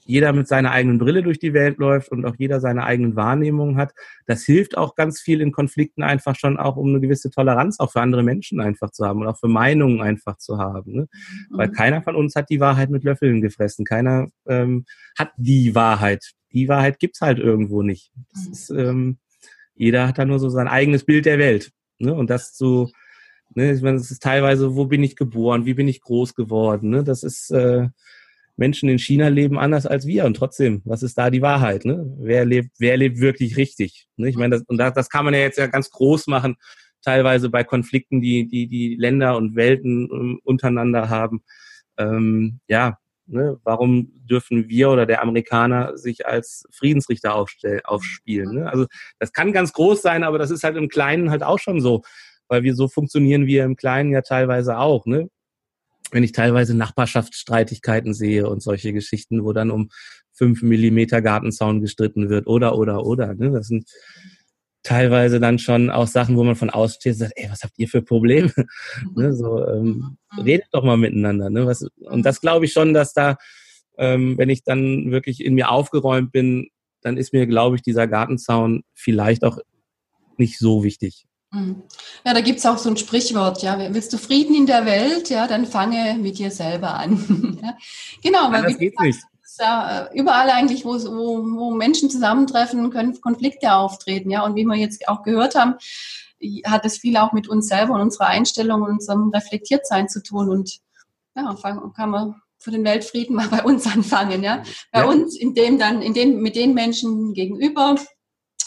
jeder 0.08 0.32
mit 0.32 0.48
seiner 0.48 0.72
eigenen 0.72 1.00
Brille 1.00 1.22
durch 1.22 1.38
die 1.38 1.54
Welt 1.54 1.78
läuft 1.78 2.12
und 2.12 2.26
auch 2.26 2.36
jeder 2.38 2.62
seine 2.62 2.86
eigenen 2.86 3.18
Wahrnehmungen 3.18 3.76
hat. 3.76 3.94
Das 4.26 4.44
hilft 4.44 4.78
auch 4.78 4.96
ganz 4.96 5.20
viel 5.20 5.42
in 5.42 5.52
Konflikten 5.52 6.02
einfach 6.02 6.36
schon 6.38 6.58
auch, 6.58 6.78
um 6.78 6.88
eine 6.88 7.02
gewisse 7.02 7.30
Toleranz 7.30 7.80
auch 7.80 7.92
für 7.92 8.02
andere 8.02 8.24
Menschen 8.24 8.62
einfach 8.62 8.92
zu 8.92 9.06
haben 9.06 9.22
und 9.22 9.28
auch 9.28 9.38
für 9.38 9.50
Meinungen 9.50 10.02
einfach 10.02 10.38
zu 10.38 10.58
haben. 10.58 10.94
Ne? 10.94 11.08
Mhm. 11.50 11.58
Weil 11.58 11.72
keiner 11.72 12.02
von 12.02 12.16
uns 12.16 12.36
hat 12.36 12.50
die 12.50 12.62
Wahrheit 12.62 12.90
mit 12.90 13.04
Löffeln 13.04 13.42
gefressen. 13.42 13.84
Keiner 13.84 14.28
ähm, 14.48 14.86
hat 15.20 15.34
die 15.36 15.76
Wahrheit. 15.76 16.32
Die 16.54 16.70
Wahrheit 16.70 17.00
gibt's 17.00 17.20
halt 17.20 17.40
irgendwo 17.40 17.84
nicht. 17.84 18.14
Das 18.32 18.46
mhm. 18.46 18.52
ist, 18.54 18.70
ähm, 18.70 19.18
jeder 19.76 20.08
hat 20.08 20.18
da 20.18 20.26
nur 20.26 20.40
so 20.40 20.48
sein 20.48 20.70
eigenes 20.70 21.04
Bild 21.04 21.26
der 21.26 21.38
Welt. 21.38 21.72
Ne? 22.00 22.14
Und 22.14 22.30
das 22.30 22.54
zu, 22.54 22.90
ne, 23.56 23.74
ich 23.74 23.82
meine, 23.82 23.98
das 23.98 24.10
ist 24.10 24.24
teilweise, 24.24 24.74
wo 24.78 24.86
bin 24.86 25.04
ich 25.04 25.18
geboren, 25.18 25.66
wie 25.66 25.74
bin 25.74 25.90
ich 25.90 26.00
groß 26.00 26.34
geworden. 26.34 26.92
Ne? 26.92 27.04
Das 27.04 27.24
ist 27.24 27.52
äh, 27.52 27.90
Menschen 28.58 28.90
in 28.90 29.00
China 29.00 29.28
leben 29.30 29.58
anders 29.58 29.86
als 29.86 30.06
wir 30.08 30.26
und 30.26 30.36
trotzdem, 30.36 30.82
was 30.84 31.04
ist 31.04 31.18
da 31.18 31.30
die 31.30 31.42
Wahrheit? 31.42 31.86
Ne? 31.86 32.14
Wer 32.20 32.44
lebt, 32.44 32.72
wer 32.80 32.98
lebt 32.98 33.20
wirklich 33.20 33.56
richtig? 33.56 34.08
Ne? 34.18 34.30
Ich 34.30 34.36
meine, 34.36 34.58
das, 34.58 34.66
und 34.68 34.78
das, 34.78 34.94
das 34.94 35.10
kann 35.10 35.26
man 35.26 35.34
ja 35.34 35.40
jetzt 35.42 35.60
ja 35.60 35.68
ganz 35.68 35.92
groß 35.92 36.28
machen, 36.28 36.58
teilweise 37.02 37.50
bei 37.50 37.64
Konflikten, 37.64 38.20
die 38.20 38.48
die 38.48 38.68
die 38.68 38.96
Länder 38.96 39.38
und 39.38 39.56
Welten 39.56 40.10
ähm, 40.12 40.40
untereinander 40.44 41.10
haben. 41.10 41.44
Ähm, 41.98 42.60
ja, 42.68 42.98
ne? 43.28 43.60
warum 43.64 44.12
dürfen 44.28 44.68
wir 44.68 44.90
oder 44.90 45.06
der 45.06 45.22
Amerikaner 45.22 45.96
sich 45.98 46.26
als 46.26 46.66
Friedensrichter 46.72 47.36
aufstellen, 47.36 47.82
aufspielen? 47.84 48.56
Ne? 48.56 48.72
Also 48.72 48.88
das 49.20 49.34
kann 49.34 49.54
ganz 49.54 49.72
groß 49.74 50.02
sein, 50.02 50.24
aber 50.24 50.40
das 50.40 50.50
ist 50.50 50.64
halt 50.64 50.78
im 50.78 50.90
Kleinen 50.90 51.30
halt 51.30 51.44
auch 51.44 51.60
schon 51.60 51.80
so, 51.80 52.02
weil 52.48 52.64
wir 52.64 52.74
so 52.74 52.88
funktionieren 52.88 53.46
wir 53.46 53.64
im 53.64 53.76
Kleinen 53.76 54.12
ja 54.12 54.22
teilweise 54.22 54.80
auch. 54.80 55.06
Ne? 55.06 55.30
Wenn 56.12 56.24
ich 56.24 56.32
teilweise 56.32 56.76
Nachbarschaftsstreitigkeiten 56.76 58.14
sehe 58.14 58.50
und 58.50 58.62
solche 58.62 58.94
Geschichten, 58.94 59.44
wo 59.44 59.54
dann 59.54 59.72
um 59.72 59.90
fünf 60.34 60.62
Millimeter 60.62 61.22
Gartenzaun 61.22 61.82
gestritten 61.82 62.30
wird 62.30 62.48
oder, 62.48 62.78
oder, 62.78 63.06
oder. 63.06 63.34
Ne? 63.34 63.52
Das 63.52 63.68
sind 63.68 63.90
teilweise 64.84 65.40
dann 65.40 65.60
schon 65.60 65.90
auch 65.90 66.08
Sachen, 66.08 66.38
wo 66.38 66.44
man 66.44 66.56
von 66.56 66.70
aussteht 66.70 67.14
und 67.14 67.20
sagt, 67.20 67.34
ey, 67.36 67.50
was 67.50 67.64
habt 67.64 67.74
ihr 67.78 67.88
für 67.88 68.02
Probleme? 68.02 68.54
ne? 69.16 69.34
So, 69.34 69.68
ähm, 69.68 70.18
redet 70.38 70.68
doch 70.72 70.84
mal 70.84 70.98
miteinander. 70.98 71.50
Ne? 71.50 71.66
Was, 71.66 71.86
und 72.00 72.26
das 72.26 72.40
glaube 72.40 72.66
ich 72.66 72.74
schon, 72.74 72.94
dass 72.94 73.14
da, 73.14 73.38
ähm, 73.98 74.38
wenn 74.38 74.50
ich 74.50 74.64
dann 74.64 75.12
wirklich 75.12 75.44
in 75.44 75.56
mir 75.56 75.72
aufgeräumt 75.72 76.32
bin, 76.32 76.70
dann 77.02 77.18
ist 77.18 77.34
mir, 77.34 77.48
glaube 77.48 77.76
ich, 77.76 77.82
dieser 77.82 78.08
Gartenzaun 78.08 78.84
vielleicht 78.94 79.44
auch 79.44 79.60
nicht 80.38 80.60
so 80.60 80.84
wichtig. 80.84 81.26
Mhm. 81.52 81.84
Ja, 82.26 82.34
da 82.34 82.42
gibt 82.42 82.60
es 82.60 82.66
auch 82.66 82.78
so 82.78 82.90
ein 82.90 82.98
Sprichwort, 82.98 83.64
ja, 83.64 83.78
willst 83.94 84.12
du 84.12 84.18
Frieden 84.18 84.56
in 84.56 84.66
der 84.66 84.86
Welt, 84.86 85.30
ja, 85.30 85.48
dann 85.48 85.66
fange 85.66 86.18
mit 86.20 86.38
dir 86.40 86.52
selber 86.52 86.96
an. 86.96 87.60
ja, 87.64 87.78
genau, 88.22 88.52
weil 88.52 88.64
ja, 88.64 88.70
das 88.70 88.78
geht 88.78 89.00
nicht. 89.00 89.20
Ja, 89.60 90.08
äh, 90.08 90.20
überall 90.20 90.50
eigentlich, 90.50 90.86
wo, 90.86 90.92
wo, 90.92 91.72
Menschen 91.72 92.10
zusammentreffen, 92.10 92.92
können 92.92 93.20
Konflikte 93.22 93.74
auftreten, 93.74 94.30
ja, 94.30 94.44
und 94.44 94.56
wie 94.56 94.66
wir 94.66 94.76
jetzt 94.76 95.08
auch 95.08 95.24
gehört 95.24 95.56
haben, 95.56 95.76
hat 96.66 96.86
es 96.86 97.00
viel 97.00 97.18
auch 97.18 97.32
mit 97.32 97.48
uns 97.48 97.68
selber 97.68 97.96
und 97.96 98.02
unserer 98.02 98.28
Einstellung 98.28 98.84
und 98.84 98.92
unserem 98.92 99.30
Reflektiertsein 99.30 100.10
zu 100.10 100.22
tun 100.22 100.50
und 100.50 100.80
ja, 101.36 101.56
kann 101.96 102.10
man 102.10 102.36
für 102.60 102.72
den 102.72 102.84
Weltfrieden 102.84 103.36
mal 103.36 103.48
bei 103.50 103.64
uns 103.64 103.88
anfangen, 103.88 104.44
ja, 104.44 104.62
bei 104.92 105.00
ja. 105.00 105.06
uns, 105.08 105.36
in 105.36 105.56
dem 105.56 105.80
dann, 105.80 106.02
in 106.02 106.14
dem, 106.14 106.42
mit 106.42 106.56
den 106.56 106.74
Menschen 106.74 107.34
gegenüber 107.34 107.96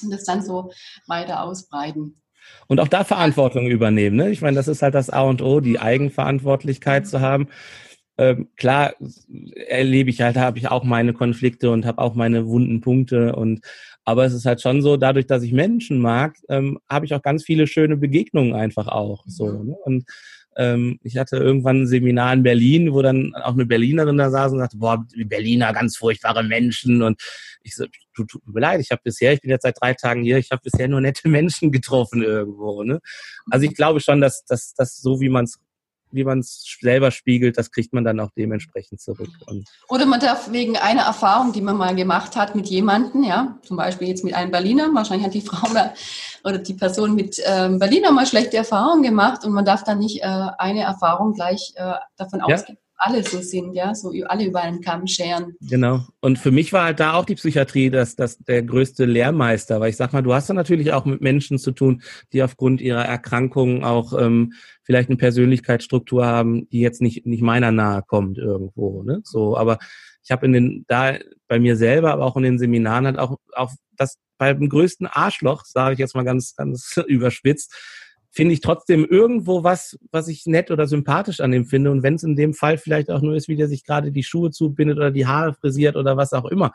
und 0.02 0.10
das 0.10 0.24
dann 0.24 0.42
so 0.42 0.72
weiter 1.06 1.42
ausbreiten 1.42 2.20
und 2.66 2.80
auch 2.80 2.88
da 2.88 3.04
Verantwortung 3.04 3.66
übernehmen. 3.66 4.16
Ne? 4.16 4.30
Ich 4.30 4.42
meine, 4.42 4.56
das 4.56 4.68
ist 4.68 4.82
halt 4.82 4.94
das 4.94 5.10
A 5.10 5.22
und 5.22 5.42
O, 5.42 5.60
die 5.60 5.78
Eigenverantwortlichkeit 5.78 7.06
zu 7.06 7.20
haben. 7.20 7.48
Ähm, 8.18 8.48
klar 8.56 8.94
erlebe 9.68 10.10
ich 10.10 10.20
halt, 10.20 10.36
habe 10.36 10.58
ich 10.58 10.68
auch 10.68 10.84
meine 10.84 11.12
Konflikte 11.12 11.70
und 11.70 11.86
habe 11.86 12.02
auch 12.02 12.14
meine 12.14 12.46
wunden 12.46 12.80
Punkte 12.80 13.34
und 13.34 13.60
aber 14.04 14.24
es 14.24 14.32
ist 14.32 14.46
halt 14.46 14.60
schon 14.60 14.82
so, 14.82 14.96
dadurch, 14.96 15.26
dass 15.26 15.42
ich 15.42 15.52
Menschen 15.52 16.00
mag, 16.00 16.36
ähm, 16.48 16.78
habe 16.88 17.04
ich 17.04 17.14
auch 17.14 17.22
ganz 17.22 17.44
viele 17.44 17.66
schöne 17.66 17.96
Begegnungen 17.96 18.54
einfach 18.54 18.88
auch. 18.88 19.22
So, 19.26 19.62
ne? 19.62 19.76
Und 19.84 20.04
ich 20.56 21.16
hatte 21.16 21.36
irgendwann 21.36 21.82
ein 21.82 21.86
Seminar 21.86 22.32
in 22.32 22.42
Berlin, 22.42 22.92
wo 22.92 23.02
dann 23.02 23.34
auch 23.34 23.54
eine 23.54 23.66
Berlinerin 23.66 24.18
da 24.18 24.30
saß 24.30 24.52
und 24.52 24.58
sagte, 24.58 24.76
boah, 24.76 25.06
die 25.14 25.24
Berliner, 25.24 25.72
ganz 25.72 25.96
furchtbare 25.96 26.42
Menschen. 26.42 27.02
Und 27.02 27.22
ich 27.62 27.76
so, 27.76 27.86
tut, 28.14 28.30
tut 28.30 28.46
mir 28.46 28.60
leid, 28.60 28.80
ich 28.80 28.90
habe 28.90 29.00
bisher, 29.02 29.32
ich 29.32 29.40
bin 29.40 29.50
jetzt 29.50 29.62
seit 29.62 29.80
drei 29.80 29.94
Tagen 29.94 30.22
hier, 30.22 30.38
ich 30.38 30.50
habe 30.50 30.62
bisher 30.62 30.88
nur 30.88 31.00
nette 31.00 31.28
Menschen 31.28 31.72
getroffen 31.72 32.22
irgendwo. 32.22 32.82
Ne? 32.82 33.00
Also 33.50 33.66
ich 33.66 33.74
glaube 33.74 34.00
schon, 34.00 34.20
dass, 34.20 34.44
dass, 34.44 34.74
dass 34.74 34.98
so 35.00 35.20
wie 35.20 35.28
man 35.28 35.44
es 35.44 35.58
wie 36.12 36.24
man 36.24 36.40
es 36.40 36.64
selber 36.80 37.10
spiegelt, 37.10 37.58
das 37.58 37.70
kriegt 37.70 37.92
man 37.92 38.04
dann 38.04 38.20
auch 38.20 38.30
dementsprechend 38.36 39.00
zurück. 39.00 39.30
Und 39.46 39.68
Oder 39.88 40.06
man 40.06 40.20
darf 40.20 40.50
wegen 40.52 40.76
einer 40.76 41.02
Erfahrung, 41.02 41.52
die 41.52 41.60
man 41.60 41.76
mal 41.76 41.94
gemacht 41.94 42.36
hat 42.36 42.54
mit 42.54 42.68
jemandem, 42.68 43.24
ja, 43.24 43.58
zum 43.62 43.76
Beispiel 43.76 44.08
jetzt 44.08 44.24
mit 44.24 44.34
einem 44.34 44.50
Berliner, 44.50 44.90
wahrscheinlich 44.94 45.26
hat 45.26 45.34
die 45.34 45.40
Frau 45.40 45.68
oder 46.44 46.58
die 46.58 46.74
Person 46.74 47.14
mit 47.14 47.40
ähm, 47.44 47.78
Berliner 47.78 48.12
mal 48.12 48.26
schlechte 48.26 48.56
Erfahrungen 48.56 49.02
gemacht 49.02 49.44
und 49.44 49.52
man 49.52 49.64
darf 49.64 49.84
dann 49.84 49.98
nicht 49.98 50.22
äh, 50.22 50.46
eine 50.58 50.82
Erfahrung 50.82 51.34
gleich 51.34 51.72
äh, 51.76 51.94
davon 52.16 52.40
ja. 52.40 52.54
ausgehen 52.54 52.78
alle 53.00 53.24
so 53.24 53.40
sind, 53.40 53.74
ja, 53.74 53.94
so 53.94 54.12
alle 54.26 54.44
über 54.44 54.60
einen 54.60 54.80
Kamm 54.82 55.06
scheren. 55.06 55.56
Genau. 55.60 56.04
Und 56.20 56.38
für 56.38 56.50
mich 56.50 56.72
war 56.72 56.84
halt 56.84 57.00
da 57.00 57.14
auch 57.14 57.24
die 57.24 57.34
Psychiatrie 57.34 57.90
das, 57.90 58.14
das 58.14 58.38
der 58.38 58.62
größte 58.62 59.06
Lehrmeister, 59.06 59.80
weil 59.80 59.90
ich 59.90 59.96
sag 59.96 60.12
mal, 60.12 60.22
du 60.22 60.34
hast 60.34 60.48
ja 60.48 60.54
natürlich 60.54 60.92
auch 60.92 61.06
mit 61.06 61.22
Menschen 61.22 61.58
zu 61.58 61.72
tun, 61.72 62.02
die 62.32 62.42
aufgrund 62.42 62.80
ihrer 62.80 63.04
Erkrankungen 63.04 63.84
auch 63.84 64.12
ähm, 64.18 64.52
vielleicht 64.82 65.08
eine 65.08 65.16
Persönlichkeitsstruktur 65.16 66.26
haben, 66.26 66.68
die 66.68 66.80
jetzt 66.80 67.00
nicht 67.00 67.26
nicht 67.26 67.42
meiner 67.42 67.72
nahe 67.72 68.02
kommt 68.02 68.36
irgendwo, 68.36 69.02
ne? 69.02 69.22
So, 69.24 69.56
aber 69.56 69.78
ich 70.22 70.30
habe 70.30 70.44
in 70.44 70.52
den 70.52 70.84
da 70.86 71.14
bei 71.48 71.58
mir 71.58 71.76
selber, 71.76 72.12
aber 72.12 72.26
auch 72.26 72.36
in 72.36 72.42
den 72.42 72.58
Seminaren 72.58 73.06
halt 73.06 73.18
auch 73.18 73.38
auch 73.54 73.72
das 73.96 74.18
beim 74.36 74.68
größten 74.68 75.06
Arschloch, 75.06 75.64
sage 75.64 75.94
ich 75.94 75.98
jetzt 75.98 76.14
mal 76.14 76.24
ganz 76.24 76.54
ganz 76.54 77.00
überspitzt, 77.06 77.74
finde 78.30 78.54
ich 78.54 78.60
trotzdem 78.60 79.04
irgendwo 79.04 79.64
was, 79.64 79.98
was 80.12 80.28
ich 80.28 80.46
nett 80.46 80.70
oder 80.70 80.86
sympathisch 80.86 81.40
an 81.40 81.50
dem 81.50 81.66
finde. 81.66 81.90
Und 81.90 82.02
wenn 82.02 82.14
es 82.14 82.22
in 82.22 82.36
dem 82.36 82.54
Fall 82.54 82.78
vielleicht 82.78 83.10
auch 83.10 83.22
nur 83.22 83.34
ist, 83.34 83.48
wie 83.48 83.56
der 83.56 83.68
sich 83.68 83.84
gerade 83.84 84.12
die 84.12 84.22
Schuhe 84.22 84.50
zubindet 84.50 84.96
oder 84.96 85.10
die 85.10 85.26
Haare 85.26 85.54
frisiert 85.54 85.96
oder 85.96 86.16
was 86.16 86.32
auch 86.32 86.44
immer. 86.46 86.72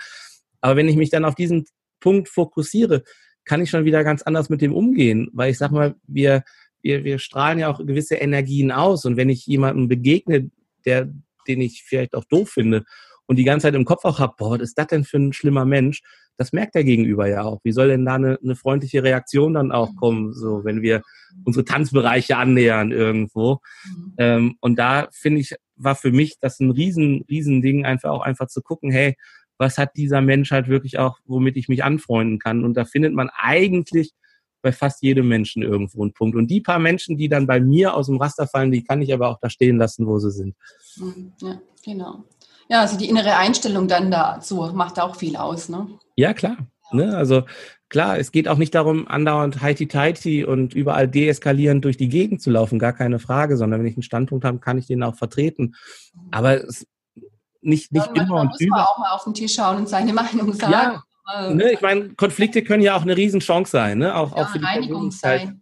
Aber 0.62 0.76
wenn 0.76 0.90
ich 0.90 0.98
mich 0.98 1.10
dann 1.10 1.26
auf 1.26 1.36
diesen 1.36 1.66
Punkt 2.02 2.28
fokussiere, 2.28 3.04
kann 3.46 3.62
ich 3.62 3.70
schon 3.70 3.86
wieder 3.86 4.04
ganz 4.04 4.24
anders 4.24 4.50
mit 4.50 4.62
dem 4.62 4.74
umgehen, 4.74 5.30
weil 5.34 5.52
ich 5.52 5.58
sag 5.58 5.72
mal, 5.72 5.96
wir, 6.08 6.44
wir, 6.82 7.04
wir 7.04 7.20
strahlen 7.20 7.60
ja 7.60 7.72
auch 7.72 7.80
gewisse 7.80 8.16
Energien 8.16 8.72
aus. 8.72 9.06
Und 9.06 9.16
wenn 9.16 9.30
ich 9.30 9.46
jemandem 9.46 9.88
begegne, 9.88 10.50
der, 10.86 11.10
den 11.48 11.62
ich 11.62 11.84
vielleicht 11.84 12.16
auch 12.16 12.26
doof 12.26 12.50
finde 12.50 12.84
und 13.28 13.38
die 13.38 13.44
ganze 13.44 13.68
Zeit 13.68 13.76
im 13.76 13.86
Kopf 13.86 14.04
auch 14.04 14.20
habe, 14.20 14.34
boah, 14.38 14.52
was 14.52 14.62
ist 14.62 14.78
das 14.78 14.88
denn 14.88 15.04
für 15.04 15.18
ein 15.18 15.34
schlimmer 15.34 15.66
Mensch? 15.66 16.02
Das 16.38 16.54
merkt 16.54 16.76
der 16.76 16.84
Gegenüber 16.84 17.28
ja 17.28 17.44
auch. 17.44 17.60
Wie 17.64 17.72
soll 17.72 17.88
denn 17.88 18.06
da 18.06 18.16
eine, 18.16 18.38
eine 18.44 18.56
freundliche 18.56 19.04
Reaktion 19.04 19.54
dann 19.54 19.72
auch 19.72 19.92
mhm. 19.92 19.96
kommen, 19.96 20.34
so 20.34 20.64
wenn 20.64 20.82
wir 20.82 21.02
unsere 21.44 21.66
Tanzbereiche 21.66 22.38
annähern 22.38 22.92
irgendwo? 22.92 23.60
Mhm. 23.86 24.14
Ähm, 24.18 24.56
und 24.60 24.78
da 24.78 25.08
finde 25.12 25.42
ich, 25.42 25.56
war 25.76 25.96
für 25.96 26.12
mich 26.12 26.38
das 26.40 26.60
ein 26.60 26.72
riesen, 26.72 27.26
riesen 27.30 27.62
Ding, 27.62 27.86
einfach 27.86 28.10
auch 28.10 28.22
einfach 28.22 28.48
zu 28.48 28.62
gucken, 28.62 28.92
hey, 28.92 29.16
was 29.58 29.78
hat 29.78 29.96
dieser 29.96 30.22
Mensch 30.22 30.52
halt 30.52 30.68
wirklich 30.68 31.00
auch, 31.00 31.20
womit 31.26 31.56
ich 31.58 31.70
mich 31.70 31.84
anfreunden 31.84 32.40
kann? 32.40 32.64
Und 32.64 32.76
da 32.76 32.86
findet 32.86 33.14
man 33.14 33.30
eigentlich 33.34 34.12
bei 34.62 34.72
fast 34.72 35.04
jedem 35.04 35.28
Menschen 35.28 35.62
irgendwo 35.62 36.02
einen 36.02 36.14
Punkt. 36.14 36.36
Und 36.36 36.48
die 36.48 36.60
paar 36.60 36.80
Menschen, 36.80 37.18
die 37.18 37.30
dann 37.30 37.46
bei 37.46 37.60
mir 37.60 37.94
aus 37.94 38.08
dem 38.08 38.18
Raster 38.18 38.48
fallen, 38.48 38.72
die 38.72 38.84
kann 38.84 39.02
ich 39.02 39.14
aber 39.14 39.30
auch 39.30 39.40
da 39.40 39.48
stehen 39.50 39.78
lassen, 39.78 40.08
wo 40.08 40.18
sie 40.18 40.32
sind. 40.32 40.56
Mhm. 40.98 41.34
Ja, 41.40 41.62
genau. 41.84 42.24
Ja, 42.70 42.82
also 42.82 42.98
die 42.98 43.10
innere 43.10 43.36
Einstellung 43.38 43.88
dann 43.88 44.12
dazu 44.12 44.72
macht 44.74 45.00
auch 45.00 45.16
viel 45.16 45.36
aus, 45.36 45.70
ne? 45.70 45.88
Ja, 46.16 46.34
klar. 46.34 46.58
Ne? 46.92 47.16
Also 47.16 47.44
klar, 47.90 48.18
es 48.18 48.32
geht 48.32 48.48
auch 48.48 48.58
nicht 48.58 48.74
darum, 48.74 49.08
andauernd 49.08 49.62
heiti-teiti 49.62 50.46
und 50.46 50.74
überall 50.74 51.08
deeskalierend 51.08 51.84
durch 51.86 51.98
die 51.98 52.10
Gegend 52.10 52.42
zu 52.42 52.50
laufen, 52.50 52.80
gar 52.80 52.94
keine 52.94 53.20
Frage, 53.20 53.58
sondern 53.58 53.80
wenn 53.80 53.88
ich 53.88 53.96
einen 53.96 54.04
Standpunkt 54.04 54.46
habe, 54.46 54.60
kann 54.60 54.78
ich 54.78 54.88
den 54.88 55.04
auch 55.04 55.16
vertreten. 55.16 55.76
Aber 56.32 56.64
es 56.64 56.88
nicht, 57.62 57.92
nicht 57.92 58.08
ja, 58.16 58.24
immer 58.24 58.42
und 58.42 58.48
muss 58.50 58.62
über. 58.62 58.76
Man 58.76 58.86
auch 58.86 58.98
mal 59.00 59.12
auf 59.12 59.24
den 59.24 59.34
Tisch 59.34 59.56
schauen 59.56 59.78
und 59.78 59.90
seine 59.90 60.14
Meinung 60.14 60.54
sagen. 60.54 60.72
Ja, 60.72 61.04
ähm, 61.36 61.58
ne, 61.58 61.72
ich 61.72 61.82
meine, 61.82 62.10
Konflikte 62.10 62.64
können 62.64 62.84
ja 62.84 62.96
auch 62.96 63.02
eine 63.02 63.18
Riesenchance 63.18 63.72
sein, 63.72 63.98
ne? 63.98 64.16
auch, 64.16 64.36
ja, 64.36 64.44
auch 64.44 64.50
für 64.50 64.60
die, 64.60 65.12
sein. 65.12 65.62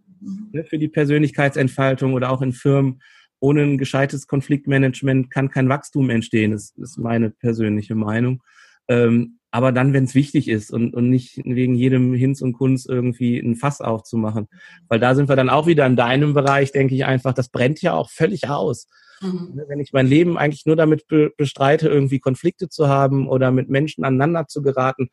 Ne, 0.51 0.63
für 0.65 0.77
die 0.77 0.89
Persönlichkeitsentfaltung 0.89 2.13
oder 2.13 2.31
auch 2.31 2.41
in 2.41 2.51
Firmen 2.51 3.01
ohne 3.43 3.63
ein 3.63 3.77
gescheites 3.77 4.25
Konfliktmanagement 4.25 5.29
kann 5.29 5.49
kein 5.49 5.67
Wachstum 5.67 6.09
entstehen. 6.09 6.51
Das 6.51 6.73
ist 6.77 6.97
meine 6.97 7.29
persönliche 7.29 7.93
Meinung. 7.93 8.41
Ähm, 8.87 9.39
aber 9.51 9.73
dann, 9.73 9.91
wenn 9.91 10.05
es 10.05 10.15
wichtig 10.15 10.47
ist 10.47 10.71
und, 10.71 10.93
und 10.93 11.09
nicht 11.09 11.41
wegen 11.43 11.75
jedem 11.75 12.13
Hinz 12.13 12.41
und 12.41 12.53
Kunst 12.53 12.87
irgendwie 12.87 13.37
ein 13.37 13.57
Fass 13.57 13.81
aufzumachen. 13.81 14.47
Weil 14.87 15.01
da 15.01 15.13
sind 15.13 15.27
wir 15.27 15.35
dann 15.35 15.49
auch 15.49 15.67
wieder 15.67 15.85
in 15.85 15.97
deinem 15.97 16.33
Bereich, 16.33 16.71
denke 16.71 16.95
ich 16.95 17.03
einfach, 17.03 17.33
das 17.33 17.49
brennt 17.49 17.81
ja 17.81 17.93
auch 17.93 18.09
völlig 18.09 18.47
aus. 18.47 18.87
Mhm. 19.21 19.51
Ne, 19.55 19.65
wenn 19.67 19.81
ich 19.81 19.91
mein 19.91 20.07
Leben 20.07 20.37
eigentlich 20.37 20.65
nur 20.65 20.77
damit 20.77 21.07
be 21.07 21.33
bestreite, 21.35 21.89
irgendwie 21.89 22.19
Konflikte 22.19 22.69
zu 22.69 22.87
haben 22.87 23.27
oder 23.27 23.51
mit 23.51 23.69
Menschen 23.69 24.05
aneinander 24.05 24.47
zu 24.47 24.61
geraten, 24.61 25.09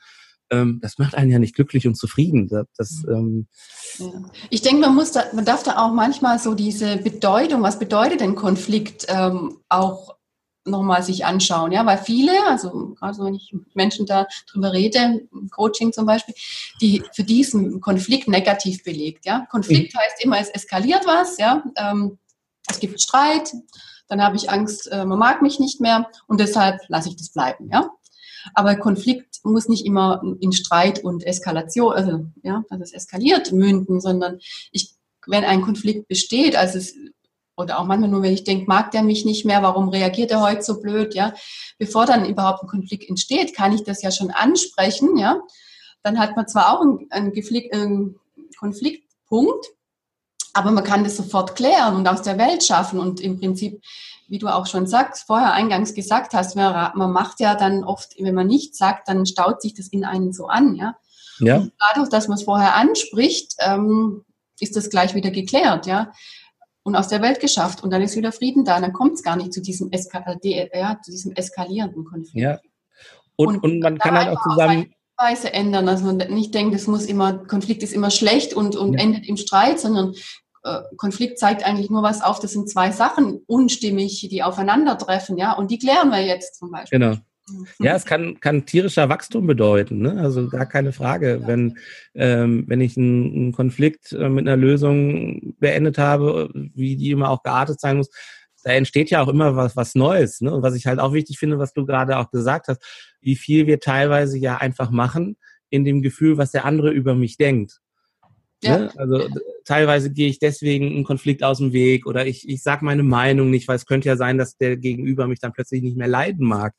das 0.51 0.99
macht 0.99 1.15
einen 1.15 1.31
ja 1.31 1.39
nicht 1.39 1.55
glücklich 1.55 1.87
und 1.87 1.95
zufrieden. 1.97 2.49
Das, 2.49 2.67
das 2.77 3.05
ähm. 3.09 3.47
Ich 4.51 4.63
denke, 4.63 4.81
man 4.81 4.95
muss 4.95 5.13
da, 5.13 5.25
man 5.33 5.45
darf 5.45 5.63
da 5.63 5.79
auch 5.79 5.93
manchmal 5.93 6.39
so 6.39 6.55
diese 6.55 6.97
Bedeutung, 6.97 7.63
was 7.63 7.79
bedeutet 7.79 8.21
denn 8.21 8.35
Konflikt, 8.35 9.07
ähm, 9.09 9.59
auch 9.69 10.17
nochmal 10.65 11.03
sich 11.03 11.25
anschauen, 11.25 11.73
ja, 11.73 11.87
weil 11.87 11.99
viele, 11.99 12.33
also 12.47 12.95
gerade 12.95 13.15
so, 13.15 13.25
wenn 13.25 13.35
ich 13.35 13.51
mit 13.53 13.75
Menschen 13.75 14.07
da 14.07 14.27
drüber 14.51 14.73
rede, 14.73 15.23
Coaching 15.51 15.93
zum 15.93 16.07
Beispiel, 16.07 16.35
die 16.81 17.03
für 17.13 17.25
diesen 17.25 17.81
Konflikt 17.81 18.29
negativ 18.29 18.85
belegt, 18.85 19.25
ja. 19.25 19.47
Konflikt 19.51 19.95
mhm. 19.95 19.99
heißt 19.99 20.25
immer, 20.25 20.39
es 20.39 20.51
eskaliert 20.51 21.07
was, 21.07 21.39
ja, 21.39 21.65
ähm, 21.77 22.19
es 22.69 22.79
gibt 22.79 23.01
Streit, 23.01 23.53
dann 24.09 24.23
habe 24.23 24.37
ich 24.37 24.51
Angst, 24.51 24.91
äh, 24.91 25.05
man 25.05 25.19
mag 25.19 25.41
mich 25.41 25.61
nicht 25.61 25.81
mehr 25.81 26.09
und 26.27 26.41
deshalb 26.41 26.81
lasse 26.89 27.09
ich 27.09 27.17
das 27.17 27.31
bleiben, 27.31 27.71
ja. 27.73 27.91
Aber 28.55 28.77
Konflikt 28.77 29.41
muss 29.45 29.69
nicht 29.69 29.87
immer 29.87 30.23
in 30.41 30.53
Streit 30.53 31.03
und 31.05 31.25
Eskalation, 31.25 31.93
also 31.93 32.27
ja, 32.43 32.65
dass 32.71 32.81
es 32.81 32.93
eskaliert 32.93 33.53
münden, 33.53 34.01
sondern 34.01 34.39
ich, 34.73 34.91
wenn 35.27 35.45
ein 35.45 35.63
Konflikt 35.63 36.09
besteht, 36.09 36.57
also 36.57 36.79
es 36.79 36.95
oder 37.61 37.79
auch 37.79 37.85
manchmal 37.85 38.11
nur, 38.11 38.23
wenn 38.23 38.33
ich 38.33 38.45
denke, 38.45 38.67
mag 38.67 38.91
der 38.91 39.03
mich 39.03 39.25
nicht 39.25 39.45
mehr, 39.45 39.63
warum 39.63 39.91
reagiert 39.91 40.31
er 40.31 40.41
heute 40.41 40.63
so 40.63 40.81
blöd, 40.81 41.15
ja, 41.15 41.35
bevor 41.79 42.07
dann 42.07 42.25
überhaupt 42.25 42.63
ein 42.63 42.69
Konflikt 42.69 43.09
entsteht, 43.09 43.55
kann 43.55 43.73
ich 43.73 43.85
das 43.85 44.03
ja 44.03 44.11
schon 44.11 44.31
ansprechen, 44.31 45.17
ja, 45.19 45.41
dann 46.03 46.19
hat 46.19 46.37
man 46.37 46.49
zwar 46.49 46.73
auch 46.73 46.81
einen, 46.81 47.07
einen, 47.11 47.33
einen 47.73 48.17
Konfliktpunkt, 48.59 49.67
aber 50.53 50.71
man 50.71 50.85
kann 50.85 51.05
das 51.05 51.17
sofort 51.17 51.55
klären 51.55 51.95
und 51.95 52.09
aus 52.09 52.23
der 52.23 52.39
Welt 52.39 52.65
schaffen 52.65 52.99
und 52.99 53.21
im 53.21 53.39
Prinzip 53.39 53.81
wie 54.31 54.39
du 54.39 54.47
auch 54.47 54.67
schon 54.67 54.87
sagst, 54.87 55.27
vorher 55.27 55.53
eingangs 55.53 55.93
gesagt 55.93 56.35
hast, 56.35 56.55
man 56.55 57.13
macht 57.13 57.41
ja 57.41 57.57
dann 57.57 57.83
oft, 57.83 58.15
wenn 58.17 58.35
man 58.35 58.47
nichts 58.47 58.79
sagt, 58.79 59.09
dann 59.09 59.27
staut 59.27 59.61
sich 59.61 59.75
das 59.75 59.89
in 59.89 60.05
einen 60.05 60.33
so 60.33 60.47
an, 60.47 60.77
ja. 60.77 60.97
ja. 61.41 61.57
Und 61.57 61.73
dadurch, 61.79 62.09
dass 62.09 62.29
man 62.29 62.39
es 62.39 62.45
vorher 62.45 62.77
anspricht, 62.77 63.57
ähm, 63.59 64.25
ist 64.61 64.77
das 64.77 64.89
gleich 64.89 65.15
wieder 65.15 65.33
geklärt, 65.33 65.87
ja. 65.87 66.13
Und 66.85 66.95
aus 66.95 67.09
der 67.09 67.21
Welt 67.23 67.41
geschafft 67.41 67.83
und 67.83 67.91
dann 67.91 68.03
ist 68.03 68.17
wieder 68.17 68.31
Frieden 68.31 68.65
da, 68.65 68.81
dann 68.81 68.93
kommt 68.93 69.15
es 69.15 69.25
gar 69.25 69.35
nicht 69.35 69.53
zu 69.53 69.61
diesem, 69.61 69.91
Eska 69.91 70.25
ja, 70.43 70.99
zu 71.03 71.11
diesem 71.11 71.33
eskalierenden 71.33 72.05
Konflikt. 72.05 72.37
Ja. 72.37 72.61
Und, 73.35 73.49
und, 73.49 73.65
und 73.65 73.81
man 73.81 73.99
kann 73.99 74.17
halt 74.17 74.29
auch 74.29 74.43
zusammen. 74.43 74.95
Weise 75.19 75.53
ändern, 75.53 75.87
dass 75.87 76.03
man 76.03 76.17
nicht 76.17 76.55
denkt, 76.55 76.75
es 76.75 76.87
muss 76.87 77.05
immer, 77.05 77.35
Konflikt 77.35 77.83
ist 77.83 77.93
immer 77.93 78.11
schlecht 78.11 78.55
und, 78.55 78.77
und 78.77 78.95
ja. 78.95 79.01
endet 79.01 79.29
im 79.29 79.37
Streit, 79.37 79.79
sondern 79.79 80.15
Konflikt 80.97 81.39
zeigt 81.39 81.65
eigentlich 81.65 81.91
nur 81.91 82.03
was 82.03 82.23
auf, 82.23 82.41
das 82.41 82.53
sind 82.53 82.69
zwei 82.69 82.91
Sachen 82.91 83.41
unstimmig, 83.47 84.29
die 84.31 84.43
aufeinandertreffen, 84.43 85.39
ja, 85.39 85.53
und 85.53 85.71
die 85.71 85.79
klären 85.79 86.11
wir 86.11 86.25
jetzt 86.25 86.59
zum 86.59 86.71
Beispiel. 86.71 86.99
Genau. 86.99 87.17
Mhm. 87.51 87.67
Ja, 87.79 87.97
es 87.97 88.05
kann, 88.05 88.39
kann 88.41 88.67
tierischer 88.67 89.09
Wachstum 89.09 89.47
bedeuten, 89.47 90.01
ne? 90.01 90.21
also 90.21 90.49
gar 90.49 90.67
keine 90.67 90.93
Frage. 90.93 91.43
Wenn, 91.47 91.79
ähm, 92.15 92.65
wenn 92.67 92.81
ich 92.81 92.97
einen, 92.97 93.33
einen 93.35 93.53
Konflikt 93.53 94.13
äh, 94.13 94.29
mit 94.29 94.47
einer 94.47 94.57
Lösung 94.57 95.55
beendet 95.59 95.99
habe, 95.99 96.51
wie 96.75 96.97
die 96.97 97.11
immer 97.11 97.31
auch 97.31 97.43
geartet 97.43 97.81
sein 97.81 97.97
muss, 97.97 98.11
da 98.63 98.73
entsteht 98.73 99.11
ja 99.11 99.23
auch 99.23 99.29
immer 99.29 99.57
was, 99.57 99.77
was 99.77 99.95
Neues. 99.95 100.41
Ne? 100.41 100.53
Und 100.53 100.63
was 100.63 100.75
ich 100.75 100.87
halt 100.87 101.01
auch 101.01 101.13
wichtig 101.13 101.39
finde, 101.39 101.59
was 101.59 101.73
du 101.73 101.87
gerade 101.87 102.19
auch 102.19 102.31
gesagt 102.31 102.69
hast, 102.69 102.83
wie 103.21 103.37
viel 103.37 103.67
wir 103.67 103.81
teilweise 103.81 104.39
ja 104.39 104.59
einfach 104.59 104.91
machen 104.91 105.37
in 105.71 105.85
dem 105.85 106.03
Gefühl, 106.03 106.37
was 106.37 106.53
der 106.53 106.65
andere 106.65 106.91
über 106.91 107.15
mich 107.15 107.37
denkt. 107.37 107.81
Ja. 108.63 108.79
Ne? 108.79 108.93
Also 108.97 109.29
teilweise 109.71 110.13
gehe 110.13 110.29
ich 110.29 110.41
deswegen 110.41 110.89
einen 110.89 111.05
Konflikt 111.05 111.45
aus 111.45 111.59
dem 111.59 111.73
Weg 111.73 112.05
oder 112.07 112.27
ich, 112.27 112.49
ich 112.49 112.61
sage 112.61 112.85
meine 112.85 113.05
Meinung 113.05 113.51
nicht, 113.51 113.69
weil 113.69 113.77
es 113.77 113.87
könnte 113.87 114.09
ja 114.09 114.17
sein, 114.17 114.37
dass 114.37 114.57
der 114.57 114.77
Gegenüber 114.77 115.29
mich 115.29 115.39
dann 115.39 115.53
plötzlich 115.53 115.81
nicht 115.81 115.97
mehr 115.97 116.09
leiden 116.09 116.45
mag. 116.45 116.75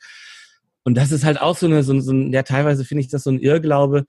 Und 0.84 0.98
das 0.98 1.14
ist 1.14 1.24
halt 1.24 1.40
auch 1.40 1.56
so 1.56 1.68
eine, 1.68 1.84
so, 1.84 1.98
so 2.02 2.12
ein, 2.12 2.34
ja, 2.34 2.44
teilweise 2.44 2.84
finde 2.84 3.00
ich 3.00 3.08
das 3.08 3.24
so 3.24 3.30
ein 3.30 3.40
Irrglaube, 3.40 4.04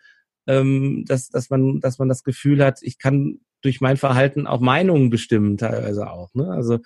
ähm, 0.49 1.05
dass, 1.07 1.29
dass, 1.29 1.49
man, 1.49 1.79
dass 1.79 2.01
man 2.01 2.09
das 2.09 2.25
Gefühl 2.25 2.65
hat, 2.65 2.81
ich 2.83 2.99
kann 2.99 3.39
durch 3.61 3.81
mein 3.81 3.97
Verhalten 3.97 4.49
auch 4.49 4.59
Meinungen 4.59 5.11
bestimmen, 5.11 5.59
teilweise 5.59 6.11
auch. 6.11 6.35
Ne? 6.35 6.49
Also 6.51 6.81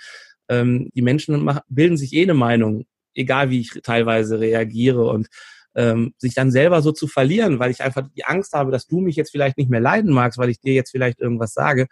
ähm, 0.50 0.90
die 0.94 1.00
Menschen 1.00 1.42
machen, 1.42 1.62
bilden 1.68 1.96
sich 1.96 2.12
eh 2.12 2.24
eine 2.24 2.34
Meinung, 2.34 2.84
egal 3.14 3.48
wie 3.48 3.60
ich 3.60 3.70
teilweise 3.82 4.38
reagiere. 4.38 5.06
Und 5.08 5.28
ähm, 5.76 6.14
sich 6.16 6.34
dann 6.34 6.50
selber 6.50 6.80
so 6.82 6.90
zu 6.90 7.06
verlieren, 7.06 7.58
weil 7.58 7.70
ich 7.70 7.82
einfach 7.82 8.08
die 8.16 8.24
Angst 8.24 8.54
habe, 8.54 8.72
dass 8.72 8.86
du 8.86 9.00
mich 9.00 9.14
jetzt 9.14 9.30
vielleicht 9.30 9.58
nicht 9.58 9.70
mehr 9.70 9.80
leiden 9.80 10.12
magst, 10.12 10.38
weil 10.38 10.48
ich 10.48 10.58
dir 10.58 10.72
jetzt 10.72 10.90
vielleicht 10.90 11.20
irgendwas 11.20 11.52
sage. 11.52 11.86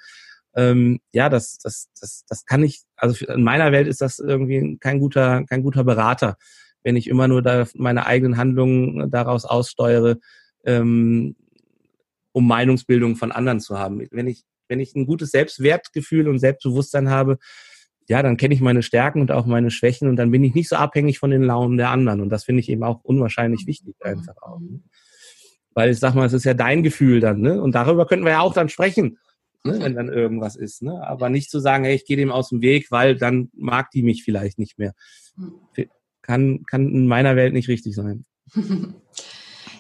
Ähm, 0.57 1.01
ja, 1.12 1.28
das, 1.28 1.59
das, 1.59 1.89
das, 2.01 2.24
das 2.26 2.47
kann 2.47 2.62
ich, 2.62 2.82
also 2.97 3.26
in 3.26 3.43
meiner 3.45 3.72
Welt 3.72 3.87
ist 3.87 4.01
das 4.01 4.18
irgendwie 4.18 4.78
kein 4.80 5.01
guter, 5.01 5.45
kein 5.45 5.62
guter 5.62 5.85
Berater, 5.85 6.37
wenn 6.82 6.97
ich 6.97 7.09
immer 7.09 7.28
nur 7.28 7.43
da 7.43 7.66
meine 7.74 8.07
eigenen 8.07 8.39
Handlungen 8.39 9.11
daraus 9.11 9.45
aussteuere, 9.45 10.18
ähm, 10.64 11.37
um 12.32 12.49
Meinungsbildung 12.49 13.16
von 13.16 13.32
anderen 13.32 13.61
zu 13.61 13.78
haben. 13.78 14.07
Wenn 14.11 14.28
ich, 14.28 14.45
wenn 14.68 14.80
ich 14.80 14.95
ein 14.95 15.07
gutes 15.07 15.30
Selbstwertgefühl 15.30 16.28
und 16.28 16.39
Selbstbewusstsein 16.39 17.11
habe, 17.11 17.39
ja, 18.09 18.23
dann 18.23 18.37
kenne 18.37 18.55
ich 18.55 18.61
meine 18.61 18.83
Stärken 18.83 19.21
und 19.21 19.33
auch 19.33 19.47
meine 19.47 19.71
Schwächen 19.71 20.09
und 20.09 20.17
dann 20.17 20.31
bin 20.31 20.45
ich 20.45 20.55
nicht 20.55 20.69
so 20.69 20.77
abhängig 20.77 21.19
von 21.19 21.31
den 21.31 21.43
Launen 21.43 21.77
der 21.77 21.91
anderen. 21.91 22.21
Und 22.21 22.29
das 22.29 22.45
finde 22.45 22.61
ich 22.61 22.69
eben 22.69 22.85
auch 22.85 23.01
unwahrscheinlich 23.03 23.63
mhm. 23.63 23.67
wichtig 23.69 23.95
einfach 24.01 24.37
auch. 24.43 24.61
Ne? 24.61 24.81
Weil 25.75 25.91
ich 25.91 25.99
sag 25.99 26.15
mal, 26.15 26.27
es 26.27 26.33
ist 26.33 26.45
ja 26.45 26.55
dein 26.55 26.83
Gefühl 26.83 27.21
dann, 27.21 27.41
ne? 27.41 27.61
Und 27.61 27.75
darüber 27.75 28.07
könnten 28.07 28.25
wir 28.25 28.33
ja 28.33 28.41
auch 28.41 28.55
dann 28.55 28.69
sprechen. 28.69 29.19
ne, 29.65 29.81
wenn 29.81 29.95
dann 29.95 30.09
irgendwas 30.09 30.57
ist. 30.57 30.83
Ne? 30.83 31.03
Aber 31.07 31.31
nicht 31.31 31.51
zu 31.51 31.59
sagen, 31.59 31.85
hey, 31.85 31.95
ich 31.95 32.05
gehe 32.05 32.17
dem 32.17 32.31
aus 32.31 32.51
dem 32.51 32.61
Weg, 32.61 32.91
weil 32.91 33.17
dann 33.17 33.51
mag 33.55 33.91
die 33.91 34.03
mich 34.03 34.23
vielleicht 34.23 34.59
nicht 34.59 34.79
mehr. 34.79 34.93
Hm. 35.37 35.89
Kann, 36.23 36.65
kann 36.65 36.89
in 36.89 37.07
meiner 37.07 37.37
Welt 37.37 37.53
nicht 37.53 37.69
richtig 37.69 37.95
sein. 37.95 38.25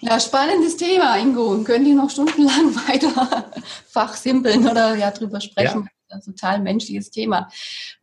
Ja, 0.06 0.20
spannendes 0.20 0.76
Thema, 0.76 1.16
Ingo. 1.16 1.62
Können 1.64 1.86
die 1.86 1.94
noch 1.94 2.10
stundenlang 2.10 2.74
weiter 2.88 3.50
fachsimpeln 3.88 4.68
oder 4.68 4.96
ja 4.96 5.10
drüber 5.10 5.40
sprechen? 5.40 5.84
Ja. 5.84 5.88
Total 6.20 6.60
menschliches 6.60 7.10
Thema. 7.10 7.48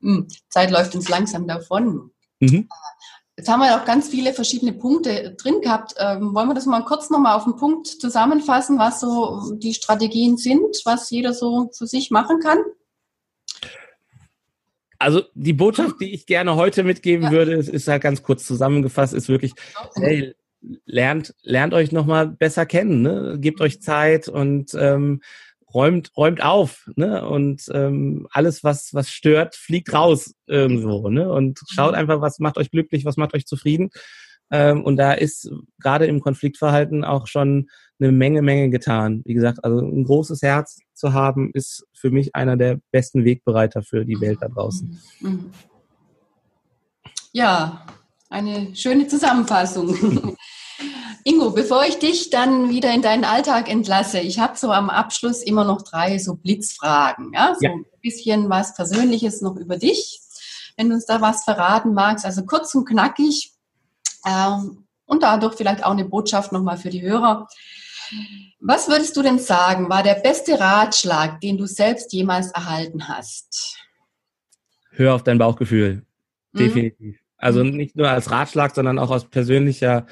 Hm, 0.02 0.28
Zeit 0.50 0.72
läuft 0.72 0.96
uns 0.96 1.10
langsam 1.10 1.48
davon. 1.48 2.12
Mhm. 2.40 2.68
Jetzt 3.38 3.50
haben 3.50 3.62
wir 3.62 3.76
auch 3.76 3.86
ganz 3.86 4.10
viele 4.10 4.34
verschiedene 4.34 4.74
Punkte 4.74 5.36
drin 5.36 5.62
gehabt. 5.62 5.96
Ähm, 5.98 6.36
wollen 6.36 6.50
wir 6.50 6.54
das 6.54 6.66
mal 6.66 6.84
kurz 6.84 7.10
nochmal 7.10 7.36
auf 7.36 7.46
den 7.46 7.56
Punkt 7.56 7.88
zusammenfassen, 7.88 8.78
was 8.78 9.00
so 9.00 9.56
die 9.56 9.74
Strategien 9.74 10.38
sind, 10.38 10.82
was 10.86 11.10
jeder 11.10 11.34
so 11.34 11.70
für 11.76 11.88
sich 11.88 12.12
machen 12.12 12.40
kann? 12.40 12.60
Also 15.00 15.24
die 15.34 15.54
Botschaft, 15.54 15.96
die 16.00 16.14
ich 16.14 16.28
gerne 16.28 16.56
heute 16.56 16.84
mitgeben 16.84 17.26
ja. 17.26 17.32
würde, 17.32 17.54
ist, 17.54 17.70
ist 17.70 17.88
halt 17.88 18.04
ganz 18.04 18.22
kurz 18.22 18.46
zusammengefasst, 18.46 19.16
ist 19.16 19.30
wirklich, 19.30 19.54
hey, 19.96 20.36
lernt, 20.86 21.34
lernt 21.42 21.74
euch 21.74 21.92
nochmal 21.92 22.28
besser 22.28 22.68
kennen, 22.68 23.02
ne? 23.02 23.38
gebt 23.40 23.62
euch 23.62 23.82
Zeit 23.82 24.28
und 24.28 24.76
ähm, 24.76 25.22
räumt, 25.74 26.12
räumt 26.18 26.44
auf, 26.44 26.88
ne? 26.96 27.28
Und 27.28 27.64
ähm, 27.74 28.28
alles, 28.32 28.64
was, 28.64 28.94
was 28.94 29.10
stört, 29.10 29.56
fliegt 29.56 29.94
raus 29.94 30.34
irgendwo, 30.48 31.10
ne? 31.10 31.32
Und 31.32 31.60
schaut 31.70 31.94
einfach, 31.94 32.22
was 32.22 32.40
macht 32.40 32.58
euch 32.58 32.72
glücklich, 32.72 33.06
was 33.06 33.18
macht 33.18 33.34
euch 33.34 33.46
zufrieden. 33.46 33.90
Ähm, 34.52 34.84
und 34.84 34.98
da 34.98 35.14
ist 35.14 35.50
gerade 35.80 36.06
im 36.06 36.20
Konfliktverhalten 36.20 37.06
auch 37.06 37.28
schon 37.28 37.70
eine 38.00 38.12
Menge, 38.12 38.42
Menge 38.42 38.70
getan. 38.70 39.22
Wie 39.26 39.34
gesagt, 39.34 39.64
also 39.64 39.80
ein 39.80 40.04
großes 40.04 40.42
Herz 40.42 40.80
zu 40.94 41.14
haben, 41.14 41.52
ist 41.54 41.88
für 41.94 42.12
mich 42.12 42.36
einer 42.36 42.58
der 42.58 42.80
besten 42.92 43.24
Wegbereiter 43.24 43.82
für 43.82 44.06
die 44.06 44.20
Welt 44.20 44.40
da 44.42 44.50
draußen. 44.50 45.00
Mhm. 45.22 45.52
Ja, 47.32 47.86
eine 48.30 48.76
schöne 48.76 49.08
Zusammenfassung. 49.08 50.36
Ingo, 51.24 51.52
bevor 51.52 51.86
ich 51.86 52.00
dich 52.00 52.30
dann 52.30 52.70
wieder 52.70 52.94
in 52.94 53.02
deinen 53.02 53.26
Alltag 53.26 53.70
entlasse, 53.70 54.20
ich 54.20 54.40
habe 54.40 54.58
so 54.58 54.72
am 54.72 54.90
Abschluss 54.90 55.44
immer 55.44 55.64
noch 55.64 55.84
drei 55.84 56.18
so 56.18 56.36
Blitzfragen. 56.36 57.34
Ja? 57.34 57.56
So 57.56 57.66
ja. 57.66 57.72
ein 57.72 57.86
bisschen 58.02 58.50
was 58.50 58.76
Persönliches 58.76 59.42
noch 59.42 59.56
über 59.56 59.78
dich, 59.78 60.20
wenn 60.78 60.90
du 60.90 60.96
uns 60.96 61.06
da 61.06 61.22
was 61.22 61.44
verraten 61.44 61.94
magst. 61.94 62.26
Also 62.26 62.46
kurz 62.46 62.74
und 62.74 62.86
knackig 62.86 63.54
ähm, 64.26 64.86
und 65.06 65.24
dadurch 65.24 65.56
vielleicht 65.56 65.84
auch 65.84 65.92
eine 65.92 66.06
Botschaft 66.06 66.52
nochmal 66.52 66.78
für 66.78 66.90
die 66.90 67.02
Hörer. 67.02 67.48
Was 68.60 68.90
würdest 68.90 69.16
du 69.16 69.22
denn 69.22 69.40
sagen, 69.40 69.90
war 69.90 70.04
der 70.04 70.16
beste 70.16 70.60
Ratschlag, 70.60 71.40
den 71.42 71.58
du 71.58 71.66
selbst 71.66 72.12
jemals 72.14 72.52
erhalten 72.52 73.08
hast? 73.08 73.78
Hör 74.92 75.16
auf 75.16 75.24
dein 75.24 75.38
Bauchgefühl. 75.38 76.04
Mhm. 76.52 76.58
Definitiv. 76.58 77.16
Mhm. 77.16 77.20
Also 77.38 77.64
nicht 77.64 77.96
nur 77.96 78.10
als 78.10 78.30
Ratschlag, 78.30 78.76
sondern 78.76 79.00
auch 79.00 79.10
aus 79.10 79.26
persönlicher 79.26 80.06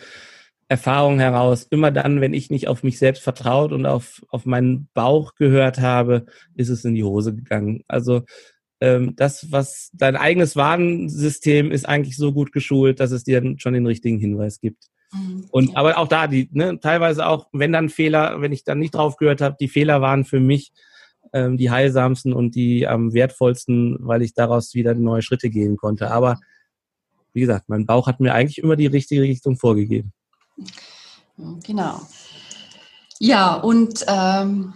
Erfahrung 0.69 1.19
heraus, 1.19 1.65
immer 1.71 1.89
dann, 1.89 2.21
wenn 2.21 2.35
ich 2.35 2.51
nicht 2.51 2.67
auf 2.67 2.83
mich 2.83 2.99
selbst 2.99 3.23
vertraut 3.23 3.71
und 3.71 3.87
auf, 3.87 4.21
auf 4.29 4.45
meinen 4.45 4.87
Bauch 4.93 5.33
gehört 5.33 5.79
habe, 5.79 6.27
ist 6.55 6.69
es 6.69 6.85
in 6.85 6.93
die 6.93 7.03
Hose 7.03 7.35
gegangen. 7.35 7.83
Also 7.87 8.21
ähm, 8.79 9.15
das, 9.15 9.51
was 9.51 9.89
dein 9.93 10.15
eigenes 10.15 10.55
Warnsystem 10.55 11.71
ist 11.71 11.89
eigentlich 11.89 12.15
so 12.15 12.31
gut 12.33 12.51
geschult, 12.51 12.99
dass 12.99 13.09
es 13.09 13.23
dir 13.23 13.55
schon 13.57 13.73
den 13.73 13.87
richtigen 13.87 14.19
Hinweis 14.19 14.59
gibt. 14.61 14.85
Mhm. 15.11 15.45
Und 15.49 15.75
aber 15.75 15.97
auch 15.97 16.07
da, 16.07 16.27
die, 16.27 16.49
ne, 16.51 16.79
teilweise 16.79 17.25
auch, 17.25 17.47
wenn 17.51 17.73
dann 17.73 17.89
Fehler, 17.89 18.39
wenn 18.39 18.51
ich 18.51 18.63
dann 18.63 18.77
nicht 18.77 18.93
drauf 18.93 19.17
gehört 19.17 19.41
habe, 19.41 19.57
die 19.59 19.69
Fehler 19.69 20.01
waren 20.01 20.23
für 20.23 20.39
mich 20.39 20.71
ähm, 21.33 21.57
die 21.57 21.71
heilsamsten 21.71 22.31
und 22.31 22.53
die 22.53 22.87
am 22.87 23.11
wertvollsten, 23.13 23.97
weil 24.01 24.21
ich 24.21 24.35
daraus 24.35 24.75
wieder 24.75 24.93
neue 24.93 25.23
Schritte 25.23 25.49
gehen 25.49 25.77
konnte. 25.77 26.11
Aber 26.11 26.39
wie 27.33 27.41
gesagt, 27.41 27.69
mein 27.69 27.87
Bauch 27.87 28.05
hat 28.05 28.19
mir 28.19 28.35
eigentlich 28.35 28.59
immer 28.59 28.75
die 28.75 28.87
richtige 28.87 29.23
Richtung 29.23 29.57
vorgegeben. 29.57 30.13
Genau. 31.37 32.01
Ja, 33.19 33.55
und 33.55 34.05
ähm, 34.07 34.73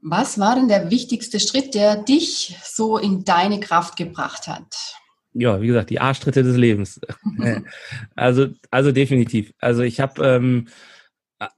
was 0.00 0.38
war 0.38 0.56
denn 0.56 0.68
der 0.68 0.90
wichtigste 0.90 1.40
Schritt, 1.40 1.74
der 1.74 1.96
dich 1.96 2.56
so 2.62 2.98
in 2.98 3.24
deine 3.24 3.60
Kraft 3.60 3.96
gebracht 3.96 4.46
hat? 4.46 4.96
Ja, 5.32 5.60
wie 5.60 5.66
gesagt, 5.66 5.90
die 5.90 6.00
Arschtritte 6.00 6.42
des 6.42 6.56
Lebens. 6.56 7.00
also, 8.14 8.48
also 8.70 8.92
definitiv. 8.92 9.52
Also 9.58 9.82
ich 9.82 10.00
habe 10.00 10.24
ähm, 10.24 10.68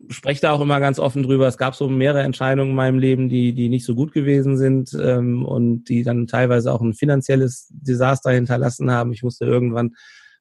spreche 0.08 0.40
da 0.40 0.52
auch 0.52 0.60
immer 0.60 0.80
ganz 0.80 0.98
offen 0.98 1.22
drüber. 1.22 1.46
Es 1.46 1.58
gab 1.58 1.74
so 1.74 1.88
mehrere 1.88 2.22
Entscheidungen 2.22 2.70
in 2.70 2.76
meinem 2.76 2.98
Leben, 2.98 3.28
die, 3.28 3.52
die 3.52 3.68
nicht 3.68 3.84
so 3.84 3.94
gut 3.94 4.12
gewesen 4.12 4.56
sind 4.56 4.96
ähm, 5.00 5.44
und 5.44 5.84
die 5.84 6.02
dann 6.02 6.26
teilweise 6.26 6.72
auch 6.72 6.80
ein 6.80 6.94
finanzielles 6.94 7.68
Desaster 7.70 8.30
hinterlassen 8.30 8.90
haben. 8.90 9.12
Ich 9.12 9.22
musste 9.22 9.44
irgendwann 9.44 9.94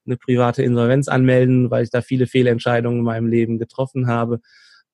eine 0.06 0.18
private 0.18 0.64
Insolvenz 0.64 1.08
anmelden, 1.08 1.72
weil 1.72 1.84
ich 1.84 1.90
da 1.90 2.02
viele 2.02 2.28
Fehlentscheidungen 2.28 3.00
in 3.00 3.06
meinem 3.06 3.28
Leben 3.28 3.58
getroffen 3.58 4.08
habe. 4.08 4.40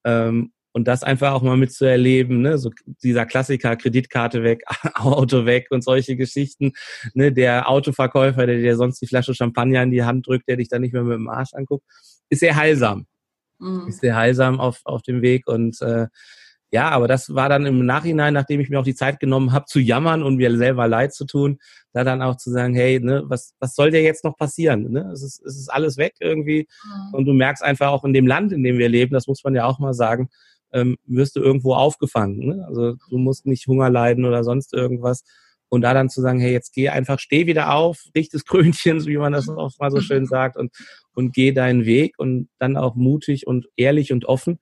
Ähm, 0.03 0.51
und 0.73 0.87
das 0.87 1.03
einfach 1.03 1.33
auch 1.33 1.41
mal 1.41 1.57
mitzuerleben, 1.57 2.41
ne, 2.41 2.57
so 2.57 2.71
dieser 3.03 3.25
Klassiker, 3.25 3.75
Kreditkarte 3.75 4.43
weg, 4.43 4.63
Auto 4.95 5.45
weg 5.45 5.67
und 5.69 5.83
solche 5.83 6.15
Geschichten, 6.15 6.73
ne, 7.13 7.31
der 7.31 7.69
Autoverkäufer, 7.69 8.45
der 8.45 8.57
dir 8.57 8.77
sonst 8.77 9.01
die 9.01 9.07
Flasche 9.07 9.35
Champagner 9.35 9.83
in 9.83 9.91
die 9.91 10.03
Hand 10.03 10.27
drückt, 10.27 10.47
der 10.47 10.57
dich 10.57 10.69
dann 10.69 10.81
nicht 10.81 10.93
mehr 10.93 11.03
mit 11.03 11.15
dem 11.15 11.29
Arsch 11.29 11.53
anguckt, 11.53 11.85
ist 12.29 12.39
sehr 12.39 12.55
heilsam. 12.55 13.05
Mhm. 13.59 13.87
Ist 13.89 14.01
sehr 14.01 14.15
heilsam 14.15 14.59
auf, 14.59 14.81
auf 14.85 15.01
dem 15.01 15.21
Weg 15.21 15.47
und 15.47 15.81
äh, 15.81 16.07
ja, 16.71 16.89
aber 16.89 17.09
das 17.09 17.35
war 17.35 17.49
dann 17.49 17.65
im 17.65 17.85
Nachhinein, 17.85 18.33
nachdem 18.33 18.61
ich 18.61 18.69
mir 18.69 18.79
auch 18.79 18.85
die 18.85 18.95
Zeit 18.95 19.19
genommen 19.19 19.51
habe, 19.51 19.65
zu 19.65 19.79
jammern 19.79 20.23
und 20.23 20.37
mir 20.37 20.55
selber 20.55 20.87
leid 20.87 21.13
zu 21.13 21.25
tun, 21.25 21.59
da 21.91 22.05
dann 22.05 22.21
auch 22.21 22.37
zu 22.37 22.49
sagen, 22.49 22.73
hey, 22.73 22.97
ne, 23.01 23.23
was, 23.25 23.53
was 23.59 23.75
soll 23.75 23.91
dir 23.91 24.01
jetzt 24.01 24.23
noch 24.23 24.37
passieren? 24.37 24.89
Ne? 24.89 25.09
Es, 25.11 25.21
ist, 25.21 25.45
es 25.45 25.57
ist 25.57 25.67
alles 25.67 25.97
weg 25.97 26.15
irgendwie. 26.21 26.69
Mhm. 26.83 27.13
Und 27.13 27.25
du 27.25 27.33
merkst 27.33 27.61
einfach 27.61 27.89
auch 27.89 28.05
in 28.05 28.13
dem 28.13 28.25
Land, 28.25 28.53
in 28.53 28.63
dem 28.63 28.77
wir 28.77 28.87
leben, 28.87 29.13
das 29.13 29.27
muss 29.27 29.43
man 29.43 29.53
ja 29.53 29.65
auch 29.65 29.79
mal 29.79 29.93
sagen, 29.93 30.29
ähm, 30.71 30.95
wirst 31.05 31.35
du 31.35 31.41
irgendwo 31.41 31.73
aufgefangen. 31.73 32.39
Ne? 32.39 32.65
Also 32.65 32.95
du 33.09 33.17
musst 33.17 33.45
nicht 33.45 33.67
Hunger 33.67 33.89
leiden 33.89 34.23
oder 34.23 34.45
sonst 34.45 34.73
irgendwas. 34.73 35.25
Und 35.67 35.81
da 35.81 35.93
dann 35.93 36.09
zu 36.09 36.21
sagen, 36.21 36.39
hey, 36.39 36.53
jetzt 36.53 36.73
geh 36.73 36.87
einfach, 36.87 37.19
steh 37.19 37.47
wieder 37.47 37.73
auf, 37.73 38.05
richte 38.15 38.37
des 38.37 38.45
Krönchens, 38.45 39.07
wie 39.07 39.17
man 39.17 39.33
das 39.33 39.49
auch 39.49 39.77
mal 39.77 39.91
so 39.91 39.99
schön 39.99 40.25
sagt, 40.25 40.55
und, 40.55 40.71
und 41.13 41.33
geh 41.33 41.51
deinen 41.51 41.83
Weg 41.83 42.17
und 42.17 42.47
dann 42.59 42.77
auch 42.77 42.95
mutig 42.95 43.45
und 43.45 43.67
ehrlich 43.75 44.13
und 44.13 44.23
offen. 44.23 44.59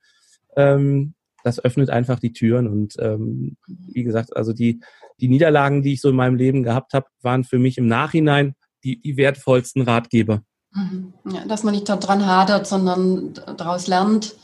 Ähm, 0.55 1.13
das 1.43 1.63
öffnet 1.63 1.89
einfach 1.89 2.19
die 2.19 2.33
Türen. 2.33 2.67
Und 2.67 2.95
ähm, 2.99 3.57
wie 3.67 4.03
gesagt, 4.03 4.35
also 4.35 4.53
die, 4.53 4.81
die 5.19 5.27
Niederlagen, 5.27 5.83
die 5.83 5.93
ich 5.93 6.01
so 6.01 6.09
in 6.09 6.15
meinem 6.15 6.35
Leben 6.35 6.63
gehabt 6.63 6.93
habe, 6.93 7.07
waren 7.21 7.43
für 7.43 7.59
mich 7.59 7.77
im 7.77 7.87
Nachhinein 7.87 8.55
die, 8.83 9.01
die 9.01 9.17
wertvollsten 9.17 9.81
Ratgeber. 9.81 10.41
Mhm. 10.73 11.13
Ja, 11.31 11.45
dass 11.45 11.63
man 11.63 11.73
nicht 11.73 11.89
daran 11.89 12.25
hadert, 12.25 12.67
sondern 12.67 13.33
daraus 13.57 13.87
lernt 13.87 14.35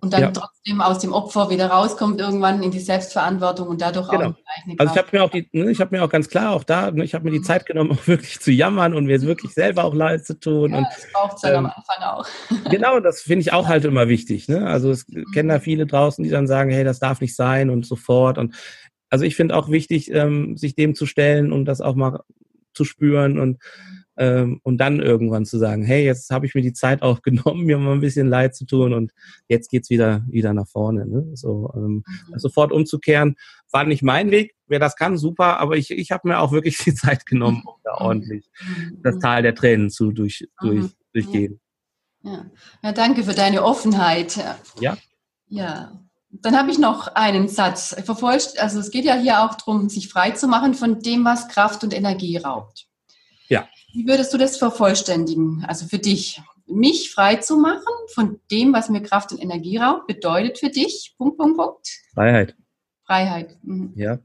und 0.00 0.12
dann 0.12 0.20
ja. 0.20 0.30
trotzdem 0.30 0.80
aus 0.80 1.00
dem 1.00 1.12
Opfer 1.12 1.50
wieder 1.50 1.68
rauskommt 1.68 2.20
irgendwann 2.20 2.62
in 2.62 2.70
die 2.70 2.80
Selbstverantwortung 2.80 3.68
und 3.68 3.80
dadurch 3.80 4.08
genau. 4.08 4.30
auch 4.30 4.34
Also 4.78 4.94
ich 4.94 4.98
habe 4.98 5.08
mir 5.12 5.24
auch 5.24 5.30
die, 5.30 5.48
ne, 5.52 5.70
ich 5.70 5.80
habe 5.80 5.96
mir 5.96 6.04
auch 6.04 6.08
ganz 6.08 6.28
klar 6.28 6.52
auch 6.52 6.64
da, 6.64 6.90
ne, 6.90 7.04
ich 7.04 7.14
habe 7.14 7.24
mir 7.24 7.30
die 7.32 7.40
mhm. 7.40 7.44
Zeit 7.44 7.66
genommen, 7.66 7.92
auch 7.92 8.06
wirklich 8.06 8.38
zu 8.40 8.52
jammern 8.52 8.94
und 8.94 9.06
mir 9.06 9.20
wirklich 9.22 9.52
selber 9.52 9.84
auch 9.84 9.94
leid 9.94 10.24
zu 10.24 10.38
tun. 10.38 10.72
Ja, 10.72 10.78
und, 10.78 10.86
das 10.86 11.06
braucht 11.12 11.36
es 11.36 11.42
dann 11.42 11.52
ähm, 11.52 11.66
am 11.66 11.72
Anfang 11.74 12.02
auch. 12.04 12.26
genau, 12.70 13.00
das 13.00 13.22
finde 13.22 13.40
ich 13.40 13.52
auch 13.52 13.66
halt 13.66 13.84
immer 13.84 14.08
wichtig. 14.08 14.48
Ne? 14.48 14.66
Also 14.66 14.90
es 14.90 15.08
mhm. 15.08 15.24
kennen 15.34 15.48
da 15.48 15.58
viele 15.58 15.86
draußen, 15.86 16.22
die 16.22 16.30
dann 16.30 16.46
sagen, 16.46 16.70
hey, 16.70 16.84
das 16.84 17.00
darf 17.00 17.20
nicht 17.20 17.34
sein 17.34 17.70
und 17.70 17.84
sofort. 17.84 18.38
Und 18.38 18.54
also 19.10 19.24
ich 19.24 19.36
finde 19.36 19.56
auch 19.56 19.68
wichtig, 19.68 20.12
ähm, 20.12 20.56
sich 20.56 20.74
dem 20.74 20.94
zu 20.94 21.06
stellen 21.06 21.52
und 21.52 21.64
das 21.64 21.80
auch 21.80 21.94
mal 21.94 22.20
zu 22.72 22.84
spüren 22.84 23.38
und 23.38 23.58
ähm, 24.18 24.60
und 24.64 24.78
dann 24.78 25.00
irgendwann 25.00 25.46
zu 25.46 25.58
sagen, 25.58 25.84
hey, 25.84 26.04
jetzt 26.04 26.30
habe 26.30 26.44
ich 26.44 26.54
mir 26.54 26.62
die 26.62 26.72
Zeit 26.72 27.02
auch 27.02 27.22
genommen, 27.22 27.64
mir 27.64 27.78
mal 27.78 27.92
ein 27.92 28.00
bisschen 28.00 28.28
leid 28.28 28.54
zu 28.54 28.66
tun 28.66 28.92
und 28.92 29.12
jetzt 29.46 29.70
geht's 29.70 29.90
wieder 29.90 30.24
wieder 30.28 30.52
nach 30.52 30.66
vorne. 30.66 31.06
Ne? 31.06 31.30
So 31.34 31.72
ähm, 31.74 32.04
mhm. 32.04 32.38
sofort 32.38 32.72
umzukehren, 32.72 33.36
war 33.70 33.84
nicht 33.84 34.02
mein 34.02 34.30
Weg. 34.30 34.56
Wer 34.66 34.80
das 34.80 34.96
kann, 34.96 35.16
super, 35.16 35.60
aber 35.60 35.76
ich, 35.76 35.90
ich 35.90 36.10
habe 36.10 36.28
mir 36.28 36.40
auch 36.40 36.52
wirklich 36.52 36.78
die 36.78 36.94
Zeit 36.94 37.26
genommen, 37.26 37.62
um 37.64 37.76
da 37.84 37.92
mhm. 37.92 38.06
ordentlich 38.06 38.50
mhm. 38.60 38.98
das 39.02 39.18
Tal 39.20 39.42
der 39.42 39.54
Tränen 39.54 39.90
zu 39.90 40.10
durch, 40.10 40.48
durch, 40.60 40.82
mhm. 40.82 40.92
durchgehen. 41.12 41.60
Ja. 42.22 42.50
ja, 42.82 42.92
danke 42.92 43.22
für 43.22 43.34
deine 43.34 43.62
Offenheit. 43.62 44.36
Ja. 44.80 44.98
Ja. 45.46 45.92
Dann 46.30 46.58
habe 46.58 46.70
ich 46.70 46.78
noch 46.78 47.06
einen 47.14 47.48
Satz. 47.48 47.94
Also 47.94 48.80
es 48.80 48.90
geht 48.90 49.04
ja 49.04 49.14
hier 49.14 49.42
auch 49.42 49.54
darum, 49.54 49.88
sich 49.88 50.08
frei 50.08 50.32
zu 50.32 50.46
machen 50.48 50.74
von 50.74 51.00
dem, 51.00 51.24
was 51.24 51.48
Kraft 51.48 51.84
und 51.84 51.94
Energie 51.94 52.36
raubt. 52.36 52.87
Ja. 53.48 53.68
Wie 53.92 54.06
würdest 54.06 54.32
du 54.32 54.38
das 54.38 54.56
vervollständigen? 54.56 55.64
Also 55.66 55.86
für 55.86 55.98
dich, 55.98 56.40
mich 56.66 57.10
frei 57.10 57.36
zu 57.36 57.56
machen 57.56 57.92
von 58.14 58.40
dem, 58.50 58.72
was 58.72 58.88
mir 58.88 59.02
Kraft 59.02 59.32
und 59.32 59.42
Energie 59.42 59.78
raubt, 59.78 60.06
bedeutet 60.06 60.58
für 60.58 60.68
dich, 60.68 61.14
Punkt, 61.16 61.38
Punkt, 61.38 61.56
Punkt. 61.56 61.88
Freiheit. 62.14 62.54
Freiheit. 63.06 63.56
Mhm. 63.62 63.92
Ja. 63.96 64.18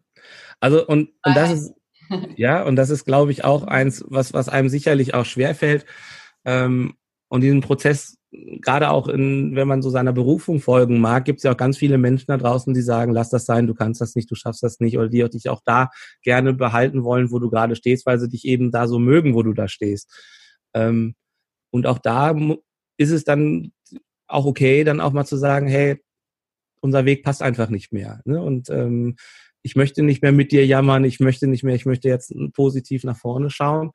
Also 0.60 0.86
und, 0.86 1.10
und 1.24 1.36
das 1.36 1.52
ist, 1.52 1.74
ja, 2.36 2.64
und 2.64 2.76
das 2.76 2.90
ist, 2.90 3.06
glaube 3.06 3.32
ich, 3.32 3.44
auch 3.44 3.64
eins, 3.64 4.04
was, 4.08 4.34
was 4.34 4.50
einem 4.50 4.70
sicherlich 4.70 5.14
auch 5.14 5.26
schwerfällt. 5.26 5.86
Ähm, 6.46 6.96
und 7.30 7.42
diesen 7.42 7.62
Prozess 7.62 8.18
gerade 8.62 8.90
auch 8.90 9.08
in, 9.08 9.56
wenn 9.56 9.68
man 9.68 9.82
so 9.82 9.90
seiner 9.90 10.14
Berufung 10.14 10.60
folgen 10.60 11.00
mag, 11.00 11.26
gibt 11.26 11.40
es 11.40 11.44
ja 11.44 11.52
auch 11.52 11.58
ganz 11.58 11.78
viele 11.78 11.98
Menschen 11.98 12.26
da 12.28 12.38
draußen, 12.38 12.74
die 12.74 12.82
sagen, 12.82 13.14
lass 13.14 13.30
das 13.30 13.46
sein, 13.46 13.68
du 13.68 13.76
kannst 13.76 14.02
das 14.02 14.16
nicht, 14.16 14.30
du 14.32 14.36
schaffst 14.36 14.64
das 14.64 14.80
nicht, 14.80 14.98
oder 14.98 15.10
die 15.10 15.24
dich 15.30 15.50
auch 15.50 15.62
da 15.64 15.90
gerne 16.24 16.54
behalten 16.54 17.04
wollen, 17.04 17.32
wo 17.32 17.40
du 17.40 17.50
gerade 17.50 17.76
stehst, 17.76 18.06
weil 18.06 18.20
sie 18.20 18.30
dich 18.30 18.46
eben 18.46 18.72
da 18.72 18.88
so 18.88 19.00
mögen, 19.00 19.36
wo 19.36 19.44
du 19.44 19.54
da 19.54 19.68
stehst. 19.68 20.12
Ähm, 20.74 21.16
und 21.72 21.86
auch 21.86 22.00
da 22.00 22.36
ist 22.98 23.12
es 23.12 23.24
dann 23.24 23.72
auch 24.28 24.46
okay, 24.46 24.84
dann 24.84 25.00
auch 25.00 25.14
mal 25.14 25.26
zu 25.26 25.38
sagen, 25.38 25.68
hey, 25.68 26.02
unser 26.82 27.06
Weg 27.06 27.24
passt 27.24 27.42
einfach 27.42 27.70
nicht 27.70 27.94
mehr. 27.94 28.22
Ne? 28.26 28.42
Und 28.42 28.70
ähm, 28.70 29.16
ich 29.62 29.76
möchte 29.76 30.04
nicht 30.04 30.22
mehr 30.22 30.34
mit 30.34 30.52
dir 30.52 30.66
jammern, 30.66 31.06
ich 31.06 31.20
möchte 31.20 31.48
nicht 31.48 31.64
mehr, 31.64 31.76
ich 31.76 31.86
möchte 31.86 32.10
jetzt 32.10 32.34
positiv 32.54 33.04
nach 33.04 33.18
vorne 33.18 33.50
schauen. 33.50 33.92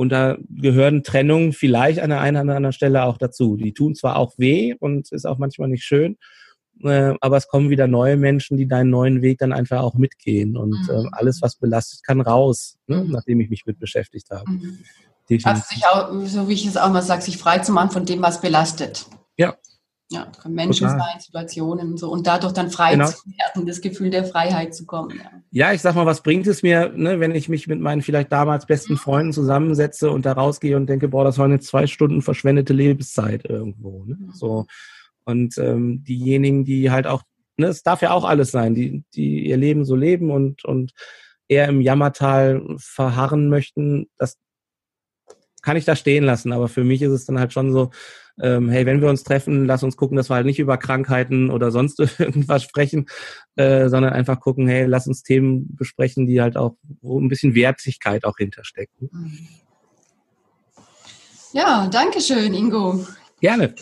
Und 0.00 0.08
da 0.08 0.38
gehören 0.48 1.02
Trennungen 1.02 1.52
vielleicht 1.52 2.00
an 2.00 2.08
der 2.08 2.22
einen 2.22 2.46
oder 2.46 2.56
anderen 2.56 2.72
Stelle 2.72 3.04
auch 3.04 3.18
dazu. 3.18 3.58
Die 3.58 3.74
tun 3.74 3.94
zwar 3.94 4.16
auch 4.16 4.32
weh 4.38 4.74
und 4.80 5.12
ist 5.12 5.26
auch 5.26 5.36
manchmal 5.36 5.68
nicht 5.68 5.84
schön, 5.84 6.16
äh, 6.82 7.12
aber 7.20 7.36
es 7.36 7.48
kommen 7.48 7.68
wieder 7.68 7.86
neue 7.86 8.16
Menschen, 8.16 8.56
die 8.56 8.66
deinen 8.66 8.88
neuen 8.88 9.20
Weg 9.20 9.40
dann 9.40 9.52
einfach 9.52 9.82
auch 9.82 9.96
mitgehen. 9.96 10.56
Und 10.56 10.70
mhm. 10.70 10.88
äh, 10.88 11.08
alles, 11.12 11.42
was 11.42 11.56
belastet, 11.56 12.02
kann 12.02 12.22
raus, 12.22 12.78
ne, 12.86 13.04
mhm. 13.04 13.10
nachdem 13.10 13.40
ich 13.40 13.50
mich 13.50 13.66
mit 13.66 13.78
beschäftigt 13.78 14.30
habe. 14.30 14.50
Mhm. 14.50 14.78
Also 15.44 15.62
sich 15.68 15.84
auch, 15.84 16.10
so 16.24 16.48
wie 16.48 16.54
ich 16.54 16.64
es 16.64 16.78
auch 16.78 16.90
mal 16.90 17.02
sage, 17.02 17.20
sich 17.20 17.36
frei 17.36 17.58
zu 17.58 17.70
machen 17.72 17.90
von 17.90 18.06
dem, 18.06 18.22
was 18.22 18.40
belastet. 18.40 19.04
Ja, 20.12 20.26
können 20.42 20.56
Menschen 20.56 20.88
Total. 20.88 20.98
sein, 20.98 21.20
Situationen 21.20 21.92
und 21.92 21.96
so 21.98 22.10
und 22.10 22.26
dadurch 22.26 22.52
dann 22.52 22.68
frei 22.70 22.92
genau. 22.92 23.06
zu 23.06 23.28
werden, 23.30 23.64
das 23.66 23.80
Gefühl 23.80 24.10
der 24.10 24.24
Freiheit 24.24 24.74
zu 24.74 24.84
kommen. 24.84 25.16
Ja. 25.16 25.30
ja, 25.68 25.72
ich 25.72 25.82
sag 25.82 25.94
mal, 25.94 26.04
was 26.04 26.22
bringt 26.22 26.48
es 26.48 26.64
mir, 26.64 26.88
ne, 26.88 27.20
wenn 27.20 27.32
ich 27.32 27.48
mich 27.48 27.68
mit 27.68 27.78
meinen 27.78 28.02
vielleicht 28.02 28.32
damals 28.32 28.66
besten 28.66 28.96
Freunden 28.96 29.32
zusammensetze 29.32 30.10
und 30.10 30.26
da 30.26 30.32
rausgehe 30.32 30.76
und 30.76 30.88
denke, 30.88 31.06
boah, 31.06 31.22
das 31.22 31.38
waren 31.38 31.52
jetzt 31.52 31.68
zwei 31.68 31.86
Stunden 31.86 32.22
verschwendete 32.22 32.72
Lebenszeit 32.72 33.48
irgendwo. 33.48 34.04
Ne? 34.04 34.16
Mhm. 34.18 34.32
So. 34.32 34.66
Und 35.24 35.56
ähm, 35.58 36.02
diejenigen, 36.02 36.64
die 36.64 36.90
halt 36.90 37.06
auch, 37.06 37.22
ne, 37.56 37.68
es 37.68 37.84
darf 37.84 38.02
ja 38.02 38.10
auch 38.10 38.24
alles 38.24 38.50
sein, 38.50 38.74
die, 38.74 39.04
die 39.14 39.46
ihr 39.46 39.56
Leben 39.56 39.84
so 39.84 39.94
leben 39.94 40.32
und, 40.32 40.64
und 40.64 40.92
eher 41.46 41.68
im 41.68 41.80
Jammertal 41.80 42.62
verharren 42.78 43.48
möchten, 43.48 44.08
das 44.18 44.38
kann 45.62 45.76
ich 45.76 45.84
da 45.84 45.94
stehen 45.94 46.24
lassen. 46.24 46.52
Aber 46.52 46.66
für 46.66 46.82
mich 46.82 47.00
ist 47.00 47.12
es 47.12 47.26
dann 47.26 47.38
halt 47.38 47.52
schon 47.52 47.72
so, 47.72 47.90
ähm, 48.40 48.68
hey, 48.70 48.86
wenn 48.86 49.00
wir 49.00 49.08
uns 49.08 49.22
treffen, 49.22 49.66
lass 49.66 49.82
uns 49.82 49.96
gucken, 49.96 50.16
dass 50.16 50.30
wir 50.30 50.36
halt 50.36 50.46
nicht 50.46 50.58
über 50.58 50.76
Krankheiten 50.76 51.50
oder 51.50 51.70
sonst 51.70 51.98
irgendwas 52.18 52.62
sprechen, 52.62 53.06
äh, 53.56 53.88
sondern 53.88 54.12
einfach 54.12 54.40
gucken, 54.40 54.68
hey, 54.68 54.86
lass 54.86 55.06
uns 55.06 55.22
Themen 55.22 55.74
besprechen, 55.76 56.26
die 56.26 56.40
halt 56.40 56.56
auch, 56.56 56.76
ein 57.02 57.28
bisschen 57.28 57.54
Wertigkeit 57.54 58.24
auch 58.24 58.36
hinterstecken. 58.38 59.10
Ja, 61.52 61.88
danke 61.88 62.20
schön, 62.20 62.54
Ingo. 62.54 63.04
Gerne. 63.40 63.74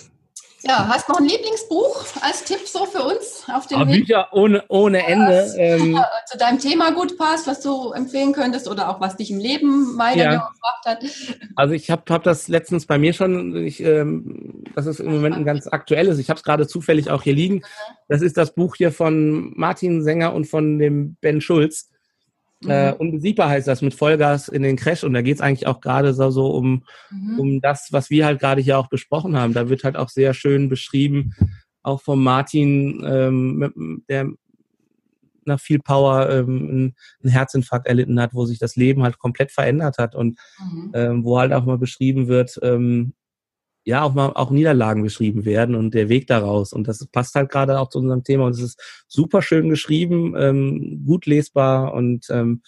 Ja, 0.63 0.89
hast 0.89 1.09
noch 1.09 1.19
ein 1.19 1.25
Lieblingsbuch 1.25 2.05
als 2.21 2.43
Tipp 2.43 2.67
so 2.67 2.85
für 2.87 3.03
uns 3.05 3.45
auf 3.53 3.69
dem 3.69 3.79
Aber 3.79 3.91
Weg? 3.91 4.07
Bücher 4.07 4.29
ohne, 4.33 4.65
ohne 4.69 5.07
Ende. 5.07 5.45
Was 5.45 5.55
ähm, 5.57 6.01
zu 6.27 6.37
deinem 6.37 6.59
Thema 6.59 6.91
gut 6.91 7.17
passt, 7.17 7.47
was 7.47 7.61
du 7.61 7.93
empfehlen 7.93 8.33
könntest 8.33 8.67
oder 8.67 8.89
auch 8.89 9.01
was 9.01 9.17
dich 9.17 9.31
im 9.31 9.39
Leben 9.39 9.97
weitergebracht 9.99 10.85
ja. 10.85 10.91
hat. 10.91 11.05
Also 11.55 11.75
ich 11.75 11.91
habe 11.91 12.03
hab 12.11 12.25
das 12.25 12.49
letztens 12.49 12.87
bei 12.87 12.99
mir 12.99 13.13
schon, 13.13 13.55
ich, 13.65 13.81
ähm, 13.81 14.65
das 14.75 14.87
ist 14.87 14.99
im 14.99 15.13
Moment 15.13 15.37
ein 15.37 15.45
ganz 15.45 15.69
aktuelles, 15.69 16.19
ich 16.19 16.29
habe 16.29 16.39
es 16.39 16.45
gerade 16.45 16.67
zufällig 16.67 17.09
auch 17.09 17.23
hier 17.23 17.35
liegen. 17.35 17.63
Das 18.09 18.21
ist 18.21 18.37
das 18.37 18.53
Buch 18.53 18.75
hier 18.75 18.91
von 18.91 19.53
Martin 19.55 20.03
Sänger 20.03 20.35
und 20.35 20.47
von 20.47 20.81
dem 20.81 21.17
Ben 21.21 21.41
Schulz. 21.41 21.89
Äh, 22.65 22.67
mhm. 22.67 22.71
Äh, 22.71 22.93
unbesiegbar 22.95 23.49
heißt 23.51 23.69
das 23.69 23.83
mit 23.83 23.95
Vollgas 23.95 24.49
in 24.49 24.63
den 24.63 24.77
Crash 24.77 25.05
und 25.05 25.15
da 25.15 25.23
geht 25.23 25.37
es 25.37 25.41
eigentlich 25.41 25.67
auch 25.67 25.81
gerade 25.81 26.13
so, 26.15 26.31
so 26.31 26.49
um, 26.49 26.85
mhm. 27.11 27.39
um 27.39 27.61
das, 27.61 27.89
was 27.93 28.11
wir 28.11 28.27
halt 28.27 28.41
gerade 28.41 28.61
hier 28.61 28.79
auch 28.79 28.89
besprochen 28.89 29.37
haben. 29.37 29.55
Da 29.55 29.69
wird 29.69 29.85
halt 29.85 29.97
auch 29.97 30.09
sehr 30.09 30.35
schön 30.35 30.69
beschrieben, 30.69 31.35
auch 31.83 32.01
von 32.01 32.23
Martin, 32.23 33.05
ähm, 33.07 34.03
der 34.09 34.29
nach 35.45 35.61
viel 35.61 35.79
Power 35.79 36.29
ähm, 36.29 36.95
einen 37.23 37.33
Herzinfarkt 37.33 37.87
erlitten 37.87 38.21
hat, 38.21 38.35
wo 38.35 38.45
sich 38.45 38.59
das 38.59 38.77
Leben 38.77 39.03
halt 39.03 39.19
komplett 39.19 39.51
verändert 39.51 39.99
hat 39.99 40.15
und 40.15 40.39
mhm. 40.61 40.93
ähm, 40.95 41.25
wo 41.25 41.39
halt 41.39 41.53
auch 41.53 41.65
mal 41.65 41.79
beschrieben 41.79 42.29
wird, 42.29 42.59
ähm, 42.63 43.15
ja 43.89 44.03
auch 44.03 44.13
mal 44.13 44.33
auch 44.35 44.51
Niederlagen 44.51 45.03
beschrieben 45.03 45.47
werden 45.47 45.75
und 45.75 45.95
der 45.95 46.11
Weg 46.11 46.27
daraus. 46.27 46.75
Und 46.75 46.89
das 46.89 47.07
passt 47.07 47.35
halt 47.35 47.49
gerade 47.51 47.81
auch 47.81 47.89
zu 47.89 47.99
unserem 47.99 48.23
Thema 48.23 48.45
und 48.45 48.53
es 48.53 48.61
ist 48.61 49.05
super 49.09 49.41
schön 49.41 49.71
geschrieben, 49.71 50.35
ähm, 50.39 51.03
gut 51.07 51.25
lesbar 51.25 51.95
und 51.95 52.27
ähm, 52.29 52.63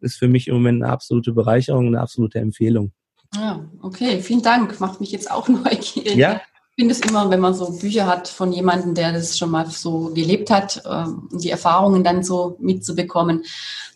ist 0.00 0.16
für 0.16 0.26
mich 0.26 0.48
im 0.48 0.54
Moment 0.54 0.82
eine 0.82 0.90
absolute 0.90 1.32
Bereicherung, 1.32 1.88
eine 1.88 2.00
absolute 2.00 2.38
Empfehlung. 2.38 2.92
Ja, 3.34 3.62
okay, 3.82 4.20
vielen 4.22 4.42
Dank. 4.42 4.80
Macht 4.80 5.00
mich 5.00 5.12
jetzt 5.12 5.30
auch 5.30 5.48
neugierig. 5.48 6.16
Ja. 6.16 6.40
Ich 6.76 6.82
finde 6.82 6.94
es 6.94 7.00
immer, 7.02 7.30
wenn 7.30 7.40
man 7.40 7.52
so 7.52 7.70
Bücher 7.70 8.06
hat 8.06 8.26
von 8.26 8.50
jemandem, 8.50 8.94
der 8.94 9.12
das 9.12 9.38
schon 9.38 9.50
mal 9.50 9.66
so 9.66 10.12
gelebt 10.14 10.50
hat, 10.50 10.82
ähm, 10.90 11.28
die 11.30 11.50
Erfahrungen 11.50 12.02
dann 12.02 12.24
so 12.24 12.56
mitzubekommen, 12.58 13.44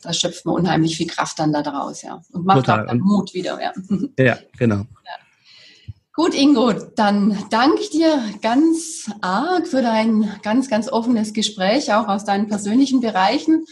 da 0.03 0.12
schöpft 0.12 0.45
man 0.45 0.55
unheimlich 0.55 0.99
viel 0.99 1.09
Kraft 1.09 1.39
dann 1.39 1.53
da 1.53 1.62
draus, 1.62 2.03
ja. 2.03 2.21
Und 2.31 2.45
macht 2.45 2.59
Total. 2.59 2.83
auch 2.83 2.89
dann 2.89 3.01
Mut 3.01 3.33
wieder, 3.33 3.59
ja. 3.61 3.73
Ja, 4.19 4.39
genau. 4.59 4.77
Ja. 4.77 5.28
Gut, 6.19 6.35
Ingo, 6.35 6.73
dann 6.73 7.39
danke 7.49 7.81
ich 7.81 7.91
dir 7.91 8.21
ganz 8.43 9.09
arg 9.21 9.69
für 9.69 9.83
dein 9.83 10.29
ganz, 10.43 10.69
ganz 10.69 10.91
offenes 10.91 11.33
Gespräch, 11.33 11.93
auch 11.93 12.09
aus 12.09 12.25
deinen 12.25 12.49
persönlichen 12.49 13.01
Bereichen 13.01 13.64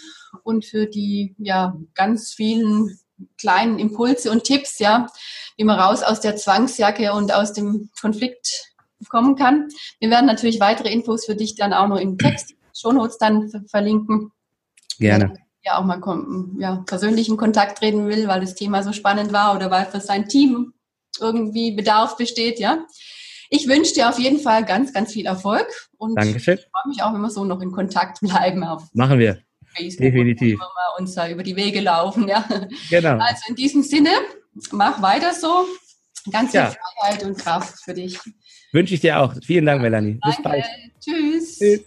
und 0.44 0.64
für 0.64 0.86
die 0.86 1.34
ja 1.38 1.76
ganz 1.97 2.34
vielen 2.34 2.97
kleinen 3.36 3.80
Impulse 3.80 4.30
und 4.30 4.44
Tipps, 4.44 4.78
ja, 4.78 5.09
wie 5.57 5.64
man 5.64 5.76
raus 5.76 6.05
aus 6.05 6.20
der 6.20 6.36
Zwangsjacke 6.36 7.12
und 7.14 7.34
aus 7.34 7.53
dem 7.53 7.90
Konflikt 8.01 8.72
kommen 9.09 9.34
kann. 9.34 9.66
Wir 9.99 10.11
werden 10.11 10.26
natürlich 10.26 10.61
weitere 10.61 10.92
Infos 10.92 11.26
für 11.26 11.34
dich 11.34 11.57
dann 11.57 11.72
auch 11.72 11.88
noch 11.88 11.99
im 11.99 12.16
Text, 12.16 12.55
Shownotes 12.76 13.18
dann 13.18 13.51
verlinken. 13.68 14.30
Gerne. 15.01 15.34
Ja, 15.64 15.78
auch 15.78 15.84
mal 15.84 16.01
ja, 16.61 16.76
persönlichen 16.86 17.36
Kontakt 17.36 17.82
reden 17.82 18.07
will, 18.07 18.28
weil 18.28 18.40
das 18.40 18.55
Thema 18.55 18.84
so 18.84 18.92
spannend 18.92 19.32
war 19.32 19.57
oder 19.57 19.68
weil 19.72 19.86
für 19.86 19.99
sein 19.99 20.28
Team 20.28 20.74
irgendwie 21.20 21.72
Bedarf 21.72 22.16
besteht, 22.16 22.58
ja. 22.58 22.84
Ich 23.50 23.68
wünsche 23.68 23.94
dir 23.94 24.08
auf 24.08 24.18
jeden 24.18 24.40
Fall 24.40 24.64
ganz, 24.64 24.92
ganz 24.92 25.12
viel 25.12 25.26
Erfolg 25.26 25.66
und 25.98 26.16
Dankeschön. 26.16 26.58
ich 26.58 26.66
freue 26.70 26.88
mich 26.88 27.02
auch, 27.02 27.12
wenn 27.12 27.20
wir 27.20 27.30
so 27.30 27.44
noch 27.44 27.60
in 27.60 27.70
Kontakt 27.70 28.20
bleiben. 28.20 28.64
Auf 28.64 28.84
Machen 28.92 29.18
wir. 29.18 29.38
Facebook 29.76 30.00
Definitiv. 30.00 30.58
Wenn 30.58 30.58
wir 30.58 31.00
uns 31.00 31.14
da 31.14 31.28
über 31.28 31.42
die 31.42 31.56
Wege 31.56 31.80
laufen, 31.80 32.28
ja. 32.28 32.44
Genau. 32.90 33.18
Also 33.18 33.42
in 33.48 33.54
diesem 33.54 33.82
Sinne, 33.82 34.10
mach 34.72 35.00
weiter 35.02 35.32
so. 35.32 35.66
Ganz 36.30 36.50
viel 36.50 36.60
ja. 36.60 36.74
Freiheit 37.00 37.22
und 37.24 37.38
Kraft 37.38 37.84
für 37.84 37.94
dich. 37.94 38.18
Wünsche 38.72 38.94
ich 38.94 39.00
dir 39.00 39.20
auch. 39.20 39.34
Vielen 39.44 39.66
Dank, 39.66 39.80
Melanie. 39.80 40.14
Bis 40.14 40.36
Danke. 40.36 40.42
bald. 40.42 40.64
Tschüss. 41.00 41.58
Tschüss. 41.58 41.80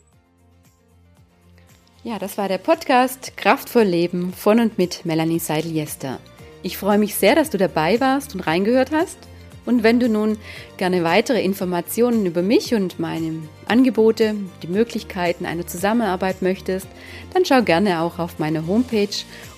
Ja, 2.04 2.18
das 2.18 2.38
war 2.38 2.48
der 2.48 2.60
Podcast 2.60 3.36
Kraftvoll 3.36 3.84
Leben 3.84 4.32
von 4.32 4.62
und 4.62 4.78
mit 4.78 5.06
Melanie 5.06 5.40
Seidel-Jester. 5.40 6.20
Ich 6.62 6.78
freue 6.78 6.98
mich 6.98 7.16
sehr, 7.16 7.36
dass 7.36 7.50
du 7.50 7.58
dabei 7.58 8.00
warst 8.00 8.36
und 8.36 8.42
reingehört 8.42 8.92
hast. 8.92 9.18
Und 9.66 9.84
wenn 9.84 10.00
du 10.00 10.08
nun 10.10 10.38
gerne 10.78 11.04
weitere 11.04 11.44
Informationen 11.44 12.26
über 12.26 12.42
mich 12.42 12.74
und 12.74 12.98
meine 13.00 13.44
Angebote, 13.68 14.36
die 14.64 14.68
Möglichkeiten 14.68 15.46
einer 15.46 15.68
Zusammenarbeit 15.68 16.42
möchtest, 16.42 16.88
dann 17.34 17.44
schau 17.46 17.62
gerne 17.62 18.02
auch 18.02 18.20
auf 18.20 18.40
meine 18.40 18.66
Homepage 18.66 19.10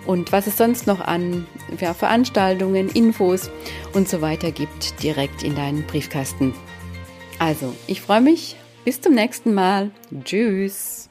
und 0.07 0.33
was 0.33 0.47
es 0.47 0.57
sonst 0.57 0.87
noch 0.87 1.01
an 1.01 1.47
ja, 1.81 1.95
Veranstaltungen, 1.95 2.89
Infos 2.89 3.51
und 3.93 4.09
so 4.09 4.21
weiter 4.21 4.51
gibt, 4.51 5.03
direkt 5.03 5.43
in 5.43 5.55
deinen 5.55 5.87
Briefkasten. 5.87 6.55
Also, 7.39 7.75
ich 7.87 8.01
freue 8.01 8.21
mich. 8.21 8.57
Bis 8.85 9.01
zum 9.01 9.15
nächsten 9.15 9.55
Mal. 9.55 9.91
Tschüss. 10.25 11.08